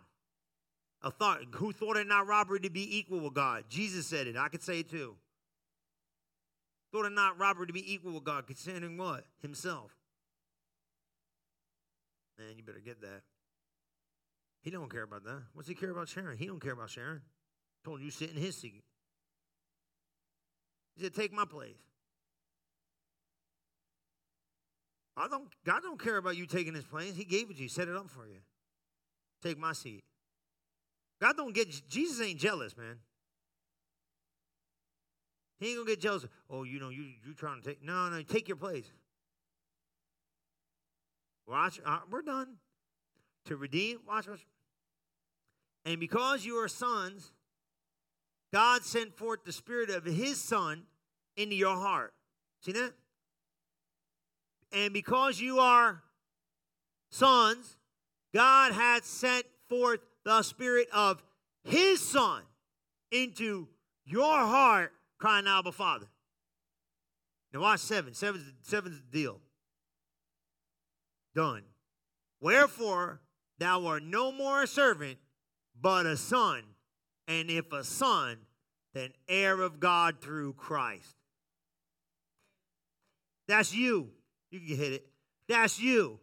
A 1.01 1.09
thought 1.09 1.39
who 1.55 1.71
thought 1.71 1.95
it 1.95 2.05
not 2.05 2.27
robbery 2.27 2.59
to 2.59 2.69
be 2.69 2.97
equal 2.97 3.21
with 3.21 3.33
God? 3.33 3.63
Jesus 3.69 4.05
said 4.05 4.27
it. 4.27 4.35
I 4.35 4.49
could 4.49 4.61
say 4.61 4.79
it 4.79 4.89
too. 4.89 5.15
Thought 6.91 7.05
it 7.05 7.13
not 7.13 7.39
robbery 7.39 7.67
to 7.67 7.73
be 7.73 7.93
equal 7.93 8.11
with 8.11 8.25
God, 8.25 8.45
considering 8.45 8.97
what? 8.97 9.23
Himself. 9.41 9.96
Man, 12.37 12.55
you 12.55 12.63
better 12.63 12.79
get 12.79 13.01
that. 13.01 13.21
He 14.61 14.69
don't 14.69 14.91
care 14.91 15.03
about 15.03 15.23
that. 15.23 15.43
What's 15.53 15.67
he 15.67 15.75
care 15.75 15.91
about 15.91 16.09
sharing? 16.09 16.37
He 16.37 16.45
don't 16.45 16.61
care 16.61 16.73
about 16.73 16.89
sharing. 16.89 17.21
Told 17.83 18.01
you 18.01 18.11
sit 18.11 18.31
in 18.31 18.37
his 18.37 18.55
seat. 18.55 18.83
He 20.95 21.03
said, 21.03 21.13
take 21.13 21.31
my 21.31 21.45
place. 21.45 21.77
I 25.15 25.27
don't 25.27 25.47
God 25.65 25.81
don't 25.81 25.99
care 25.99 26.17
about 26.17 26.37
you 26.37 26.45
taking 26.45 26.75
his 26.75 26.85
place. 26.85 27.15
He 27.15 27.25
gave 27.25 27.49
it 27.49 27.57
to 27.57 27.63
you, 27.63 27.69
set 27.69 27.87
it 27.87 27.95
up 27.95 28.09
for 28.09 28.27
you. 28.27 28.37
Take 29.41 29.57
my 29.57 29.73
seat. 29.73 30.03
God 31.19 31.35
don't 31.35 31.55
get 31.55 31.89
Jesus 31.89 32.21
ain't 32.21 32.39
jealous, 32.39 32.77
man. 32.77 32.97
He 35.59 35.69
ain't 35.69 35.77
gonna 35.77 35.89
get 35.89 36.01
jealous. 36.01 36.25
Oh, 36.49 36.63
you 36.63 36.79
know, 36.79 36.89
you 36.89 37.05
you 37.25 37.33
trying 37.33 37.61
to 37.61 37.67
take 37.67 37.83
no, 37.83 38.09
no, 38.09 38.21
take 38.21 38.47
your 38.47 38.57
place. 38.57 38.91
Watch, 41.47 41.79
uh, 41.85 41.99
we're 42.11 42.21
done. 42.21 42.57
To 43.45 43.55
redeem, 43.55 43.99
watch, 44.05 44.27
watch. 44.27 44.45
And 45.85 45.99
because 45.99 46.45
you 46.45 46.55
are 46.55 46.67
sons, 46.67 47.31
God 48.53 48.83
sent 48.83 49.15
forth 49.15 49.45
the 49.45 49.53
Spirit 49.53 49.89
of 49.89 50.03
His 50.03 50.39
Son 50.39 50.83
into 51.37 51.55
your 51.55 51.77
heart. 51.77 52.13
See 52.61 52.73
that? 52.73 52.93
And 54.73 54.91
because 54.91 55.39
you 55.39 55.59
are 55.59 56.03
sons, 57.09 57.77
God 58.33 58.73
had 58.73 59.05
sent 59.05 59.45
forth 59.69 60.01
the 60.25 60.43
Spirit 60.43 60.89
of 60.93 61.23
His 61.63 62.05
Son 62.05 62.41
into 63.11 63.67
your 64.05 64.39
heart, 64.39 64.91
crying 65.17 65.47
Abba 65.47 65.71
Father. 65.71 66.07
Now 67.53 67.61
watch 67.61 67.79
seven. 67.79 68.13
Seven's, 68.13 68.43
seven's 68.61 68.99
the 68.99 69.17
deal. 69.17 69.39
Done. 71.37 71.61
Wherefore, 72.41 73.21
thou 73.59 73.85
art 73.85 74.01
no 74.01 74.31
more 74.31 74.63
a 74.63 74.67
servant, 74.67 75.19
but 75.79 76.07
a 76.07 76.17
son. 76.17 76.63
And 77.27 77.51
if 77.51 77.71
a 77.71 77.83
son, 77.83 78.39
then 78.95 79.11
heir 79.29 79.61
of 79.61 79.79
God 79.79 80.19
through 80.19 80.53
Christ. 80.53 81.15
That's 83.47 83.71
you. 83.71 84.09
You 84.49 84.61
can 84.61 84.77
hit 84.77 84.93
it. 84.93 85.07
That's 85.47 85.79
you. 85.79 86.19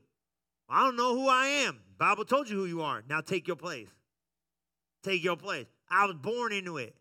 I 0.69 0.85
don't 0.85 0.97
know 0.97 1.15
who 1.15 1.29
I 1.29 1.47
am. 1.47 1.79
Bible 1.97 2.25
told 2.25 2.51
you 2.51 2.57
who 2.57 2.65
you 2.65 2.83
are. 2.83 3.05
Now 3.09 3.21
take 3.21 3.47
your 3.47 3.57
place. 3.57 3.91
Take 5.05 5.23
your 5.23 5.37
place. 5.37 5.67
I 5.89 6.07
was 6.07 6.17
born 6.17 6.53
into 6.53 6.79
it. 6.79 6.97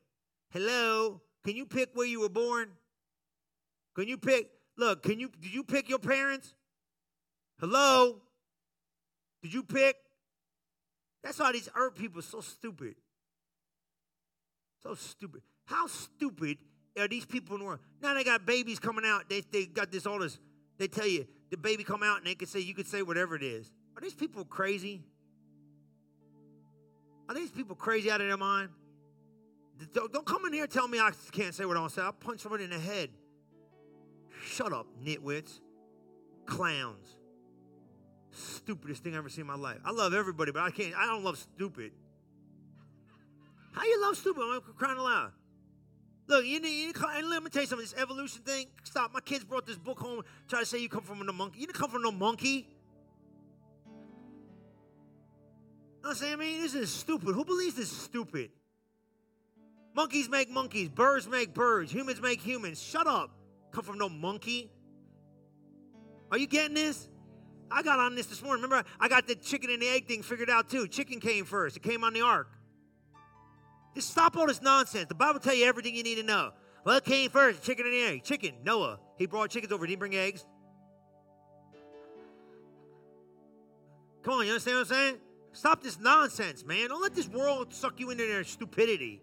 Hello. 0.51 1.20
Can 1.43 1.55
you 1.55 1.66
pick 1.66 1.89
where 1.95 2.05
you 2.05 2.20
were 2.20 2.30
born? 2.30 2.70
Can 3.95 4.07
you 4.07 4.18
pick? 4.18 4.51
Look, 4.78 5.01
can 5.01 5.20
you 5.20 5.32
did 5.41 5.51
you 5.51 5.64
pick 5.64 5.89
your 5.89 5.97
parents? 5.97 6.53
Hello? 7.60 8.22
Did 9.41 9.54
you 9.54 9.64
pick? 9.64 9.95
That's 11.24 11.39
why 11.39 11.51
these 11.51 11.70
earth 11.76 11.95
people 11.95 12.20
are 12.20 12.24
so 12.24 12.41
stupid. 12.41 12.95
So 14.82 14.95
stupid. 14.95 15.41
How 15.66 15.88
stupid 15.88 16.58
are 16.99 17.08
these 17.08 17.26
people 17.26 17.56
in 17.56 17.62
the 17.62 17.66
world? 17.66 17.80
Now 18.01 18.14
they 18.14 18.24
got 18.24 18.45
babies 18.45 18.80
coming 18.80 19.06
out. 19.06 19.30
They, 19.30 19.41
they 19.51 19.66
got 19.66 19.91
this 19.91 20.06
all 20.06 20.20
this. 20.20 20.38
They 20.78 20.88
tell 20.88 21.08
you 21.08 21.26
the 21.51 21.58
baby 21.58 21.84
come 21.84 22.04
out 22.04 22.18
and 22.18 22.28
they 22.28 22.36
can 22.36 22.47
say 22.47 22.60
you 22.60 22.74
could 22.74 22.88
say 22.88 23.01
whatever 23.01 23.36
it 23.36 23.43
is. 23.43 23.72
Are 23.95 24.01
these 24.01 24.14
people 24.14 24.43
crazy? 24.43 25.01
Are 27.30 27.36
these 27.36 27.51
people 27.51 27.76
crazy 27.76 28.12
out 28.12 28.20
of 28.20 28.28
their 28.28 28.38
mind? 28.38 28.70
Don't, 29.93 30.12
don't 30.12 30.26
come 30.26 30.45
in 30.45 30.54
here 30.54 30.64
and 30.64 30.72
tell 30.72 30.88
me 30.88 30.99
I 30.99 31.12
can't 31.32 31.54
say 31.54 31.66
what 31.66 31.78
I 31.78 31.80
want 31.80 31.93
to 31.93 31.99
say. 31.99 32.06
I'll 32.06 32.14
punch 32.14 32.41
somebody 32.41 32.66
in 32.66 32.70
the 32.70 32.80
head. 32.80 33.10
Shut 34.45 34.74
up, 34.74 34.88
nitwits. 35.04 35.60
Clowns 36.45 37.16
stupidest 38.34 39.03
thing 39.03 39.13
I've 39.13 39.19
ever 39.19 39.29
seen 39.29 39.41
in 39.41 39.47
my 39.47 39.55
life. 39.55 39.77
I 39.86 39.91
love 39.91 40.13
everybody, 40.13 40.51
but 40.51 40.61
I 40.61 40.71
can't. 40.71 40.95
I 40.95 41.05
don't 41.05 41.23
love 41.23 41.38
stupid. 41.38 41.91
How 43.73 43.84
you 43.84 44.01
love 44.01 44.17
stupid? 44.17 44.41
I'm 44.41 44.61
crying 44.77 44.97
aloud. 44.97 45.31
Look, 46.27 46.45
you 46.45 46.59
need, 46.59 46.81
you 46.81 46.88
need, 46.88 47.25
let 47.25 47.43
me 47.43 47.49
tell 47.49 47.63
you 47.63 47.67
something. 47.67 47.86
This 47.86 47.95
evolution 48.01 48.41
thing. 48.43 48.67
Stop. 48.84 49.13
My 49.13 49.19
kids 49.19 49.43
brought 49.43 49.65
this 49.65 49.77
book 49.77 49.99
home. 49.99 50.21
Try 50.47 50.59
to 50.59 50.65
say 50.65 50.79
you 50.79 50.89
come 50.89 51.03
from 51.03 51.27
a 51.27 51.34
monkey. 51.34 51.59
You 51.59 51.67
didn't 51.67 51.79
come 51.79 51.89
from 51.89 52.01
no 52.01 52.11
monkey. 52.11 52.67
I'm 56.05 56.15
saying? 56.15 56.34
I 56.34 56.36
mean, 56.36 56.61
this 56.61 56.75
is 56.75 56.91
stupid. 56.91 57.34
Who 57.34 57.45
believes 57.45 57.75
this 57.75 57.91
is 57.91 57.97
stupid? 57.97 58.51
Monkeys 59.95 60.27
make 60.27 60.49
monkeys, 60.49 60.89
birds 60.89 61.27
make 61.27 61.53
birds, 61.53 61.91
humans 61.91 62.19
make 62.19 62.41
humans. 62.41 62.81
Shut 62.81 63.05
up. 63.05 63.29
Come 63.71 63.84
from 63.84 63.97
no 63.97 64.09
monkey. 64.09 64.71
Are 66.31 66.38
you 66.38 66.47
getting 66.47 66.73
this? 66.73 67.07
I 67.74 67.82
got 67.82 67.99
on 67.99 68.15
this 68.15 68.28
this 68.28 68.41
morning. 68.43 68.63
Remember, 68.63 68.88
I 68.99 69.07
got 69.07 69.28
the 69.28 69.36
chicken 69.36 69.71
and 69.71 69.82
the 69.82 69.88
egg 69.88 70.07
thing 70.07 70.21
figured 70.21 70.49
out 70.49 70.69
too. 70.69 70.88
Chicken 70.88 71.19
came 71.19 71.45
first, 71.45 71.78
it 71.78 71.84
came 71.84 72.03
on 72.03 72.13
the 72.13 72.21
ark. 72.21 72.49
Just 73.95 74.11
stop 74.11 74.38
all 74.38 74.47
this 74.47 74.61
nonsense. 74.61 75.07
The 75.07 75.15
Bible 75.15 75.39
tell 75.39 75.53
you 75.53 75.65
everything 75.65 75.95
you 75.95 76.03
need 76.03 76.15
to 76.15 76.24
know. 76.24 76.51
Well, 76.86 76.97
it 76.97 77.05
came 77.05 77.30
first, 77.30 77.63
chicken 77.63 77.86
and 77.86 77.93
the 77.93 78.01
egg. 78.01 78.24
Chicken, 78.24 78.55
Noah. 78.63 78.99
He 79.17 79.26
brought 79.26 79.49
chickens 79.49 79.71
over. 79.71 79.86
Did 79.86 79.91
he 79.91 79.95
bring 79.95 80.15
eggs? 80.15 80.45
Come 84.24 84.36
on, 84.36 84.45
you 84.45 84.51
understand 84.51 84.78
what 84.78 84.88
I'm 84.88 84.93
saying? 84.93 85.15
Stop 85.51 85.84
this 85.84 85.99
nonsense, 85.99 86.65
man. 86.65 86.89
Don't 86.89 87.01
let 87.01 87.13
this 87.13 87.28
world 87.28 87.74
suck 87.74 87.99
you 87.99 88.09
into 88.09 88.26
their 88.26 88.43
stupidity. 88.43 89.21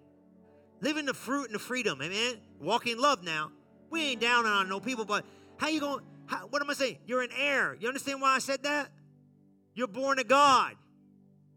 Live 0.80 0.96
in 0.96 1.06
the 1.06 1.14
fruit 1.14 1.46
and 1.46 1.54
the 1.54 1.58
freedom, 1.58 2.00
amen? 2.00 2.36
Walk 2.60 2.86
in 2.86 2.98
love 2.98 3.22
now. 3.22 3.50
We 3.90 4.02
ain't 4.12 4.20
down 4.20 4.46
on 4.46 4.68
no 4.68 4.78
people, 4.78 5.04
but 5.04 5.24
how 5.56 5.68
you 5.68 5.80
going, 5.80 6.00
how, 6.30 6.46
what 6.46 6.62
am 6.62 6.70
I 6.70 6.74
saying? 6.74 6.98
You're 7.06 7.22
an 7.22 7.30
heir. 7.36 7.76
You 7.80 7.88
understand 7.88 8.20
why 8.20 8.36
I 8.36 8.38
said 8.38 8.62
that? 8.62 8.88
You're 9.74 9.88
born 9.88 10.20
of 10.20 10.28
God. 10.28 10.74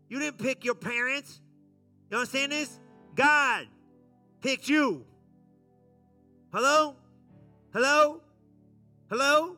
You 0.09 0.19
didn't 0.19 0.39
pick 0.39 0.65
your 0.65 0.73
parents. 0.73 1.39
You 2.09 2.17
understand 2.17 2.51
this? 2.51 2.79
God 3.13 3.67
picked 4.41 4.67
you. 4.67 5.05
Hello? 6.51 6.95
Hello? 7.71 8.21
Hello? 9.09 9.57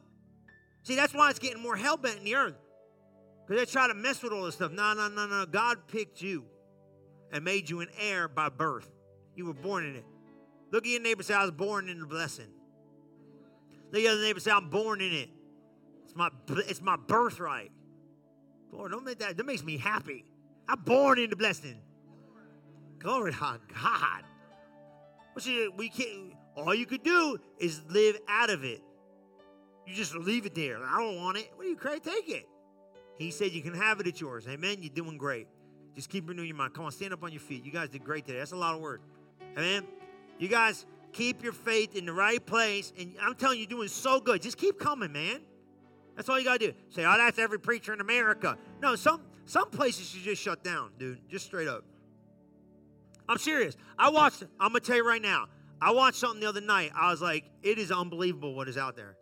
See, 0.84 0.96
that's 0.96 1.14
why 1.14 1.30
it's 1.30 1.40
getting 1.40 1.64
more 1.64 1.78
hell 1.78 1.96
bent 1.96 2.18
in 2.18 2.26
the 2.26 2.36
earth. 2.36 2.56
Because 3.48 3.66
they 3.66 3.72
try 3.72 3.88
to 3.88 3.94
mess 3.94 4.22
with 4.22 4.34
all 4.34 4.44
this 4.44 4.56
stuff. 4.56 4.74
No, 4.74 4.94
no, 4.94 5.08
no, 5.08 5.28
no. 5.28 5.46
God 5.46 5.88
picked 5.88 6.22
you 6.22 6.44
and 7.32 7.44
made 7.44 7.70
you 7.70 7.80
an 7.80 7.88
heir 8.02 8.28
by 8.28 8.50
birth. 8.50 8.90
You 9.34 9.46
were 9.46 9.54
born 9.54 9.86
in 9.86 9.96
it. 9.96 10.06
Look 10.72 10.86
at 10.86 10.90
your 10.90 11.02
neighbor 11.02 11.24
say, 11.24 11.36
I 11.36 11.44
was 11.44 11.52
born 11.52 11.88
in 11.88 12.02
the 12.02 12.06
blessing. 12.06 12.50
At 13.94 14.02
your 14.02 14.22
neighbor 14.22 14.40
say, 14.40 14.52
I'm 14.52 14.70
born 14.70 15.02
in 15.02 15.14
it. 15.14 15.30
It's 16.04 16.16
my, 16.16 16.30
it's 16.50 16.82
my 16.82 16.98
birthright. 16.98 17.72
Lord, 18.72 18.92
don't 18.92 19.06
make 19.06 19.20
that. 19.20 19.38
That 19.38 19.46
makes 19.46 19.64
me 19.64 19.78
happy. 19.78 20.26
I'm 20.68 20.82
born 20.82 21.20
in 21.20 21.30
the 21.30 21.36
blessing. 21.36 21.80
Glory 23.00 23.32
to 23.32 23.40
God. 23.40 24.24
What 25.34 25.46
you, 25.46 25.72
we 25.78 25.90
can't, 25.90 26.34
all 26.56 26.74
you 26.74 26.86
could 26.86 27.04
do 27.04 27.38
is 27.60 27.82
live 27.90 28.18
out 28.28 28.50
of 28.50 28.64
it. 28.64 28.82
You 29.86 29.94
just 29.94 30.16
leave 30.16 30.46
it 30.46 30.56
there. 30.56 30.84
I 30.84 30.98
don't 31.00 31.18
want 31.18 31.38
it. 31.38 31.52
What 31.56 31.64
do 31.64 31.70
you 31.70 31.76
crazy? 31.76 32.00
Take 32.00 32.30
it. 32.30 32.48
He 33.18 33.32
said 33.32 33.52
you 33.52 33.62
can 33.62 33.76
have 33.76 34.00
it. 34.00 34.08
It's 34.08 34.20
yours. 34.20 34.48
Amen. 34.48 34.78
You're 34.80 34.94
doing 34.94 35.18
great. 35.18 35.48
Just 35.96 36.10
keep 36.10 36.28
renewing 36.28 36.48
your 36.48 36.58
mind. 36.58 36.74
Come 36.74 36.86
on, 36.86 36.92
stand 36.92 37.14
up 37.14 37.24
on 37.24 37.32
your 37.32 37.42
feet. 37.42 37.64
You 37.64 37.72
guys 37.72 37.90
did 37.90 38.04
great 38.04 38.26
today. 38.26 38.40
That's 38.40 38.52
a 38.52 38.58
lot 38.58 38.76
of 38.76 38.82
work. 38.82 39.02
Amen. 39.58 39.84
You 40.40 40.50
guys 40.50 40.86
keep 41.16 41.44
your 41.44 41.54
faith 41.54 41.96
in 41.96 42.06
the 42.06 42.14
right 42.14 42.46
place. 42.46 42.94
And 43.00 43.16
I'm 43.22 43.36
telling 43.36 43.58
you, 43.58 43.66
you're 43.70 43.78
doing 43.78 43.88
so 43.88 44.20
good. 44.20 44.42
Just 44.42 44.58
keep 44.58 44.80
coming, 44.80 45.12
man. 45.12 45.42
That's 46.16 46.30
all 46.30 46.38
you 46.38 46.46
gotta 46.46 46.60
do. 46.60 46.74
Say, 46.90 47.06
oh, 47.06 47.16
that's 47.18 47.40
every 47.40 47.60
preacher 47.60 47.94
in 47.94 48.02
America. 48.02 48.58
No, 48.82 48.96
some 48.96 49.22
some 49.46 49.70
places 49.70 50.16
you 50.16 50.22
just 50.22 50.42
shut 50.42 50.64
down, 50.64 50.92
dude. 50.98 51.20
Just 51.30 51.46
straight 51.46 51.68
up. 51.68 51.84
I'm 53.28 53.38
serious. 53.38 53.76
I 53.98 54.10
watched, 54.10 54.44
I'm 54.60 54.70
gonna 54.70 54.80
tell 54.80 54.98
you 54.98 55.08
right 55.08 55.22
now. 55.22 55.48
I 55.82 55.92
watched 55.92 56.18
something 56.18 56.40
the 56.40 56.48
other 56.48 56.62
night. 56.62 56.92
I 56.96 57.12
was 57.12 57.22
like, 57.22 57.46
it 57.64 57.78
is 57.78 57.92
unbelievable 57.92 58.56
what 58.56 58.68
is 58.70 58.78
out 58.78 58.96
there. 58.96 59.18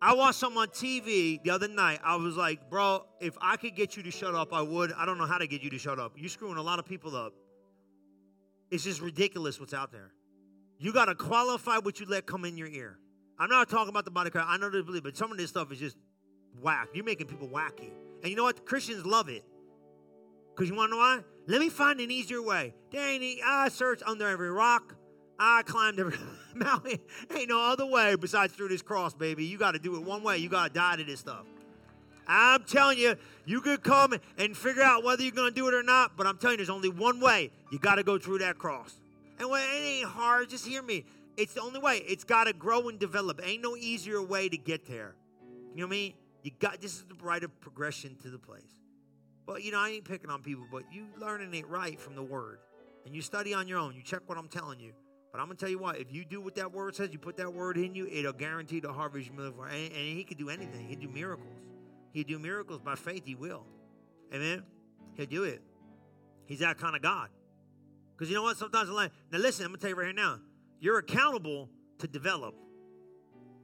I 0.00 0.14
watched 0.14 0.38
something 0.38 0.60
on 0.60 0.68
TV 0.68 1.42
the 1.42 1.50
other 1.50 1.68
night. 1.68 2.00
I 2.04 2.16
was 2.16 2.36
like, 2.36 2.70
bro, 2.70 3.04
if 3.20 3.36
I 3.40 3.56
could 3.56 3.74
get 3.74 3.96
you 3.96 4.02
to 4.02 4.10
shut 4.10 4.34
up, 4.34 4.52
I 4.52 4.60
would. 4.60 4.92
I 4.92 5.06
don't 5.06 5.18
know 5.18 5.26
how 5.26 5.38
to 5.38 5.46
get 5.46 5.62
you 5.62 5.70
to 5.70 5.78
shut 5.78 5.98
up. 5.98 6.12
You're 6.16 6.28
screwing 6.28 6.58
a 6.58 6.62
lot 6.62 6.78
of 6.78 6.86
people 6.86 7.16
up. 7.16 7.32
It's 8.70 8.84
just 8.84 9.00
ridiculous 9.00 9.58
what's 9.60 9.74
out 9.74 9.92
there. 9.92 10.12
You 10.78 10.92
got 10.92 11.06
to 11.06 11.14
qualify 11.14 11.78
what 11.78 12.00
you 12.00 12.06
let 12.06 12.26
come 12.26 12.44
in 12.44 12.56
your 12.56 12.68
ear. 12.68 12.98
I'm 13.38 13.50
not 13.50 13.68
talking 13.68 13.88
about 13.88 14.04
the 14.04 14.10
body 14.10 14.30
card. 14.30 14.46
I 14.48 14.56
know 14.56 14.70
they 14.70 14.82
believe, 14.82 15.02
but 15.02 15.16
some 15.16 15.30
of 15.30 15.38
this 15.38 15.50
stuff 15.50 15.72
is 15.72 15.78
just 15.78 15.96
whack. 16.60 16.88
You're 16.94 17.04
making 17.04 17.26
people 17.26 17.48
wacky. 17.48 17.90
And 18.22 18.30
you 18.30 18.36
know 18.36 18.44
what? 18.44 18.64
Christians 18.64 19.04
love 19.04 19.28
it. 19.28 19.44
Because 20.54 20.70
you 20.70 20.74
want 20.74 20.90
to 20.90 20.96
know 20.96 20.98
why? 20.98 21.20
Let 21.46 21.60
me 21.60 21.68
find 21.68 22.00
an 22.00 22.10
easier 22.10 22.42
way. 22.42 22.74
Ain't, 22.94 23.40
I 23.44 23.68
searched 23.68 24.02
under 24.06 24.26
every 24.26 24.50
rock. 24.50 24.96
I 25.38 25.62
climbed 25.62 26.00
every 26.00 26.16
mountain. 26.54 26.98
Ain't 27.34 27.48
no 27.50 27.60
other 27.60 27.86
way 27.86 28.16
besides 28.16 28.54
through 28.54 28.68
this 28.68 28.82
cross, 28.82 29.12
baby. 29.12 29.44
You 29.44 29.58
got 29.58 29.72
to 29.72 29.78
do 29.78 29.96
it 29.96 30.02
one 30.02 30.22
way. 30.22 30.38
You 30.38 30.48
got 30.48 30.68
to 30.68 30.72
die 30.72 30.96
to 30.96 31.04
this 31.04 31.20
stuff. 31.20 31.44
I'm 32.26 32.64
telling 32.64 32.98
you, 32.98 33.14
you 33.44 33.60
could 33.60 33.82
come 33.82 34.14
and 34.38 34.56
figure 34.56 34.82
out 34.82 35.04
whether 35.04 35.22
you're 35.22 35.30
going 35.30 35.52
to 35.52 35.54
do 35.54 35.68
it 35.68 35.74
or 35.74 35.82
not, 35.82 36.16
but 36.16 36.26
I'm 36.26 36.38
telling 36.38 36.54
you, 36.54 36.58
there's 36.58 36.70
only 36.70 36.88
one 36.88 37.20
way. 37.20 37.50
You 37.70 37.78
got 37.78 37.96
to 37.96 38.02
go 38.02 38.18
through 38.18 38.38
that 38.38 38.58
cross. 38.58 38.98
And 39.38 39.50
when 39.50 39.62
it 39.62 39.82
ain't 39.82 40.08
hard, 40.08 40.48
just 40.48 40.66
hear 40.66 40.82
me. 40.82 41.04
It's 41.36 41.54
the 41.54 41.60
only 41.60 41.80
way. 41.80 41.98
It's 42.06 42.24
got 42.24 42.44
to 42.44 42.52
grow 42.52 42.88
and 42.88 42.98
develop. 42.98 43.40
Ain't 43.44 43.62
no 43.62 43.76
easier 43.76 44.22
way 44.22 44.48
to 44.48 44.56
get 44.56 44.86
there. 44.86 45.14
You 45.74 45.82
know 45.82 45.86
what 45.86 45.94
I 45.94 45.98
mean? 45.98 46.14
You 46.42 46.52
got 46.58 46.80
this 46.80 46.94
is 46.94 47.04
the 47.04 47.16
right 47.22 47.42
of 47.42 47.60
progression 47.60 48.16
to 48.22 48.30
the 48.30 48.38
place. 48.38 48.62
Well, 49.46 49.58
you 49.58 49.72
know, 49.72 49.78
I 49.78 49.90
ain't 49.90 50.04
picking 50.04 50.30
on 50.30 50.42
people, 50.42 50.64
but 50.70 50.84
you 50.90 51.06
learning 51.18 51.52
it 51.54 51.68
right 51.68 52.00
from 52.00 52.14
the 52.14 52.22
word. 52.22 52.58
And 53.04 53.14
you 53.14 53.22
study 53.22 53.54
on 53.54 53.68
your 53.68 53.78
own. 53.78 53.94
You 53.94 54.02
check 54.02 54.20
what 54.26 54.38
I'm 54.38 54.48
telling 54.48 54.80
you. 54.80 54.92
But 55.30 55.40
I'm 55.40 55.46
gonna 55.48 55.58
tell 55.58 55.68
you 55.68 55.78
what, 55.78 55.98
if 55.98 56.12
you 56.12 56.24
do 56.24 56.40
what 56.40 56.54
that 56.54 56.72
word 56.72 56.96
says, 56.96 57.10
you 57.12 57.18
put 57.18 57.36
that 57.36 57.52
word 57.52 57.76
in 57.76 57.94
you, 57.94 58.08
it'll 58.10 58.32
guarantee 58.32 58.80
the 58.80 58.92
harvest 58.92 59.30
you 59.30 59.38
live 59.38 59.54
for. 59.54 59.66
And, 59.66 59.92
and 59.92 60.16
he 60.16 60.24
could 60.24 60.38
do 60.38 60.48
anything. 60.48 60.88
He'd 60.88 61.00
do 61.00 61.08
miracles. 61.08 61.58
He'd 62.12 62.26
do 62.26 62.38
miracles 62.38 62.80
by 62.80 62.94
faith. 62.94 63.24
He 63.26 63.34
will. 63.34 63.66
Amen. 64.32 64.62
He'll 65.14 65.26
do 65.26 65.44
it. 65.44 65.60
He's 66.46 66.60
that 66.60 66.78
kind 66.78 66.96
of 66.96 67.02
God. 67.02 67.28
Because 68.16 68.30
you 68.30 68.36
know 68.36 68.42
what? 68.42 68.56
Sometimes 68.56 68.88
in 68.88 68.94
life. 68.94 69.12
Now 69.30 69.38
listen, 69.38 69.64
I'm 69.64 69.72
gonna 69.72 69.80
tell 69.80 69.90
you 69.90 69.96
right 69.96 70.06
here 70.06 70.14
now. 70.14 70.38
You're 70.80 70.98
accountable 70.98 71.68
to 71.98 72.06
develop. 72.06 72.54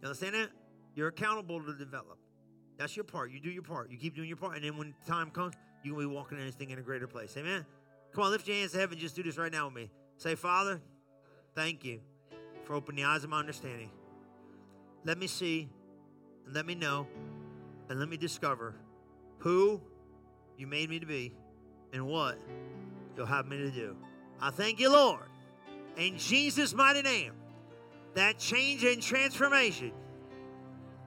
You 0.00 0.08
understand 0.08 0.34
that? 0.34 0.50
You're 0.94 1.08
accountable 1.08 1.62
to 1.62 1.74
develop. 1.74 2.18
That's 2.78 2.96
your 2.96 3.04
part. 3.04 3.30
You 3.30 3.40
do 3.40 3.50
your 3.50 3.62
part. 3.62 3.90
You 3.90 3.98
keep 3.98 4.14
doing 4.14 4.28
your 4.28 4.36
part, 4.36 4.56
and 4.56 4.64
then 4.64 4.76
when 4.76 4.94
time 5.06 5.30
comes, 5.30 5.54
you're 5.82 5.94
gonna 5.94 6.08
be 6.08 6.14
walking 6.14 6.38
in 6.38 6.46
this 6.46 6.54
thing 6.54 6.70
in 6.70 6.78
a 6.78 6.82
greater 6.82 7.06
place. 7.06 7.36
Amen. 7.36 7.64
Come 8.12 8.24
on, 8.24 8.30
lift 8.30 8.46
your 8.46 8.56
hands 8.56 8.72
to 8.72 8.78
heaven. 8.78 8.98
Just 8.98 9.16
do 9.16 9.22
this 9.22 9.38
right 9.38 9.52
now 9.52 9.66
with 9.66 9.74
me. 9.74 9.90
Say, 10.16 10.34
Father. 10.34 10.80
Thank 11.54 11.84
you 11.84 12.00
for 12.64 12.74
opening 12.74 13.04
the 13.04 13.10
eyes 13.10 13.24
of 13.24 13.30
my 13.30 13.38
understanding. 13.38 13.90
Let 15.04 15.18
me 15.18 15.26
see 15.26 15.68
and 16.46 16.54
let 16.54 16.64
me 16.64 16.74
know 16.74 17.06
and 17.90 17.98
let 17.98 18.08
me 18.08 18.16
discover 18.16 18.74
who 19.38 19.80
you 20.56 20.66
made 20.66 20.88
me 20.88 20.98
to 20.98 21.06
be 21.06 21.34
and 21.92 22.06
what 22.06 22.38
you'll 23.16 23.26
have 23.26 23.46
me 23.46 23.58
to 23.58 23.70
do. 23.70 23.96
I 24.42 24.50
thank 24.50 24.80
you, 24.80 24.90
Lord, 24.90 25.22
in 25.96 26.18
Jesus' 26.18 26.74
mighty 26.74 27.00
name, 27.00 27.32
that 28.14 28.38
change 28.38 28.82
and 28.82 29.00
transformation 29.00 29.92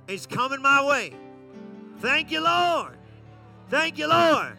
is 0.07 0.25
coming 0.25 0.61
my 0.61 0.86
way. 0.86 1.13
Thank 1.99 2.31
you, 2.31 2.41
Lord. 2.41 2.97
Thank 3.69 3.97
you, 3.97 4.07
Lord. 4.07 4.55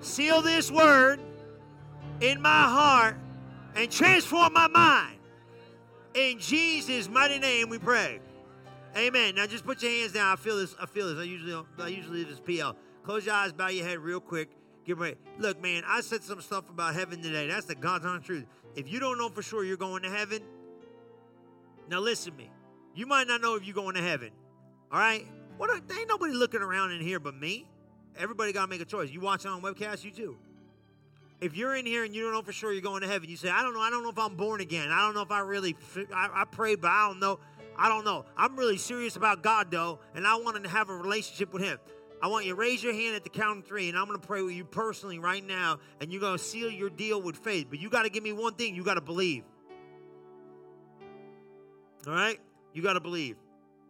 Seal 0.00 0.42
this 0.42 0.72
word 0.72 1.20
in 2.20 2.42
my 2.42 2.64
heart 2.64 3.16
and 3.76 3.90
transform 3.90 4.52
my 4.52 4.66
mind 4.66 5.18
in 6.14 6.40
Jesus' 6.40 7.08
mighty 7.08 7.38
name 7.38 7.68
we 7.68 7.78
pray. 7.78 8.18
Amen. 8.96 9.36
Now 9.36 9.46
just 9.46 9.64
put 9.64 9.82
your 9.82 9.92
hands 9.92 10.12
down. 10.12 10.32
I 10.32 10.36
feel 10.36 10.56
this. 10.56 10.74
I 10.80 10.86
feel 10.86 11.14
this. 11.14 11.18
I 11.18 11.24
usually 11.24 11.64
I 11.78 11.88
usually 11.88 12.24
leave 12.24 12.28
this 12.28 12.40
PL. 12.40 12.74
Close 13.04 13.26
your 13.26 13.34
eyes, 13.34 13.52
bow 13.52 13.68
your 13.68 13.86
head 13.86 13.98
real 13.98 14.20
quick. 14.20 14.50
Get 14.86 14.98
ready. 14.98 15.16
Look, 15.38 15.60
man, 15.60 15.82
I 15.84 16.00
said 16.00 16.22
some 16.22 16.40
stuff 16.40 16.70
about 16.70 16.94
heaven 16.94 17.20
today. 17.20 17.48
That's 17.48 17.66
the 17.66 17.74
God's 17.74 18.06
honest 18.06 18.26
truth. 18.26 18.44
If 18.76 18.90
you 18.90 19.00
don't 19.00 19.18
know 19.18 19.28
for 19.28 19.42
sure 19.42 19.64
you're 19.64 19.76
going 19.76 20.04
to 20.04 20.10
heaven, 20.10 20.42
now 21.90 21.98
listen 21.98 22.32
to 22.32 22.38
me. 22.38 22.50
You 22.94 23.06
might 23.06 23.26
not 23.26 23.40
know 23.40 23.56
if 23.56 23.64
you're 23.64 23.74
going 23.74 23.96
to 23.96 24.02
heaven. 24.02 24.30
All 24.92 25.00
right? 25.00 25.26
What 25.56 25.70
are, 25.70 25.76
ain't 25.76 26.08
nobody 26.08 26.34
looking 26.34 26.62
around 26.62 26.92
in 26.92 27.00
here 27.00 27.18
but 27.18 27.34
me. 27.34 27.66
Everybody 28.16 28.52
got 28.52 28.62
to 28.62 28.68
make 28.68 28.80
a 28.80 28.84
choice. 28.84 29.10
You 29.10 29.20
watching 29.20 29.50
on 29.50 29.60
webcast, 29.60 30.04
you 30.04 30.12
too. 30.12 30.36
If 31.40 31.56
you're 31.56 31.74
in 31.74 31.84
here 31.84 32.04
and 32.04 32.14
you 32.14 32.22
don't 32.22 32.32
know 32.32 32.42
for 32.42 32.52
sure 32.52 32.72
you're 32.72 32.80
going 32.80 33.02
to 33.02 33.08
heaven, 33.08 33.28
you 33.28 33.36
say, 33.36 33.50
I 33.50 33.62
don't 33.62 33.74
know. 33.74 33.80
I 33.80 33.90
don't 33.90 34.04
know 34.04 34.10
if 34.10 34.18
I'm 34.18 34.36
born 34.36 34.60
again. 34.60 34.90
I 34.90 35.00
don't 35.00 35.14
know 35.14 35.22
if 35.22 35.30
I 35.30 35.40
really, 35.40 35.76
I, 36.14 36.30
I 36.32 36.44
pray, 36.44 36.76
but 36.76 36.90
I 36.90 37.08
don't 37.08 37.18
know. 37.18 37.40
I 37.76 37.88
don't 37.88 38.04
know. 38.04 38.24
I'm 38.36 38.56
really 38.56 38.78
serious 38.78 39.16
about 39.16 39.42
God, 39.42 39.70
though, 39.70 39.98
and 40.14 40.26
I 40.26 40.36
want 40.36 40.62
to 40.62 40.70
have 40.70 40.88
a 40.88 40.96
relationship 40.96 41.52
with 41.52 41.62
Him. 41.62 41.78
I 42.22 42.28
want 42.28 42.46
you 42.46 42.52
to 42.52 42.56
raise 42.56 42.82
your 42.82 42.94
hand 42.94 43.14
at 43.14 43.24
the 43.24 43.30
count 43.30 43.58
of 43.58 43.66
three, 43.66 43.88
and 43.88 43.98
I'm 43.98 44.06
going 44.06 44.18
to 44.18 44.26
pray 44.26 44.42
with 44.42 44.54
you 44.54 44.64
personally 44.64 45.18
right 45.18 45.46
now, 45.46 45.78
and 46.00 46.10
you're 46.10 46.20
going 46.20 46.38
to 46.38 46.42
seal 46.42 46.70
your 46.70 46.88
deal 46.88 47.20
with 47.20 47.36
faith. 47.36 47.66
But 47.68 47.78
you 47.78 47.90
got 47.90 48.02
to 48.02 48.10
give 48.10 48.22
me 48.22 48.32
one 48.32 48.54
thing 48.54 48.74
you 48.74 48.82
got 48.82 48.94
to 48.94 49.00
believe. 49.02 49.44
All 52.06 52.14
right? 52.14 52.40
You 52.72 52.82
got 52.82 52.94
to 52.94 53.00
believe. 53.00 53.36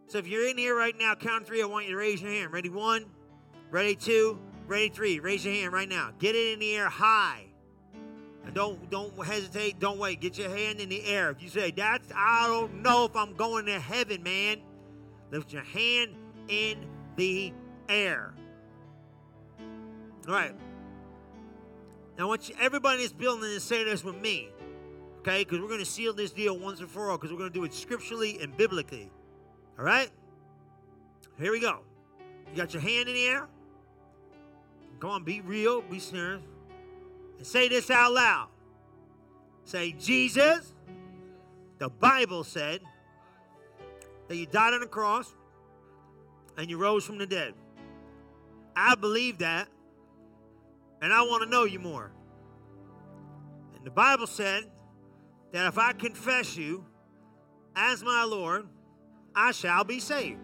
So 0.07 0.17
if 0.17 0.27
you're 0.27 0.47
in 0.47 0.57
here 0.57 0.75
right 0.75 0.95
now, 0.97 1.15
count 1.15 1.45
three, 1.45 1.61
I 1.61 1.65
want 1.65 1.85
you 1.85 1.91
to 1.91 1.97
raise 1.97 2.21
your 2.21 2.31
hand. 2.31 2.51
Ready? 2.51 2.69
One, 2.69 3.05
ready, 3.71 3.95
two, 3.95 4.39
ready, 4.65 4.89
three. 4.89 5.19
Raise 5.19 5.45
your 5.45 5.53
hand 5.53 5.73
right 5.73 5.89
now. 5.89 6.11
Get 6.19 6.35
it 6.35 6.53
in 6.53 6.59
the 6.59 6.75
air 6.75 6.89
high. 6.89 7.45
And 8.45 8.53
don't 8.53 8.89
don't 8.89 9.13
hesitate. 9.25 9.79
Don't 9.79 9.99
wait. 9.99 10.21
Get 10.21 10.37
your 10.37 10.49
hand 10.49 10.79
in 10.79 10.87
the 10.87 11.03
air. 11.03 11.29
If 11.31 11.43
you 11.43 11.49
say, 11.49 11.71
"That's 11.71 12.09
I 12.15 12.47
don't 12.47 12.81
know 12.81 13.03
if 13.03 13.13
I'm 13.13 13.33
going 13.33 13.65
to 13.65 13.77
heaven, 13.77 14.23
man," 14.23 14.61
lift 15.31 15.51
your 15.51 15.63
hand 15.63 16.15
in 16.47 16.85
the 17.17 17.51
air. 17.89 18.33
All 20.27 20.33
right. 20.33 20.53
Now, 22.17 22.23
I 22.23 22.27
want 22.27 22.49
you, 22.49 22.55
everybody 22.59 22.97
in 22.97 23.01
this 23.03 23.13
building 23.13 23.43
to 23.43 23.59
say 23.59 23.83
this 23.83 24.03
with 24.03 24.19
me, 24.19 24.49
okay? 25.19 25.43
Because 25.43 25.59
we're 25.59 25.67
going 25.67 25.79
to 25.79 25.85
seal 25.85 26.13
this 26.13 26.31
deal 26.31 26.57
once 26.57 26.79
and 26.79 26.89
for 26.89 27.11
all 27.11 27.17
because 27.17 27.31
we're 27.31 27.37
going 27.37 27.51
to 27.51 27.53
do 27.53 27.63
it 27.63 27.73
scripturally 27.73 28.39
and 28.41 28.55
biblically. 28.57 29.11
All 29.77 29.85
right? 29.85 30.09
Here 31.39 31.51
we 31.51 31.59
go. 31.59 31.79
You 32.49 32.57
got 32.57 32.73
your 32.73 32.81
hand 32.81 33.07
in 33.07 33.15
the 33.15 33.25
air? 33.25 33.47
Come 34.99 35.11
on, 35.11 35.23
be 35.23 35.41
real, 35.41 35.81
be 35.81 35.99
serious. 35.99 36.41
And 37.37 37.45
say 37.45 37.67
this 37.69 37.91
out 37.91 38.13
loud. 38.13 38.47
Say, 39.63 39.91
Jesus, 39.91 40.73
the 41.77 41.89
Bible 41.89 42.43
said 42.43 42.81
that 44.27 44.35
you 44.35 44.47
died 44.47 44.73
on 44.73 44.79
the 44.79 44.87
cross 44.87 45.35
and 46.57 46.69
you 46.69 46.77
rose 46.77 47.05
from 47.05 47.19
the 47.19 47.27
dead. 47.27 47.53
I 48.79 48.93
believe 48.93 49.39
that, 49.39 49.67
and 51.01 51.11
I 51.11 51.23
want 51.23 51.43
to 51.43 51.49
know 51.49 51.63
you 51.63 51.79
more. 51.79 52.11
And 53.75 53.83
the 53.83 53.89
Bible 53.89 54.27
said 54.27 54.65
that 55.51 55.65
if 55.65 55.79
I 55.79 55.93
confess 55.93 56.55
you 56.55 56.85
as 57.75 58.03
my 58.03 58.23
Lord, 58.23 58.67
I 59.35 59.51
shall 59.51 59.83
be 59.83 59.99
saved. 59.99 60.39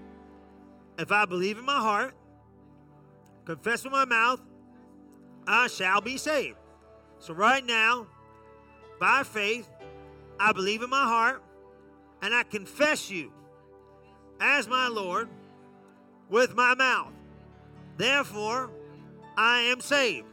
If 0.97 1.11
I 1.11 1.25
believe 1.25 1.59
in 1.59 1.65
my 1.65 1.79
heart, 1.79 2.15
confess 3.45 3.83
with 3.83 3.93
my 3.93 4.05
mouth, 4.05 4.41
I 5.45 5.67
shall 5.67 6.01
be 6.01 6.17
saved. 6.17 6.57
So, 7.19 7.35
right 7.35 7.63
now, 7.63 8.07
by 8.99 9.23
faith, 9.23 9.69
I 10.39 10.53
believe 10.53 10.81
in 10.81 10.89
my 10.89 11.03
heart 11.03 11.43
and 12.23 12.33
I 12.33 12.43
confess 12.43 13.11
you 13.11 13.31
as 14.39 14.67
my 14.67 14.87
Lord 14.87 15.29
with 16.29 16.55
my 16.55 16.73
mouth. 16.73 17.13
Therefore, 17.97 18.71
I 19.37 19.61
am 19.61 19.81
saved. 19.81 20.27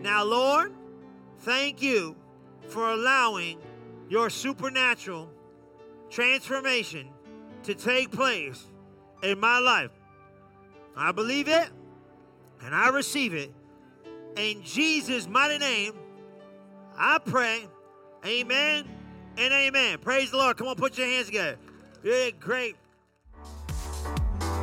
Now, 0.00 0.24
Lord, 0.24 0.72
thank 1.40 1.82
you 1.82 2.16
for 2.68 2.90
allowing 2.90 3.58
your 4.08 4.30
supernatural 4.30 5.28
transformation 6.10 7.08
to 7.64 7.74
take 7.74 8.10
place 8.10 8.66
in 9.22 9.38
my 9.38 9.58
life. 9.58 9.90
I 10.96 11.12
believe 11.12 11.48
it 11.48 11.68
and 12.64 12.74
I 12.74 12.88
receive 12.88 13.34
it. 13.34 13.52
In 14.36 14.62
Jesus' 14.62 15.28
mighty 15.28 15.58
name, 15.58 15.94
I 16.96 17.18
pray. 17.18 17.66
Amen 18.24 18.88
and 19.36 19.52
amen. 19.52 19.98
Praise 19.98 20.30
the 20.30 20.36
Lord. 20.36 20.56
Come 20.56 20.68
on, 20.68 20.76
put 20.76 20.96
your 20.96 21.06
hands 21.06 21.26
together. 21.26 21.58
Yeah, 22.04 22.30
great. 22.30 22.76